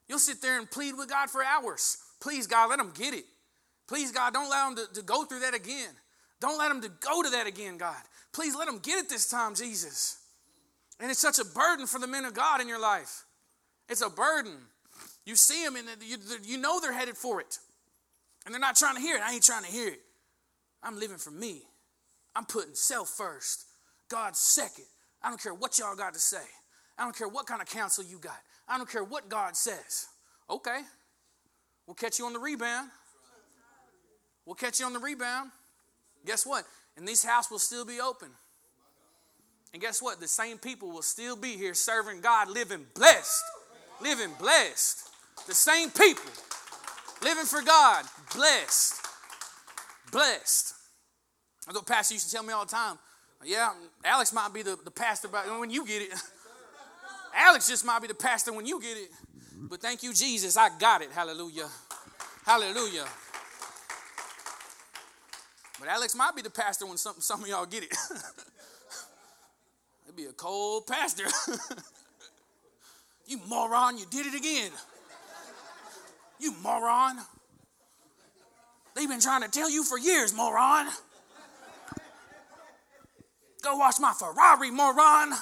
You'll 0.09 0.19
sit 0.19 0.43
there 0.43 0.59
and 0.59 0.69
plead 0.69 0.97
with 0.97 1.09
God 1.09 1.31
for 1.31 1.45
hours. 1.45 1.99
Please, 2.21 2.47
God, 2.47 2.71
let 2.71 2.79
them 2.79 2.93
get 2.97 3.15
it. 3.15 3.27
Please, 3.87 4.11
God, 4.11 4.33
don't 4.33 4.47
allow 4.47 4.71
them 4.71 4.87
to, 4.87 4.95
to 4.95 5.03
go 5.03 5.25
through 5.25 5.41
that 5.41 5.55
again. 5.55 5.91
Don't 6.41 6.59
let 6.59 6.69
them 6.69 6.81
to 6.81 6.89
go 6.89 7.23
to 7.23 7.31
that 7.31 7.47
again, 7.47 7.79
God. 7.79 8.03
Please 8.33 8.57
let 8.57 8.67
them 8.67 8.81
get 8.81 8.99
it 8.99 9.09
this 9.09 9.31
time, 9.31 9.55
Jesus. 9.55 10.19
And 10.99 11.11
it's 11.11 11.21
such 11.21 11.39
a 11.39 11.45
burden 11.45 11.87
for 11.87 12.01
the 12.01 12.09
men 12.09 12.25
of 12.25 12.35
God 12.35 12.61
in 12.61 12.69
your 12.69 12.81
life. 12.81 13.25
It's 13.89 14.03
a 14.03 14.11
burden. 14.11 14.57
You 15.25 15.37
see 15.37 15.65
them 15.65 15.77
and 15.77 15.87
you, 16.03 16.17
you 16.43 16.59
know 16.59 16.81
they're 16.81 16.93
headed 16.93 17.17
for 17.17 17.41
it. 17.41 17.59
And 18.45 18.55
they're 18.55 18.61
not 18.61 18.77
trying 18.77 18.95
to 18.95 19.01
hear 19.01 19.17
it. 19.17 19.23
I 19.23 19.35
ain't 19.35 19.45
trying 19.45 19.65
to 19.65 19.71
hear 19.71 19.89
it. 19.89 20.01
I'm 20.83 20.99
living 20.99 21.19
for 21.19 21.31
me. 21.31 21.63
I'm 22.35 22.45
putting 22.45 22.75
self 22.75 23.09
first, 23.09 23.65
God 24.09 24.37
second. 24.37 24.85
I 25.23 25.29
don't 25.29 25.43
care 25.43 25.55
what 25.55 25.79
y'all 25.79 25.97
got 25.97 26.15
to 26.15 26.21
say. 26.21 26.45
I 26.97 27.05
don't 27.05 27.17
care 27.17 27.29
what 27.29 27.47
kind 27.47 27.61
of 27.61 27.69
counsel 27.69 28.05
you 28.05 28.19
got. 28.19 28.39
I 28.69 28.77
don't 28.77 28.89
care 28.89 29.05
what 29.05 29.29
God 29.29 29.57
says. 29.57 30.07
Okay, 30.49 30.81
we'll 31.87 31.95
catch 31.95 32.19
you 32.19 32.27
on 32.27 32.33
the 32.33 32.39
rebound. 32.39 32.91
We'll 34.47 34.55
catch 34.55 34.81
you 34.81 34.87
on 34.87 34.93
the 34.93 34.99
rebound. 34.99 35.51
Guess 36.25 36.47
what? 36.47 36.65
And 36.97 37.07
this 37.07 37.25
house 37.25 37.51
will 37.51 37.59
still 37.59 37.85
be 37.85 38.01
open. 38.01 38.29
And 39.73 39.83
guess 39.83 40.01
what? 40.01 40.21
The 40.21 40.29
same 40.29 40.59
people 40.59 40.91
will 40.91 41.03
still 41.03 41.37
be 41.37 41.57
here 41.57 41.75
serving 41.75 42.23
God, 42.23 42.49
living 42.49 42.87
blessed. 42.95 43.43
Living 44.01 44.31
blessed. 44.39 45.11
The 45.47 45.55
same 45.55 45.91
people 45.91 46.31
living 47.23 47.47
for 47.47 47.63
God, 47.63 48.05
blessed 48.35 49.09
blessed. 50.11 50.75
That's 51.67 51.77
what 51.77 51.87
Pastor 51.87 52.15
used 52.15 52.27
to 52.29 52.35
tell 52.35 52.43
me 52.43 52.53
all 52.53 52.65
the 52.65 52.71
time. 52.71 52.99
Yeah, 53.45 53.73
Alex 54.05 54.33
might 54.33 54.53
be 54.53 54.63
the, 54.63 54.77
the 54.85 54.91
pastor 54.91 55.29
but 55.29 55.45
when 55.61 55.71
you 55.71 55.87
get 55.87 56.03
it. 56.03 56.09
Alex 57.35 57.69
just 57.69 57.85
might 57.85 58.03
be 58.03 58.09
the 58.09 58.15
pastor 58.15 58.53
when 58.53 58.67
you 58.67 58.81
get 58.81 58.97
it. 58.97 59.11
But 59.55 59.81
thank 59.81 60.03
you, 60.03 60.13
Jesus. 60.13 60.57
I 60.57 60.71
got 60.77 61.03
it. 61.03 61.13
Hallelujah. 61.13 61.69
Hallelujah. 62.45 63.05
But 65.79 65.89
Alex 65.89 66.17
might 66.17 66.35
be 66.35 66.43
the 66.43 66.51
pastor 66.51 66.87
when 66.87 66.97
some, 66.97 67.15
some 67.19 67.43
of 67.43 67.49
y'all 67.49 67.67
get 67.67 67.85
it. 67.85 67.95
It'd 70.05 70.17
be 70.17 70.25
a 70.25 70.33
cold 70.33 70.89
pastor. 70.89 71.27
you 73.29 73.39
moron, 73.47 73.99
you 73.99 74.07
did 74.11 74.27
it 74.27 74.35
again. 74.35 74.73
You 76.41 76.55
moron. 76.63 77.19
They've 78.97 79.09
been 79.09 79.21
trying 79.21 79.43
to 79.43 79.49
tell 79.49 79.71
you 79.71 79.85
for 79.85 79.99
years, 79.99 80.35
moron. 80.35 80.87
Go 83.63 83.77
watch 83.77 83.97
my 84.01 84.13
Ferrari, 84.13 84.71
moron. 84.71 85.35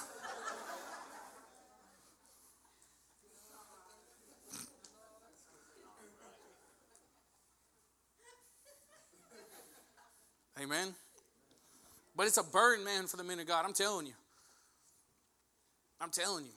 Amen. 10.61 10.94
But 12.16 12.27
it's 12.27 12.38
a 12.38 12.42
burden, 12.42 12.85
man, 12.85 13.07
for 13.07 13.18
the 13.18 13.25
men 13.25 13.38
of 13.38 13.46
God. 13.46 13.64
I'm 13.64 13.75
telling 13.75 14.07
you. 14.07 14.14
I'm 16.01 16.11
telling 16.11 16.46
you. 16.46 16.53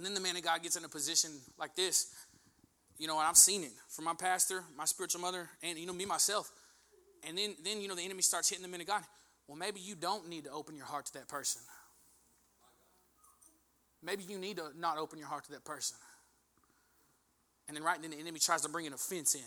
And 0.00 0.06
then 0.06 0.14
the 0.14 0.20
man 0.20 0.34
of 0.34 0.42
God 0.42 0.62
gets 0.62 0.76
in 0.76 0.84
a 0.84 0.88
position 0.88 1.30
like 1.58 1.76
this 1.76 2.10
you 3.00 3.06
know, 3.06 3.18
and 3.18 3.26
I've 3.26 3.36
seen 3.38 3.64
it 3.64 3.72
from 3.88 4.04
my 4.04 4.12
pastor, 4.12 4.62
my 4.76 4.84
spiritual 4.84 5.22
mother, 5.22 5.48
and 5.62 5.78
you 5.78 5.86
know 5.86 5.94
me 5.94 6.04
myself. 6.04 6.50
And 7.26 7.36
then, 7.36 7.56
then 7.64 7.80
you 7.80 7.88
know, 7.88 7.94
the 7.94 8.02
enemy 8.02 8.20
starts 8.20 8.50
hitting 8.50 8.62
the 8.62 8.68
man 8.68 8.82
of 8.82 8.86
God. 8.86 9.02
Well, 9.48 9.56
maybe 9.56 9.80
you 9.80 9.94
don't 9.94 10.28
need 10.28 10.44
to 10.44 10.50
open 10.50 10.76
your 10.76 10.84
heart 10.84 11.06
to 11.06 11.14
that 11.14 11.26
person. 11.26 11.62
Maybe 14.02 14.24
you 14.24 14.36
need 14.36 14.58
to 14.58 14.64
not 14.78 14.98
open 14.98 15.18
your 15.18 15.28
heart 15.28 15.44
to 15.44 15.52
that 15.52 15.64
person. 15.64 15.96
And 17.68 17.76
then 17.76 17.82
right 17.82 18.00
then 18.00 18.10
the 18.10 18.18
enemy 18.18 18.38
tries 18.38 18.60
to 18.62 18.68
bring 18.68 18.86
an 18.86 18.92
offense 18.92 19.34
in, 19.34 19.40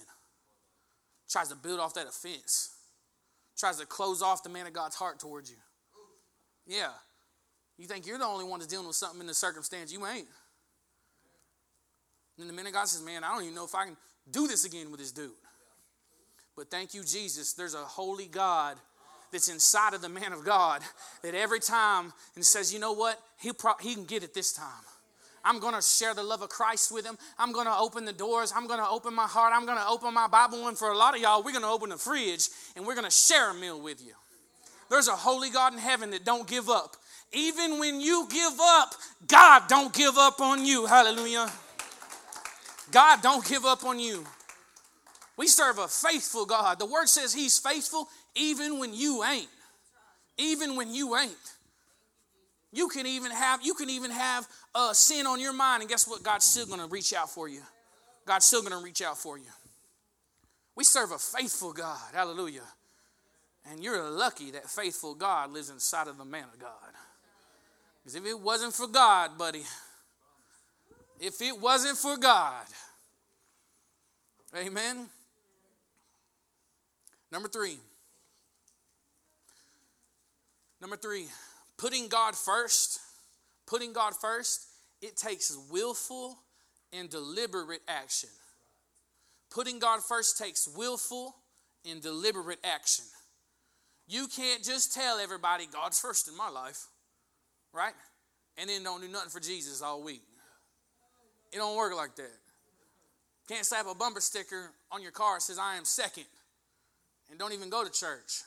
tries 1.30 1.50
to 1.50 1.56
build 1.56 1.80
off 1.80 1.94
that 1.94 2.08
offense, 2.08 2.76
tries 3.56 3.78
to 3.78 3.86
close 3.86 4.24
off 4.24 4.42
the 4.42 4.50
man 4.50 4.66
of 4.66 4.74
God's 4.74 4.96
heart 4.96 5.20
towards 5.20 5.52
you. 5.52 5.58
Yeah. 6.66 6.90
You 7.78 7.86
think 7.86 8.08
you're 8.08 8.18
the 8.18 8.26
only 8.26 8.46
one 8.46 8.60
that's 8.60 8.72
dealing 8.72 8.88
with 8.88 8.96
something 8.96 9.22
in 9.22 9.28
the 9.28 9.34
circumstance. 9.36 9.94
You 9.94 10.08
ain't. 10.08 10.28
And 12.40 12.50
the 12.50 12.62
of 12.62 12.74
God 12.74 12.88
says, 12.88 13.04
Man, 13.04 13.24
I 13.24 13.34
don't 13.34 13.44
even 13.44 13.56
know 13.56 13.66
if 13.66 13.76
I 13.76 13.86
can 13.86 13.98
do 14.32 14.48
this 14.48 14.66
again 14.66 14.92
with 14.92 15.00
this 15.00 15.12
dude. 15.12 15.32
But 16.56 16.70
thank 16.70 16.94
you, 16.94 17.04
Jesus. 17.04 17.54
There's 17.54 17.74
a 17.74 17.80
holy 17.80 18.28
God 18.28 18.78
that's 19.32 19.50
inside 19.50 19.94
of 19.94 20.02
the 20.02 20.10
man 20.10 20.32
of 20.34 20.46
God 20.46 20.82
that 21.24 21.34
every 21.34 21.60
time 21.60 22.14
and 22.36 22.46
says, 22.46 22.74
You 22.74 22.80
know 22.80 22.94
what? 22.94 23.20
He, 23.40 23.52
pro- 23.52 23.78
he 23.82 23.96
can 23.96 24.06
get 24.06 24.24
it 24.24 24.34
this 24.34 24.54
time. 24.54 24.86
I'm 25.46 25.60
going 25.60 25.74
to 25.74 25.82
share 25.82 26.14
the 26.14 26.24
love 26.24 26.42
of 26.42 26.50
Christ 26.50 26.92
with 26.92 27.06
him. 27.06 27.18
I'm 27.38 27.52
going 27.52 27.66
to 27.66 27.76
open 27.76 28.06
the 28.06 28.14
doors. 28.14 28.54
I'm 28.56 28.66
going 28.66 28.80
to 28.80 28.88
open 28.88 29.14
my 29.14 29.28
heart. 29.28 29.52
I'm 29.54 29.66
going 29.66 29.78
to 29.78 29.88
open 29.88 30.14
my 30.14 30.28
Bible. 30.28 30.68
And 30.70 30.78
for 30.78 30.92
a 30.92 30.98
lot 30.98 31.16
of 31.16 31.22
y'all, 31.22 31.44
we're 31.44 31.52
going 31.52 31.64
to 31.64 31.70
open 31.70 31.90
the 31.90 31.98
fridge 31.98 32.48
and 32.78 32.88
we're 32.88 32.96
going 32.96 33.04
to 33.04 33.12
share 33.12 33.52
a 33.52 33.54
meal 33.54 33.82
with 33.82 34.02
you. 34.06 34.14
There's 34.90 35.10
a 35.10 35.16
holy 35.16 35.50
God 35.50 35.74
in 35.74 35.80
heaven 35.80 36.12
that 36.12 36.24
don't 36.24 36.48
give 36.48 36.70
up. 36.70 36.96
Even 37.34 37.80
when 37.80 38.00
you 38.00 38.28
give 38.32 38.54
up, 38.62 38.94
God 39.28 39.64
don't 39.68 39.94
give 39.94 40.18
up 40.18 40.40
on 40.40 40.66
you. 40.66 40.86
Hallelujah. 40.86 41.52
God 42.94 43.24
don't 43.24 43.46
give 43.46 43.66
up 43.66 43.84
on 43.84 44.00
you. 44.00 44.24
We 45.36 45.48
serve 45.48 45.80
a 45.80 45.88
faithful 45.88 46.46
God. 46.46 46.78
The 46.78 46.86
word 46.86 47.10
says 47.10 47.34
he's 47.34 47.58
faithful 47.58 48.08
even 48.36 48.78
when 48.78 48.94
you 48.94 49.24
ain't. 49.24 49.50
Even 50.38 50.76
when 50.76 50.94
you 50.94 51.18
ain't. 51.18 51.32
You 52.72 52.88
can 52.88 53.06
even 53.06 53.32
have 53.32 53.62
you 53.64 53.74
can 53.74 53.90
even 53.90 54.12
have 54.12 54.48
a 54.76 54.94
sin 54.94 55.26
on 55.26 55.40
your 55.40 55.54
mind 55.54 55.82
and 55.82 55.90
guess 55.90 56.08
what? 56.08 56.24
God's 56.24 56.46
still 56.46 56.68
going 56.68 56.80
to 56.80 56.88
reach 56.88 57.14
out 57.14 57.30
for 57.30 57.48
you. 57.48 57.62
God's 58.26 58.46
still 58.46 58.62
going 58.62 58.78
to 58.78 58.84
reach 58.84 59.02
out 59.02 59.18
for 59.18 59.38
you. 59.38 59.52
We 60.76 60.84
serve 60.84 61.12
a 61.12 61.18
faithful 61.18 61.74
God. 61.74 62.00
Hallelujah. 62.14 62.62
And 63.70 63.84
you're 63.84 64.10
lucky 64.10 64.52
that 64.52 64.70
faithful 64.70 65.16
God 65.16 65.52
lives 65.52 65.70
inside 65.70 66.08
of 66.08 66.18
the 66.18 66.26
man 66.26 66.46
of 66.54 66.60
God. 66.60 66.72
Because 68.04 68.16
if 68.16 68.26
it 68.26 68.40
wasn't 68.40 68.74
for 68.74 68.88
God, 68.88 69.38
buddy, 69.38 69.64
if 71.24 71.42
it 71.42 71.60
wasn't 71.60 71.98
for 71.98 72.18
God, 72.18 72.66
amen. 74.56 75.08
Number 77.32 77.48
three. 77.48 77.78
Number 80.82 80.98
three, 80.98 81.28
putting 81.78 82.10
God 82.10 82.36
first, 82.36 83.00
putting 83.66 83.94
God 83.94 84.14
first, 84.20 84.68
it 85.02 85.16
takes 85.16 85.58
willful 85.72 86.38
and 86.92 87.10
deliberate 87.10 87.82
action. 87.88 88.30
Putting 89.50 89.80
God 89.80 90.04
first 90.04 90.38
takes 90.38 90.68
willful 90.68 91.36
and 91.90 92.02
deliberate 92.02 92.60
action. 92.66 93.06
You 94.08 94.28
can't 94.28 94.62
just 94.62 94.94
tell 94.94 95.20
everybody 95.20 95.68
God's 95.72 96.02
first 96.02 96.28
in 96.28 96.36
my 96.36 96.50
life, 96.50 96.88
right? 97.72 97.94
And 98.58 98.70
then 98.70 98.84
don't 98.84 99.00
do 99.00 99.08
nothing 99.08 99.30
for 99.30 99.40
Jesus 99.40 99.82
all 99.82 100.04
week. 100.04 100.24
It 101.54 101.58
don't 101.58 101.78
work 101.78 101.96
like 101.96 102.16
that. 102.16 102.32
Can't 103.48 103.66
slap 103.66 103.86
a 103.90 103.96
bumper 103.96 104.22
sticker 104.22 104.72
on 104.92 105.02
your 105.02 105.12
car 105.12 105.36
that 105.36 105.42
says 105.42 105.60
I 105.60 105.76
am 105.76 105.86
second 105.86 106.26
and 107.30 107.38
don't 107.38 107.54
even 107.54 107.70
go 107.70 107.84
to 107.84 107.92
church. 107.92 108.42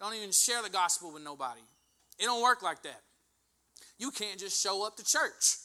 Don't 0.00 0.14
even 0.14 0.30
share 0.30 0.62
the 0.62 0.70
gospel 0.70 1.12
with 1.12 1.24
nobody. 1.24 1.60
It 2.18 2.24
don't 2.24 2.42
work 2.42 2.62
like 2.62 2.82
that. 2.82 3.00
You 3.98 4.10
can't 4.10 4.38
just 4.38 4.62
show 4.62 4.86
up 4.86 4.96
to 4.96 5.04
church 5.04 5.56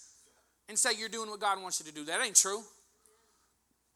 and 0.67 0.77
say 0.77 0.91
you're 0.97 1.09
doing 1.09 1.29
what 1.29 1.39
God 1.39 1.61
wants 1.61 1.79
you 1.79 1.85
to 1.85 1.93
do. 1.93 2.05
That 2.05 2.23
ain't 2.25 2.35
true. 2.35 2.61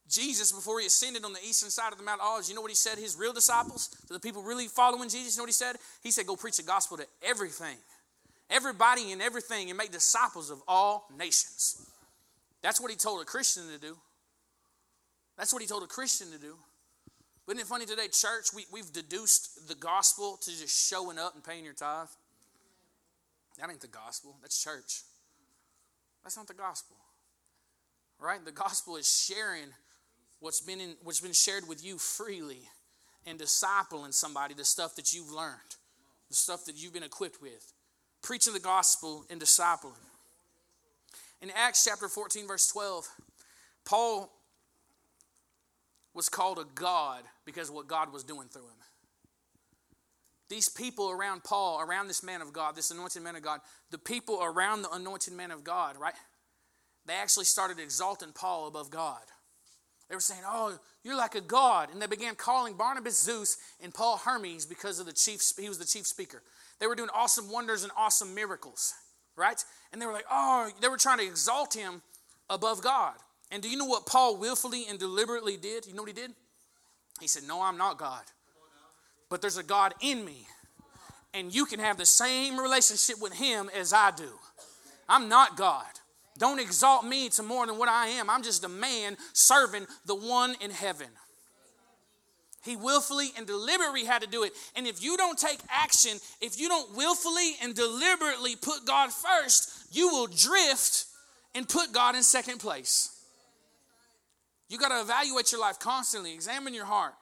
Jesus, 0.10 0.52
before 0.52 0.80
he 0.80 0.86
ascended 0.86 1.26
on 1.26 1.34
the 1.34 1.40
eastern 1.40 1.70
side 1.70 1.92
of 1.92 1.98
the 1.98 2.04
Mount 2.04 2.22
of 2.22 2.28
Olives, 2.28 2.48
you 2.48 2.56
know 2.56 2.62
what 2.62 2.72
he 2.72 2.76
said? 2.76 2.98
His 2.98 3.18
real 3.18 3.34
disciples, 3.34 3.90
to 4.08 4.14
the 4.14 4.20
people 4.20 4.42
really 4.42 4.68
following 4.68 5.10
Jesus, 5.10 5.36
you 5.36 5.40
know 5.40 5.44
what 5.44 5.50
he 5.50 5.54
said? 5.54 5.76
He 6.02 6.12
said, 6.12 6.28
Go 6.28 6.36
preach 6.36 6.58
the 6.58 6.64
gospel 6.64 6.98
to 6.98 7.06
everything, 7.22 7.76
everybody 8.50 9.12
and 9.12 9.22
everything, 9.22 9.70
and 9.70 9.78
make 9.78 9.92
disciples 9.92 10.50
of 10.50 10.62
all 10.68 11.10
nations. 11.18 11.86
That's 12.62 12.82
what 12.82 12.92
he 12.92 12.98
told 12.98 13.22
a 13.22 13.26
Christian 13.26 13.64
to 13.74 13.80
do. 13.80 13.98
That's 15.38 15.54
what 15.54 15.62
he 15.62 15.68
told 15.68 15.84
a 15.84 15.88
Christian 15.88 16.32
to 16.32 16.40
do. 16.40 16.56
Isn't 17.48 17.62
it 17.62 17.68
funny 17.68 17.86
today, 17.86 18.08
church, 18.12 18.48
we, 18.54 18.66
we've 18.72 18.92
deduced 18.92 19.68
the 19.68 19.76
gospel 19.76 20.38
to 20.42 20.50
just 20.50 20.90
showing 20.90 21.18
up 21.18 21.34
and 21.34 21.44
paying 21.44 21.64
your 21.64 21.74
tithe? 21.74 22.08
That 23.60 23.70
ain't 23.70 23.80
the 23.80 23.88
gospel. 23.88 24.36
That's 24.42 24.62
church. 24.62 25.04
That's 26.24 26.36
not 26.36 26.48
the 26.48 26.54
gospel. 26.54 26.98
Right? 28.20 28.44
The 28.44 28.52
gospel 28.52 28.98
is 28.98 29.08
sharing 29.08 29.70
what's 30.40 30.60
been 30.60 30.82
in, 30.82 30.96
what's 31.04 31.22
been 31.22 31.34
shared 31.34 31.68
with 31.68 31.86
you 31.86 31.98
freely 31.98 32.64
and 33.26 33.40
discipling 33.40 34.14
somebody 34.14 34.54
the 34.54 34.66
stuff 34.66 34.96
that 34.96 35.14
you've 35.14 35.32
learned, 35.32 35.76
the 36.30 36.36
stuff 36.36 36.66
that 36.66 36.76
you've 36.76 36.94
been 36.94 37.04
equipped 37.04 37.42
with. 37.42 37.74
Preaching 38.22 38.54
the 38.54 38.60
gospel 38.60 39.26
and 39.30 39.40
discipling. 39.40 39.94
In 41.42 41.52
Acts 41.56 41.84
chapter 41.84 42.08
14, 42.08 42.48
verse 42.48 42.68
12, 42.68 43.08
Paul 43.86 44.32
was 46.14 46.30
called 46.30 46.58
a 46.58 46.66
God 46.76 47.24
because 47.46 47.70
of 47.70 47.76
what 47.76 47.88
God 47.88 48.12
was 48.12 48.24
doing 48.24 48.48
through 48.48 48.64
him. 48.64 48.78
These 50.50 50.70
people 50.70 51.12
around 51.12 51.44
Paul, 51.44 51.82
around 51.82 52.08
this 52.08 52.24
man 52.24 52.42
of 52.42 52.54
God, 52.54 52.76
this 52.76 52.90
anointed 52.90 53.22
man 53.22 53.36
of 53.36 53.44
God, 53.44 53.60
the 53.92 53.98
people 53.98 54.42
around 54.42 54.82
the 54.82 54.92
anointed 54.92 55.34
man 55.34 55.52
of 55.52 55.64
God, 55.64 55.98
right? 55.98 56.16
They 57.06 57.14
actually 57.14 57.46
started 57.46 57.80
exalting 57.80 58.32
Paul 58.34 58.68
above 58.68 58.90
God. 58.90 59.22
They 60.10 60.16
were 60.16 60.22
saying, 60.22 60.44
Oh, 60.46 60.78
you're 61.04 61.18
like 61.18 61.36
a 61.36 61.42
God. 61.42 61.90
And 61.92 62.02
they 62.02 62.08
began 62.08 62.36
calling 62.36 62.76
Barnabas 62.76 63.22
Zeus 63.22 63.58
and 63.82 63.94
Paul 63.94 64.18
Hermes 64.18 64.66
because 64.66 65.00
of 65.00 65.06
the 65.06 65.14
chief, 65.14 65.42
he 65.60 65.68
was 65.68 65.80
the 65.80 65.86
chief 65.86 66.08
speaker. 66.08 66.42
They 66.80 66.88
were 66.88 66.96
doing 66.96 67.10
awesome 67.14 67.52
wonders 67.52 67.84
and 67.84 67.92
awesome 67.98 68.34
miracles, 68.34 68.94
right? 69.38 69.64
And 69.94 70.02
they 70.02 70.06
were 70.06 70.12
like, 70.12 70.26
Oh, 70.30 70.70
they 70.82 70.90
were 70.90 70.98
trying 70.98 71.20
to 71.20 71.26
exalt 71.26 71.74
him 71.74 72.02
above 72.50 72.82
God. 72.82 73.14
And 73.52 73.64
do 73.64 73.70
you 73.70 73.78
know 73.78 73.86
what 73.86 74.06
Paul 74.06 74.38
willfully 74.38 74.86
and 74.90 75.00
deliberately 75.00 75.56
did? 75.56 75.86
You 75.86 75.94
know 75.94 76.02
what 76.02 76.10
he 76.10 76.16
did? 76.16 76.34
He 77.22 77.28
said, 77.28 77.44
No, 77.48 77.62
I'm 77.62 77.78
not 77.78 77.98
God. 77.98 78.24
But 79.30 79.42
there's 79.42 79.58
a 79.58 79.64
God 79.64 79.94
in 80.02 80.26
me. 80.26 80.48
And 81.34 81.54
you 81.54 81.66
can 81.66 81.80
have 81.80 81.98
the 81.98 82.06
same 82.06 82.60
relationship 82.60 83.22
with 83.22 83.34
him 83.34 83.70
as 83.76 83.94
I 83.94 84.12
do. 84.12 84.30
I'm 85.08 85.30
not 85.30 85.56
God. 85.56 85.86
Don't 86.38 86.60
exalt 86.60 87.06
me 87.06 87.30
to 87.30 87.44
more 87.44 87.66
than 87.66 87.78
what 87.78 87.90
I 87.90 88.08
am. 88.08 88.30
I'm 88.30 88.44
just 88.44 88.64
a 88.64 88.70
man 88.70 89.18
serving 89.34 89.88
the 90.06 90.16
one 90.16 90.56
in 90.62 90.72
heaven. 90.72 91.08
He 92.68 92.76
willfully 92.76 93.30
and 93.38 93.48
deliberately 93.48 94.04
had 94.04 94.22
to 94.22 94.28
do 94.28 94.44
it. 94.44 94.52
And 94.76 94.86
if 94.86 95.02
you 95.02 95.16
don't 95.16 95.40
take 95.40 95.60
action, 95.70 96.20
if 96.42 96.60
you 96.60 96.68
don't 96.68 96.96
willfully 96.96 97.54
and 97.64 97.74
deliberately 97.74 98.56
put 98.56 98.86
God 98.86 99.10
first, 99.12 99.72
you 99.92 100.10
will 100.10 100.28
drift 100.28 101.06
and 101.56 101.68
put 101.68 101.94
God 101.94 102.16
in 102.16 102.24
second 102.24 102.60
place. 102.60 103.10
You 104.68 104.78
got 104.78 104.90
to 104.90 105.00
evaluate 105.00 105.52
your 105.52 105.62
life 105.62 105.80
constantly, 105.80 106.34
examine 106.34 106.74
your 106.74 106.86
heart. 106.86 107.14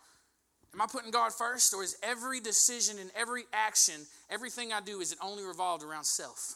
Am 0.73 0.81
I 0.81 0.87
putting 0.87 1.11
God 1.11 1.31
first, 1.31 1.73
or 1.73 1.83
is 1.83 1.95
every 2.03 2.39
decision 2.39 2.97
and 2.99 3.11
every 3.15 3.43
action, 3.53 3.95
everything 4.29 4.73
I 4.73 4.81
do, 4.81 4.99
is 4.99 5.13
it 5.13 5.19
only 5.21 5.43
revolved 5.43 5.83
around 5.83 6.05
self? 6.05 6.55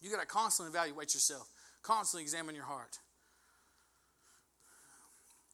You 0.00 0.10
got 0.10 0.20
to 0.20 0.26
constantly 0.26 0.70
evaluate 0.70 1.12
yourself, 1.12 1.48
constantly 1.82 2.22
examine 2.22 2.54
your 2.54 2.64
heart. 2.64 2.98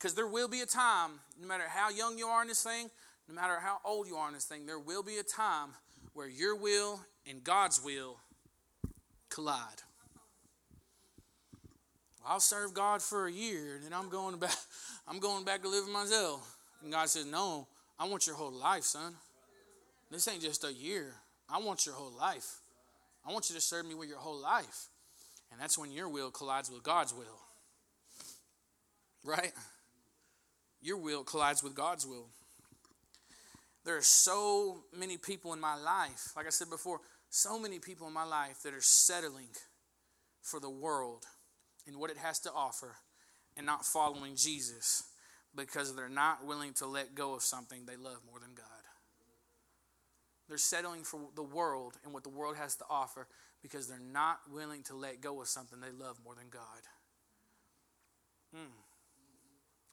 Because 0.01 0.15
there 0.15 0.27
will 0.27 0.49
be 0.49 0.63
a 0.63 0.67
time, 0.67 1.11
no 1.39 1.47
matter 1.47 1.65
how 1.69 1.91
young 1.91 2.17
you 2.17 2.27
are 2.27 2.41
in 2.41 2.49
this 2.49 2.63
thing, 2.63 2.89
no 3.29 3.35
matter 3.35 3.61
how 3.61 3.79
old 3.85 4.07
you 4.07 4.17
are 4.17 4.29
in 4.29 4.35
this 4.35 4.47
thing, 4.47 4.65
there 4.65 4.79
will 4.79 5.03
be 5.03 5.19
a 5.19 5.23
time 5.23 5.75
where 6.15 6.27
your 6.27 6.57
will 6.57 7.01
and 7.29 7.45
God's 7.45 7.85
will 7.85 8.17
collide. 9.29 9.83
I'll 12.27 12.41
serve 12.41 12.73
God 12.73 13.03
for 13.03 13.27
a 13.27 13.33
year, 13.33 13.77
and 13.77 13.85
then 13.85 13.93
I'm 13.93 14.09
going 14.09 14.39
back. 14.39 14.55
I'm 15.09 15.19
going 15.19 15.45
back 15.45 15.63
to 15.63 15.69
live 15.69 15.85
with 15.85 15.93
myself. 15.93 16.57
And 16.83 16.93
God 16.93 17.09
says, 17.09 17.27
"No, 17.27 17.67
I 17.99 18.07
want 18.07 18.27
your 18.27 18.37
whole 18.37 18.53
life, 18.53 18.85
son. 18.85 19.15
This 20.11 20.29
ain't 20.29 20.43
just 20.43 20.65
a 20.65 20.73
year. 20.73 21.15
I 21.49 21.59
want 21.61 21.85
your 21.85 21.95
whole 21.95 22.13
life." 22.13 22.61
I 23.27 23.33
want 23.33 23.51
you 23.51 23.55
to 23.55 23.61
serve 23.61 23.85
me 23.85 23.95
with 23.95 24.09
your 24.09 24.19
whole 24.19 24.41
life. 24.41 24.89
And 25.53 25.61
that's 25.61 25.77
when 25.77 25.91
your 25.91 26.09
will 26.09 26.31
collides 26.31 26.71
with 26.71 26.83
God's 26.83 27.13
will. 27.13 27.39
Right? 29.23 29.53
Your 30.83 30.97
will 30.97 31.25
collides 31.25 31.63
with 31.63 31.75
God's 31.75 32.07
will. 32.07 32.29
There 33.85 33.97
are 33.97 34.03
so 34.03 34.85
many 34.97 35.17
people 35.17 35.53
in 35.53 35.61
my 35.61 35.75
life, 35.75 36.33
like 36.37 36.47
I 36.47 36.51
said 36.51 36.71
before, 36.71 37.01
so 37.31 37.59
many 37.59 37.79
people 37.79 38.07
in 38.07 38.13
my 38.13 38.25
life 38.25 38.63
that 38.63 38.75
are 38.75 38.81
settling 38.81 39.49
for 40.43 40.61
the 40.61 40.71
world 40.71 41.25
and 41.87 41.97
what 41.97 42.11
it 42.11 42.19
has 42.19 42.39
to 42.41 42.53
offer 42.53 42.97
and 43.57 43.65
not 43.67 43.85
following 43.85 44.37
Jesus 44.37 45.05
because 45.55 45.95
they're 45.95 46.09
not 46.09 46.47
willing 46.47 46.73
to 46.75 46.87
let 46.87 47.15
go 47.15 47.35
of 47.35 47.43
something 47.43 47.85
they 47.85 47.97
love 47.97 48.21
more 48.29 48.41
than 48.41 48.55
God. 48.55 48.67
They're 50.49 50.59
settling 50.59 51.05
for 51.05 51.21
the 51.35 51.43
world 51.43 51.95
and 52.05 52.13
what 52.13 52.25
the 52.25 52.29
world 52.29 52.57
has 52.57 52.75
to 52.77 52.85
offer 52.91 53.29
because 53.63 53.87
they're 53.87 53.99
not 53.99 54.41
willing 54.51 54.83
to 54.85 54.97
let 54.97 55.21
go 55.21 55.41
of 55.41 55.49
something 55.49 55.81
they 55.81 55.93
love 55.93 56.19
more 56.25 56.35
than 56.35 56.49
God. 56.51 56.63
Hmm. 58.55 58.90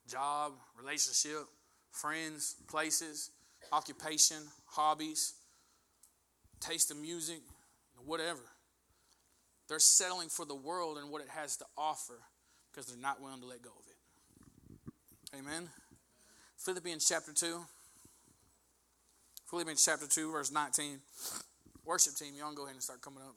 Job, 0.08 0.52
relationship, 0.80 1.46
friends, 1.90 2.56
places, 2.66 3.30
occupation, 3.72 4.38
hobbies, 4.66 5.34
taste 6.60 6.90
of 6.90 6.96
music, 6.96 7.40
whatever. 8.04 8.40
They're 9.68 9.78
settling 9.78 10.28
for 10.28 10.46
the 10.46 10.54
world 10.54 10.96
and 10.96 11.10
what 11.10 11.20
it 11.20 11.28
has 11.28 11.56
to 11.58 11.64
offer 11.76 12.18
because 12.70 12.86
they're 12.86 13.00
not 13.00 13.20
willing 13.20 13.40
to 13.40 13.46
let 13.46 13.60
go 13.60 13.70
of 13.70 13.84
it. 13.86 15.38
Amen. 15.38 15.68
Philippians 16.56 17.06
chapter 17.06 17.32
2. 17.32 17.60
Philippians 19.50 19.84
chapter 19.84 20.06
2, 20.06 20.32
verse 20.32 20.50
19. 20.50 21.00
Worship 21.84 22.14
team, 22.14 22.34
y'all 22.38 22.54
go 22.54 22.64
ahead 22.64 22.74
and 22.74 22.82
start 22.82 23.00
coming 23.02 23.22
up. 23.22 23.34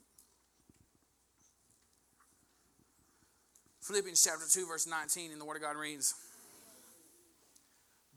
Philippians 3.82 4.22
chapter 4.22 4.44
2, 4.48 4.66
verse 4.66 4.86
19, 4.86 5.32
in 5.32 5.38
the 5.38 5.44
Word 5.44 5.56
of 5.56 5.62
God 5.62 5.76
reads, 5.76 6.14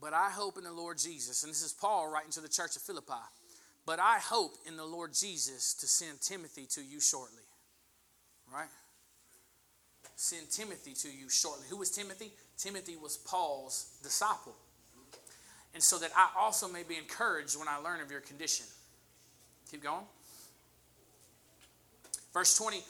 But 0.00 0.12
I 0.12 0.30
hope 0.30 0.58
in 0.58 0.64
the 0.64 0.72
Lord 0.72 0.98
Jesus, 0.98 1.42
and 1.42 1.50
this 1.50 1.62
is 1.62 1.72
Paul 1.72 2.10
writing 2.10 2.30
to 2.32 2.40
the 2.40 2.48
church 2.48 2.76
of 2.76 2.82
Philippi. 2.82 3.12
But 3.86 4.00
I 4.00 4.18
hope 4.18 4.56
in 4.66 4.76
the 4.76 4.84
Lord 4.84 5.14
Jesus 5.14 5.72
to 5.74 5.86
send 5.86 6.20
Timothy 6.20 6.66
to 6.70 6.82
you 6.82 7.00
shortly. 7.00 7.42
Right? 8.52 8.68
Send 10.16 10.50
Timothy 10.50 10.92
to 10.92 11.08
you 11.08 11.28
shortly. 11.28 11.66
Who 11.70 11.76
was 11.76 11.90
Timothy? 11.90 12.32
Timothy 12.58 12.96
was 12.96 13.16
Paul's 13.16 13.96
disciple. 14.02 14.54
And 15.74 15.82
so 15.82 15.98
that 15.98 16.10
I 16.16 16.28
also 16.38 16.68
may 16.68 16.82
be 16.82 16.96
encouraged 16.96 17.58
when 17.58 17.68
I 17.68 17.76
learn 17.76 18.00
of 18.00 18.10
your 18.10 18.20
condition. 18.20 18.66
Keep 19.70 19.82
going. 19.82 20.04
Verse 22.32 22.56
20. 22.56 22.82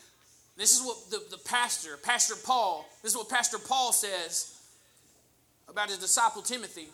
This 0.56 0.78
is 0.78 0.86
what 0.86 1.10
the, 1.10 1.36
the 1.36 1.42
pastor, 1.42 1.98
Pastor 2.02 2.34
Paul, 2.42 2.88
this 3.02 3.12
is 3.12 3.18
what 3.18 3.28
Pastor 3.28 3.58
Paul 3.58 3.92
says 3.92 4.58
about 5.68 5.88
his 5.88 5.98
disciple 5.98 6.40
Timothy 6.40 6.88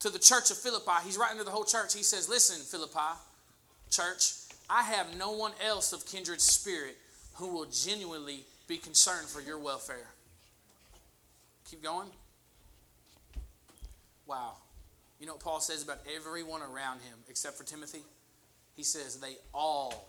to 0.00 0.10
the 0.10 0.18
church 0.18 0.50
of 0.50 0.56
Philippi. 0.56 1.04
He's 1.04 1.16
writing 1.16 1.38
to 1.38 1.44
the 1.44 1.50
whole 1.50 1.64
church. 1.64 1.94
He 1.94 2.02
says, 2.02 2.28
Listen, 2.28 2.60
Philippi, 2.64 3.16
church, 3.90 4.32
I 4.68 4.82
have 4.82 5.16
no 5.16 5.32
one 5.32 5.52
else 5.66 5.92
of 5.92 6.06
kindred 6.06 6.40
spirit 6.40 6.96
who 7.34 7.48
will 7.48 7.66
genuinely 7.66 8.44
be 8.66 8.76
concerned 8.76 9.28
for 9.28 9.40
your 9.40 9.58
welfare. 9.58 10.08
Keep 11.70 11.82
going. 11.82 12.08
Wow. 14.26 14.52
You 15.18 15.26
know 15.26 15.34
what 15.34 15.42
Paul 15.42 15.60
says 15.60 15.82
about 15.82 15.98
everyone 16.16 16.62
around 16.62 17.00
him 17.00 17.18
except 17.28 17.56
for 17.56 17.64
Timothy? 17.64 18.02
He 18.76 18.82
says, 18.82 19.16
They 19.16 19.36
all, 19.52 20.08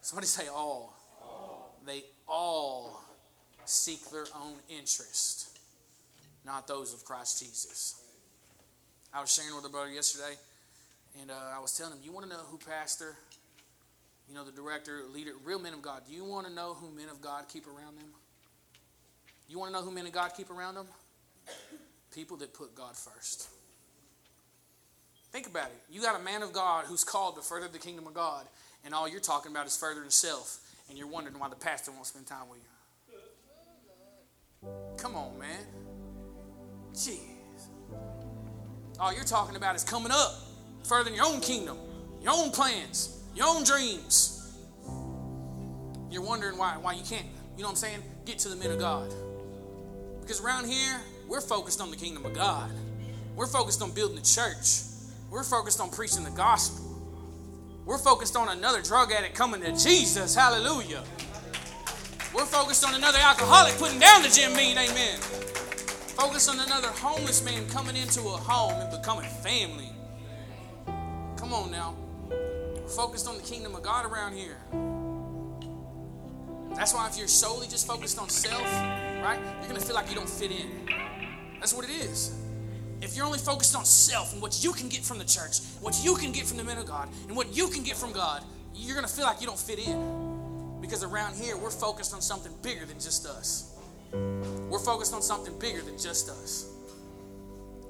somebody 0.00 0.26
say 0.26 0.46
all, 0.48 0.96
all. 1.20 1.74
they 1.84 2.04
all 2.28 3.02
seek 3.64 4.10
their 4.10 4.26
own 4.40 4.54
interest, 4.68 5.58
not 6.44 6.68
those 6.68 6.94
of 6.94 7.04
Christ 7.04 7.40
Jesus. 7.40 8.05
I 9.14 9.20
was 9.20 9.32
sharing 9.32 9.54
with 9.54 9.64
a 9.64 9.68
brother 9.68 9.90
yesterday, 9.90 10.34
and 11.20 11.30
uh, 11.30 11.56
I 11.56 11.60
was 11.60 11.76
telling 11.76 11.92
him, 11.94 12.00
"You 12.04 12.12
want 12.12 12.26
to 12.26 12.30
know 12.30 12.42
who 12.50 12.58
pastor, 12.58 13.16
you 14.28 14.34
know, 14.34 14.44
the 14.44 14.52
director, 14.52 15.02
leader, 15.12 15.32
real 15.44 15.58
men 15.58 15.72
of 15.72 15.82
God? 15.82 16.02
Do 16.08 16.14
you 16.14 16.24
want 16.24 16.46
to 16.46 16.52
know 16.52 16.74
who 16.74 16.90
men 16.94 17.08
of 17.08 17.20
God 17.20 17.44
keep 17.48 17.66
around 17.66 17.98
them? 17.98 18.08
You 19.48 19.58
want 19.58 19.72
to 19.72 19.78
know 19.78 19.84
who 19.84 19.90
men 19.90 20.06
of 20.06 20.12
God 20.12 20.32
keep 20.36 20.50
around 20.50 20.74
them? 20.74 20.86
People 22.14 22.36
that 22.38 22.52
put 22.52 22.74
God 22.74 22.96
first. 22.96 23.48
Think 25.30 25.46
about 25.46 25.66
it. 25.66 25.82
You 25.90 26.00
got 26.00 26.18
a 26.18 26.22
man 26.22 26.42
of 26.42 26.52
God 26.52 26.86
who's 26.86 27.04
called 27.04 27.36
to 27.36 27.42
further 27.42 27.68
the 27.68 27.78
kingdom 27.78 28.06
of 28.06 28.14
God, 28.14 28.46
and 28.84 28.94
all 28.94 29.08
you're 29.08 29.20
talking 29.20 29.52
about 29.52 29.66
is 29.66 29.76
furthering 29.76 30.10
self, 30.10 30.60
and 30.88 30.96
you're 30.98 31.06
wondering 31.06 31.38
why 31.38 31.48
the 31.48 31.56
pastor 31.56 31.90
won't 31.92 32.06
spend 32.06 32.26
time 32.26 32.48
with 32.50 32.60
you. 32.60 32.66
Come 34.96 35.14
on, 35.14 35.38
man. 35.38 35.66
Gee. 36.94 37.35
All 38.98 39.12
you're 39.12 39.24
talking 39.24 39.56
about 39.56 39.76
is 39.76 39.84
coming 39.84 40.10
up, 40.10 40.34
furthering 40.84 41.14
your 41.14 41.26
own 41.26 41.40
kingdom, 41.40 41.76
your 42.22 42.32
own 42.32 42.50
plans, 42.50 43.20
your 43.34 43.46
own 43.46 43.62
dreams. 43.64 44.32
You're 46.10 46.22
wondering 46.22 46.56
why, 46.56 46.76
why 46.80 46.94
you 46.94 47.02
can't, 47.04 47.26
you 47.56 47.62
know 47.62 47.68
what 47.68 47.70
I'm 47.70 47.76
saying, 47.76 48.02
get 48.24 48.38
to 48.40 48.48
the 48.48 48.56
men 48.56 48.70
of 48.70 48.78
God. 48.78 49.12
Because 50.20 50.40
around 50.40 50.66
here, 50.66 51.00
we're 51.28 51.40
focused 51.40 51.80
on 51.80 51.90
the 51.90 51.96
kingdom 51.96 52.24
of 52.24 52.32
God. 52.32 52.70
We're 53.34 53.46
focused 53.46 53.82
on 53.82 53.90
building 53.92 54.16
the 54.16 54.22
church. 54.22 54.82
We're 55.30 55.42
focused 55.42 55.80
on 55.80 55.90
preaching 55.90 56.24
the 56.24 56.30
gospel. 56.30 56.84
We're 57.84 57.98
focused 57.98 58.34
on 58.34 58.48
another 58.48 58.80
drug 58.80 59.12
addict 59.12 59.34
coming 59.34 59.60
to 59.60 59.72
Jesus. 59.72 60.34
Hallelujah. 60.34 61.04
We're 62.34 62.46
focused 62.46 62.84
on 62.84 62.94
another 62.94 63.18
alcoholic 63.18 63.74
putting 63.76 63.98
down 63.98 64.22
the 64.22 64.28
Jim 64.28 64.54
Beam. 64.54 64.78
Amen. 64.78 65.18
Focus 66.16 66.48
on 66.48 66.58
another 66.58 66.88
homeless 66.88 67.44
man 67.44 67.68
coming 67.68 67.94
into 67.94 68.20
a 68.20 68.38
home 68.38 68.72
and 68.72 68.90
becoming 68.90 69.28
family. 69.28 69.90
Come 71.36 71.52
on 71.52 71.70
now. 71.70 71.94
We're 72.30 72.88
focused 72.88 73.28
on 73.28 73.36
the 73.36 73.42
kingdom 73.42 73.74
of 73.74 73.82
God 73.82 74.10
around 74.10 74.32
here. 74.32 74.56
That's 76.74 76.94
why 76.94 77.06
if 77.06 77.18
you're 77.18 77.28
solely 77.28 77.66
just 77.68 77.86
focused 77.86 78.18
on 78.18 78.30
self, 78.30 78.62
right, 78.62 79.38
you're 79.58 79.68
going 79.68 79.78
to 79.78 79.86
feel 79.86 79.94
like 79.94 80.08
you 80.08 80.14
don't 80.14 80.28
fit 80.28 80.50
in. 80.50 80.88
That's 81.60 81.74
what 81.74 81.84
it 81.84 81.90
is. 81.90 82.34
If 83.02 83.14
you're 83.14 83.26
only 83.26 83.38
focused 83.38 83.76
on 83.76 83.84
self 83.84 84.32
and 84.32 84.40
what 84.40 84.64
you 84.64 84.72
can 84.72 84.88
get 84.88 85.02
from 85.02 85.18
the 85.18 85.24
church, 85.26 85.58
what 85.82 86.02
you 86.02 86.14
can 86.14 86.32
get 86.32 86.46
from 86.46 86.56
the 86.56 86.64
men 86.64 86.78
of 86.78 86.86
God, 86.86 87.10
and 87.28 87.36
what 87.36 87.54
you 87.54 87.68
can 87.68 87.82
get 87.82 87.94
from 87.94 88.12
God, 88.12 88.42
you're 88.74 88.96
going 88.96 89.06
to 89.06 89.12
feel 89.12 89.26
like 89.26 89.42
you 89.42 89.46
don't 89.46 89.58
fit 89.58 89.86
in. 89.86 90.80
Because 90.80 91.04
around 91.04 91.34
here, 91.34 91.58
we're 91.58 91.70
focused 91.70 92.14
on 92.14 92.22
something 92.22 92.52
bigger 92.62 92.86
than 92.86 92.98
just 92.98 93.26
us. 93.26 93.74
We're 94.68 94.78
focused 94.78 95.14
on 95.14 95.22
something 95.22 95.56
bigger 95.58 95.80
than 95.80 95.96
just 95.96 96.28
us. 96.28 96.72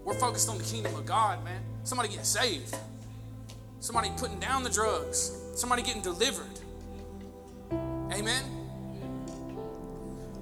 We're 0.05 0.15
focused 0.15 0.49
on 0.49 0.59
the 0.59 0.65
kingdom 0.65 0.95
of 0.95 1.07
God, 1.07 1.43
man. 1.45 1.63
Somebody 1.85 2.11
getting 2.11 2.25
saved. 2.25 2.77
Somebody 3.81 4.11
putting 4.17 4.39
down 4.39 4.63
the 4.63 4.71
drugs. 4.71 5.33
Somebody 5.55 5.83
getting 5.83 6.03
delivered. 6.03 6.45
Amen. 8.13 8.45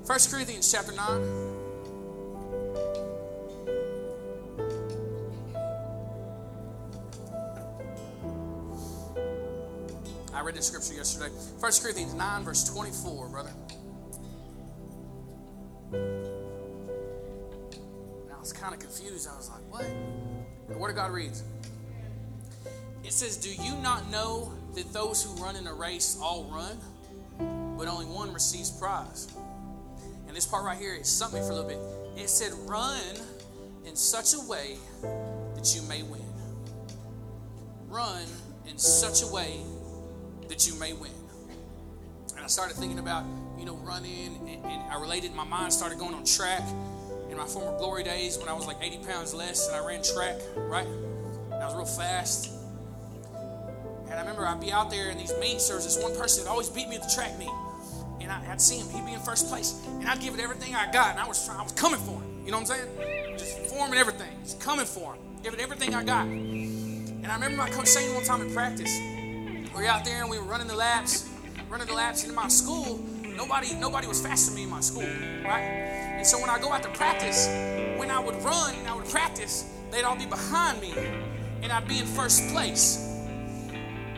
1 0.07 0.19
Corinthians 0.31 0.71
chapter 0.71 0.93
9. 0.93 1.55
I 10.35 10.41
read 10.41 10.57
the 10.57 10.63
scripture 10.63 10.95
yesterday. 10.95 11.31
1 11.61 11.73
Corinthians 11.81 12.13
9, 12.13 12.45
verse 12.45 12.65
24, 12.65 13.29
brother. 13.29 13.51
Was 18.45 18.53
kind 18.53 18.75
of 18.75 18.81
confused. 18.81 19.27
I 19.27 19.35
was 19.39 19.49
like, 19.49 19.63
what? 19.71 19.87
The 20.69 20.77
Word 20.77 20.91
of 20.91 20.97
God 20.97 21.13
reads 21.13 21.43
It 23.03 23.13
says, 23.13 23.39
Do 23.39 23.51
you 23.51 23.75
not 23.77 24.11
know 24.11 24.53
that 24.75 24.93
those 24.93 25.25
who 25.25 25.43
run 25.43 25.57
in 25.57 25.67
a 25.67 25.73
race 25.73 26.19
all 26.21 26.45
run, 26.53 26.77
but 27.79 27.89
only 27.89 28.05
one 28.05 28.35
receives 28.35 28.71
prize? 28.71 29.29
And 30.27 30.37
this 30.37 30.45
part 30.45 30.63
right 30.63 30.77
here 30.77 30.95
is 30.95 31.09
something 31.09 31.43
for 31.43 31.53
a 31.53 31.55
little 31.55 31.71
bit. 31.71 31.79
It 32.23 32.29
said, 32.29 32.53
Run 32.69 33.01
in 33.87 33.97
such 33.97 34.35
a 34.35 34.47
way 34.47 34.77
that 35.55 35.75
you 35.75 35.81
may 35.89 36.03
win. 36.03 36.21
Run 37.89 38.27
in 38.69 38.77
such 38.77 39.23
a 39.23 39.27
way 39.27 39.61
that 40.49 40.69
you 40.69 40.79
may 40.79 40.93
win. 40.93 41.13
And 42.37 42.45
I 42.45 42.49
started 42.49 42.77
thinking 42.77 42.99
about, 42.99 43.25
you 43.59 43.65
know, 43.65 43.77
running, 43.77 44.39
and, 44.49 44.65
and 44.65 44.83
I 44.91 45.01
related, 45.01 45.35
my 45.35 45.45
mind 45.45 45.73
started 45.73 45.99
going 45.99 46.15
on 46.15 46.25
track 46.25 46.63
in 47.31 47.37
my 47.37 47.47
former 47.47 47.77
glory 47.79 48.05
days 48.05 48.39
when 48.39 48.49
I 48.49 48.53
was 48.53 48.67
like 48.67 48.77
80 48.81 48.99
pounds 49.05 49.35
less 49.35 49.67
and 49.69 49.77
I 49.77 49.87
ran 49.87 50.03
track, 50.03 50.37
right? 50.57 50.87
And 50.87 51.55
I 51.55 51.67
was 51.67 51.75
real 51.75 51.85
fast. 51.85 52.53
And 54.05 54.15
I 54.15 54.21
remember 54.21 54.47
I'd 54.47 54.61
be 54.61 54.71
out 54.71 54.91
there 54.91 55.11
in 55.11 55.19
these 55.19 55.33
meets. 55.41 55.67
There 55.67 55.77
was 55.77 55.85
this 55.85 56.03
one 56.03 56.17
person 56.17 56.45
that 56.45 56.51
always 56.51 56.69
beat 56.69 56.89
me 56.89 56.97
at 56.97 57.03
the 57.03 57.13
track 57.15 57.37
meet. 57.39 57.51
And 58.21 58.31
I, 58.31 58.49
would 58.49 58.61
see 58.61 58.79
him, 58.79 58.89
he'd 58.89 59.05
be 59.05 59.13
in 59.13 59.21
first 59.21 59.49
place. 59.49 59.83
And 59.87 60.09
I'd 60.09 60.21
give 60.21 60.35
it 60.35 60.41
everything 60.41 60.75
I 60.75 60.91
got. 60.93 61.11
And 61.11 61.21
I 61.21 61.27
was, 61.27 61.49
I 61.49 61.63
was 61.63 61.73
coming 61.73 62.01
for 62.01 62.21
him. 62.21 62.43
You 62.45 62.53
know 62.53 62.61
what 62.61 62.71
I'm 62.71 62.77
saying? 62.77 63.37
Just 63.39 63.59
forming 63.75 63.99
everything. 63.99 64.31
Just 64.43 64.61
coming 64.61 64.87
for 64.87 65.15
him. 65.15 65.21
giving 65.43 65.61
everything 65.61 65.95
I 65.95 66.05
got. 66.05 66.27
And 66.27 67.27
I 67.27 67.35
remember 67.35 67.57
my 67.57 67.71
coach 67.71 67.87
saying 67.87 68.15
one 68.15 68.25
time 68.25 68.43
in 68.43 68.53
practice, 68.53 68.97
we 69.75 69.83
were 69.83 69.87
out 69.87 70.05
there 70.05 70.21
and 70.21 70.31
we 70.31 70.39
were 70.39 70.45
running 70.45 70.69
the 70.69 70.77
laps, 70.77 71.29
running 71.69 71.87
the 71.87 71.95
laps. 71.95 72.23
And 72.23 72.31
in 72.31 72.37
my 72.37 72.49
school, 72.49 73.05
nobody, 73.37 73.75
nobody 73.75 74.07
was 74.07 74.21
faster 74.21 74.51
than 74.51 74.57
me 74.57 74.63
in 74.65 74.71
my 74.71 74.81
school, 74.81 75.03
right? 75.45 75.85
And 76.17 76.27
so 76.27 76.41
when 76.41 76.51
I 76.51 76.59
go 76.59 76.73
out 76.73 76.83
to 76.83 76.89
practice, 76.91 77.47
when 77.99 78.11
I 78.11 78.19
would 78.19 78.37
run 78.43 78.75
and 78.77 78.89
I 78.89 78.95
would 78.95 79.07
practice, 79.07 79.71
they'd 79.91 80.05
all 80.05 80.17
be 80.17 80.27
behind 80.27 80.81
me 80.81 80.95
and 81.63 81.73
I'd 81.73 81.89
be 81.89 81.99
in 81.99 82.07
first 82.07 82.49
place. 82.49 82.99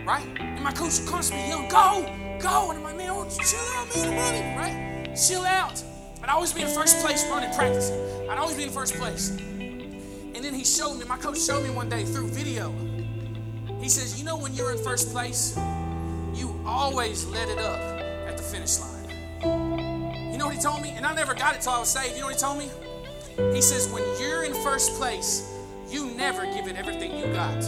Right? 0.04 0.26
And 0.38 0.62
my 0.62 0.72
coach 0.72 1.00
would 1.00 1.08
constantly 1.08 1.48
yell, 1.48 1.68
go, 1.68 2.02
go. 2.40 2.70
And 2.70 2.78
I'm 2.78 2.84
like, 2.84 2.96
man, 2.96 3.10
oh, 3.10 3.28
chill 3.28 3.58
out, 3.74 3.96
man, 3.96 4.08
I'm 4.08 4.16
running, 4.16 4.56
right? 4.56 5.16
Chill 5.16 5.44
out. 5.44 5.82
I'd 6.22 6.28
always 6.30 6.52
be 6.52 6.62
in 6.62 6.68
first 6.68 6.98
place 7.04 7.24
running, 7.28 7.52
practicing. 7.54 7.98
I'd 8.28 8.38
always 8.38 8.56
be 8.56 8.64
in 8.64 8.70
first 8.70 8.94
place. 8.94 9.30
And 9.30 10.44
then 10.44 10.54
he 10.54 10.64
showed 10.64 10.94
me, 10.94 11.04
my 11.06 11.16
coach 11.16 11.40
showed 11.40 11.62
me 11.62 11.70
one 11.70 11.88
day 11.88 12.04
through 12.04 12.28
video. 12.28 12.72
He 13.80 13.88
says, 13.88 14.18
you 14.18 14.24
know, 14.24 14.36
when 14.36 14.54
you're 14.54 14.72
in 14.72 14.78
first 14.78 15.12
place, 15.12 15.56
you 16.34 16.60
always 16.66 17.24
let 17.26 17.48
it 17.48 17.58
up 17.58 17.78
at 18.28 18.36
the 18.36 18.42
finish 18.42 18.78
line. 18.78 18.95
You 19.42 20.38
know 20.38 20.46
what 20.46 20.54
he 20.54 20.60
told 20.60 20.82
me? 20.82 20.90
And 20.90 21.06
I 21.06 21.14
never 21.14 21.34
got 21.34 21.54
it 21.54 21.60
till 21.60 21.72
I 21.72 21.78
was 21.78 21.88
saved. 21.88 22.14
You 22.14 22.20
know 22.20 22.26
what 22.26 22.34
he 22.34 22.40
told 22.40 22.58
me? 22.58 22.70
He 23.54 23.60
says, 23.60 23.88
when 23.92 24.02
you're 24.20 24.44
in 24.44 24.54
first 24.54 24.94
place, 24.94 25.52
you 25.88 26.06
never 26.16 26.46
give 26.46 26.66
it 26.66 26.76
everything 26.76 27.16
you 27.16 27.26
got. 27.32 27.62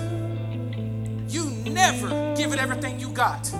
You 1.29 1.51
never 1.71 2.09
give 2.35 2.53
it 2.53 2.59
everything 2.59 2.99
you 2.99 3.11
got. 3.11 3.53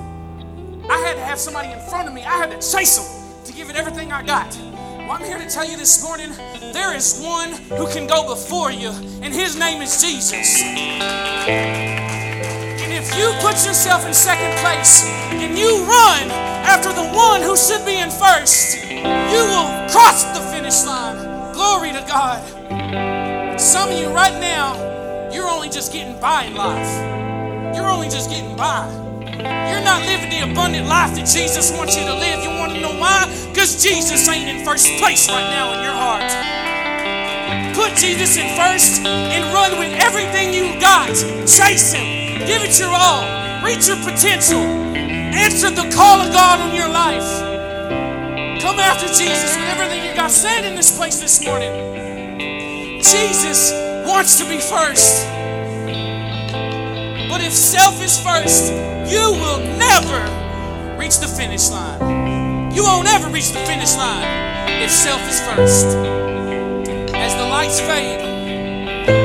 I 0.91 0.97
had 1.05 1.17
to 1.17 1.23
have 1.23 1.39
somebody 1.39 1.71
in 1.71 1.81
front 1.91 2.09
of 2.09 2.15
me, 2.15 2.23
I 2.23 2.39
had 2.39 2.51
to 2.51 2.57
chase 2.57 2.97
them 2.97 3.45
to 3.45 3.53
give 3.53 3.69
it 3.69 3.77
everything 3.77 4.11
I 4.11 4.23
got. 4.23 4.57
Well, 4.57 5.13
I'm 5.13 5.25
here 5.25 5.39
to 5.39 5.49
tell 5.49 5.69
you 5.69 5.77
this 5.77 6.03
morning 6.03 6.33
there 6.73 6.95
is 6.97 7.21
one 7.23 7.53
who 7.53 7.87
can 7.89 8.07
go 8.07 8.27
before 8.27 8.71
you, 8.71 8.91
and 9.23 9.35
his 9.35 9.55
name 9.59 9.83
is 9.83 10.01
Jesus. 10.01 10.63
And 11.51 12.93
if 12.93 13.15
you 13.17 13.33
put 13.41 13.55
yourself 13.67 14.07
in 14.07 14.15
second 14.15 14.57
place 14.61 15.05
and 15.07 15.59
you 15.59 15.85
run 15.85 16.48
after 16.69 16.93
the 16.93 17.09
one 17.17 17.41
who 17.41 17.57
should 17.57 17.85
be 17.87 17.97
in 17.97 18.11
first, 18.11 18.77
you 18.93 19.41
will 19.49 19.69
cross 19.89 20.25
the 20.37 20.45
finish 20.53 20.85
line. 20.85 21.17
Glory 21.55 21.93
to 21.93 22.05
God. 22.07 22.45
Some 23.59 23.89
of 23.89 23.99
you 23.99 24.09
right 24.09 24.37
now, 24.39 24.77
you're 25.33 25.49
only 25.49 25.71
just 25.71 25.95
getting 25.95 26.21
by 26.21 26.45
in 26.45 26.55
life. 26.55 26.93
You're 27.75 27.89
only 27.89 28.11
just 28.11 28.29
getting 28.29 28.55
by. 28.55 28.85
You're 29.71 29.83
not 29.83 30.05
living 30.05 30.29
the 30.29 30.45
abundant 30.45 30.87
life 30.87 31.17
that 31.17 31.27
Jesus 31.27 31.73
wants 31.73 31.97
you 31.97 32.05
to 32.05 32.15
live. 32.15 32.45
You 32.45 32.51
want 32.51 32.73
to 32.73 32.81
know 32.81 32.93
why? 33.01 33.25
Because 33.49 33.83
Jesus 33.83 34.29
ain't 34.29 34.49
in 34.49 34.63
first 34.63 34.89
place 35.01 35.27
right 35.31 35.49
now 35.49 35.73
in 35.73 35.83
your 35.83 35.97
heart. 35.97 36.29
Put 37.75 37.97
Jesus 37.97 38.37
in 38.37 38.55
first 38.61 39.01
and 39.07 39.43
run 39.55 39.79
with 39.79 39.93
everything 40.05 40.53
you 40.53 40.79
got. 40.81 41.09
Chase 41.49 41.95
Him. 41.95 42.45
Give 42.47 42.61
it 42.61 42.79
your 42.79 42.93
all. 42.93 43.48
Reach 43.65 43.89
your 43.89 43.97
potential. 43.99 44.61
Answer 45.35 45.71
the 45.71 45.91
call 45.95 46.21
of 46.21 46.33
God 46.33 46.61
on 46.61 46.75
your 46.75 46.89
life. 46.89 47.27
Come 48.63 48.79
after 48.79 49.07
Jesus 49.07 49.57
with 49.57 49.69
everything 49.69 50.05
you 50.05 50.15
got. 50.15 50.31
Stand 50.31 50.65
in 50.65 50.75
this 50.75 50.97
place 50.97 51.21
this 51.21 51.45
morning. 51.45 51.73
Jesus 53.03 53.73
wants 54.07 54.39
to 54.39 54.49
be 54.49 54.59
first. 54.59 55.27
But 57.29 57.41
if 57.43 57.53
self 57.53 58.03
is 58.03 58.19
first, 58.19 58.73
you 59.11 59.33
will 59.33 59.61
never 59.77 60.97
reach 60.97 61.19
the 61.19 61.29
finish 61.29 61.69
line. 61.69 62.73
You 62.73 62.85
won't 62.85 63.09
ever 63.09 63.29
reach 63.29 63.51
the 63.51 63.65
finish 63.67 63.97
line 63.97 64.83
if 64.83 64.91
self 64.91 65.21
is 65.29 65.41
first. 65.41 65.87
As 67.15 67.35
the 67.35 67.47
lights 67.47 67.81
fade, 67.81 68.21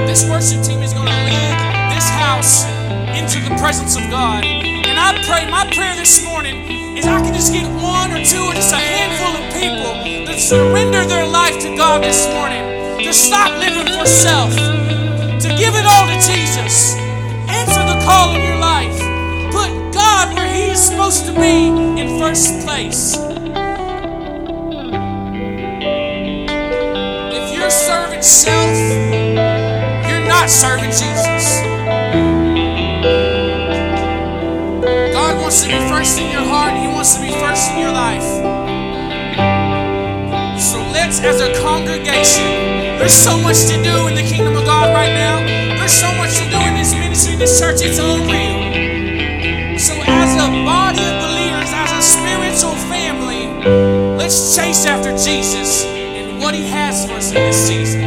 this 0.07 0.27
worship 0.27 0.63
team 0.63 0.81
is 0.81 0.93
going 0.93 1.07
to 1.07 1.23
lead 1.25 1.93
this 1.93 2.09
house 2.09 2.72
into 3.15 3.39
the 3.47 3.55
presence 3.57 3.95
of 3.95 4.09
God. 4.09 4.43
And 4.43 4.97
I 4.97 5.13
pray, 5.25 5.49
my 5.49 5.69
prayer 5.73 5.95
this 5.95 6.25
morning 6.25 6.97
is 6.97 7.05
I 7.05 7.21
can 7.21 7.33
just 7.33 7.53
get 7.53 7.65
one 7.81 8.11
or 8.11 8.23
two 8.25 8.41
or 8.41 8.53
just 8.53 8.73
a 8.73 8.77
handful 8.77 9.33
of 9.37 9.53
people 9.53 10.25
that 10.25 10.39
surrender 10.39 11.05
their 11.05 11.25
life 11.25 11.61
to 11.61 11.75
God 11.77 12.03
this 12.03 12.27
morning, 12.33 12.97
to 13.03 13.13
stop 13.13 13.51
living 13.59 13.87
for 13.93 14.05
self, 14.05 14.53
to 14.53 15.49
give 15.57 15.73
it 15.75 15.85
all 15.85 16.05
to 16.09 16.17
Jesus. 16.25 16.95
Answer 17.49 17.83
the 17.85 17.99
call 18.05 18.35
of 18.35 18.41
your 18.41 18.57
life. 18.57 18.97
Put 19.53 19.69
God 19.93 20.33
where 20.35 20.51
He 20.51 20.71
is 20.71 20.81
supposed 20.81 21.25
to 21.27 21.33
be 21.33 21.67
in 22.01 22.19
first 22.19 22.65
place. 22.65 23.15
If 27.35 27.53
you're 27.53 27.69
serving 27.69 28.21
self, 28.21 28.77
you're 30.07 30.27
not 30.27 30.49
serving 30.49 30.89
Jesus. 30.89 31.32
In 37.69 37.79
your 37.79 37.91
life. 37.91 38.23
So 40.59 40.77
let's, 40.91 41.19
as 41.19 41.41
a 41.41 41.53
congregation, 41.61 42.47
there's 42.97 43.13
so 43.13 43.37
much 43.39 43.65
to 43.67 43.75
do 43.83 44.07
in 44.07 44.15
the 44.15 44.23
kingdom 44.23 44.55
of 44.55 44.65
God 44.65 44.93
right 44.93 45.13
now. 45.13 45.39
There's 45.77 45.91
so 45.91 46.07
much 46.15 46.37
to 46.39 46.49
do 46.49 46.57
in 46.57 46.75
this 46.75 46.93
ministry, 46.93 47.35
this 47.35 47.59
church. 47.59 47.79
It's 47.81 47.99
unreal. 47.99 49.77
So, 49.77 49.93
as 50.07 50.35
a 50.35 50.47
body 50.63 51.03
of 51.03 51.15
believers, 51.19 51.71
as 51.73 51.91
a 51.91 52.01
spiritual 52.01 52.75
family, 52.87 53.47
let's 54.17 54.55
chase 54.55 54.85
after 54.85 55.11
Jesus 55.11 55.83
and 55.83 56.39
what 56.39 56.53
He 56.53 56.63
has 56.69 57.05
for 57.05 57.13
us 57.13 57.29
in 57.29 57.35
this 57.35 57.67
season. 57.67 58.02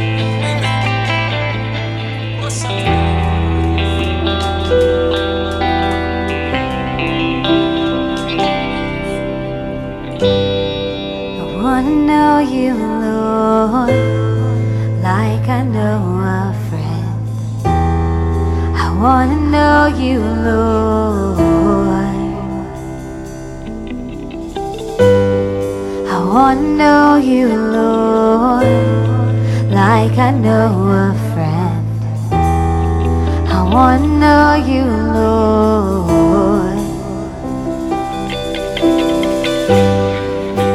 want 19.07 19.31
to 19.31 19.39
know 19.55 19.85
you, 20.03 20.19
Lord. 20.19 21.39
I 26.13 26.17
want 26.33 26.59
to 26.59 26.67
know 26.81 27.15
you, 27.15 27.47
Lord, 27.47 28.67
like 29.71 30.17
I 30.17 30.31
know 30.31 30.71
a 31.05 31.15
friend. 31.31 31.87
I 33.57 33.59
want 33.75 34.03
to 34.03 34.09
know 34.23 34.47
you, 34.71 34.83
Lord. 35.19 36.79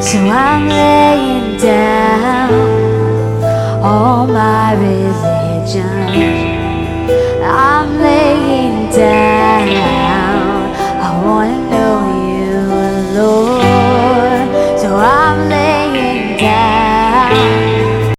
So 0.03 0.19
I'm 0.49 0.65
laying 0.69 1.59
down 1.61 2.51
all 3.85 4.27
my 4.27 5.02
laying 8.03 8.91
down. 8.91 9.42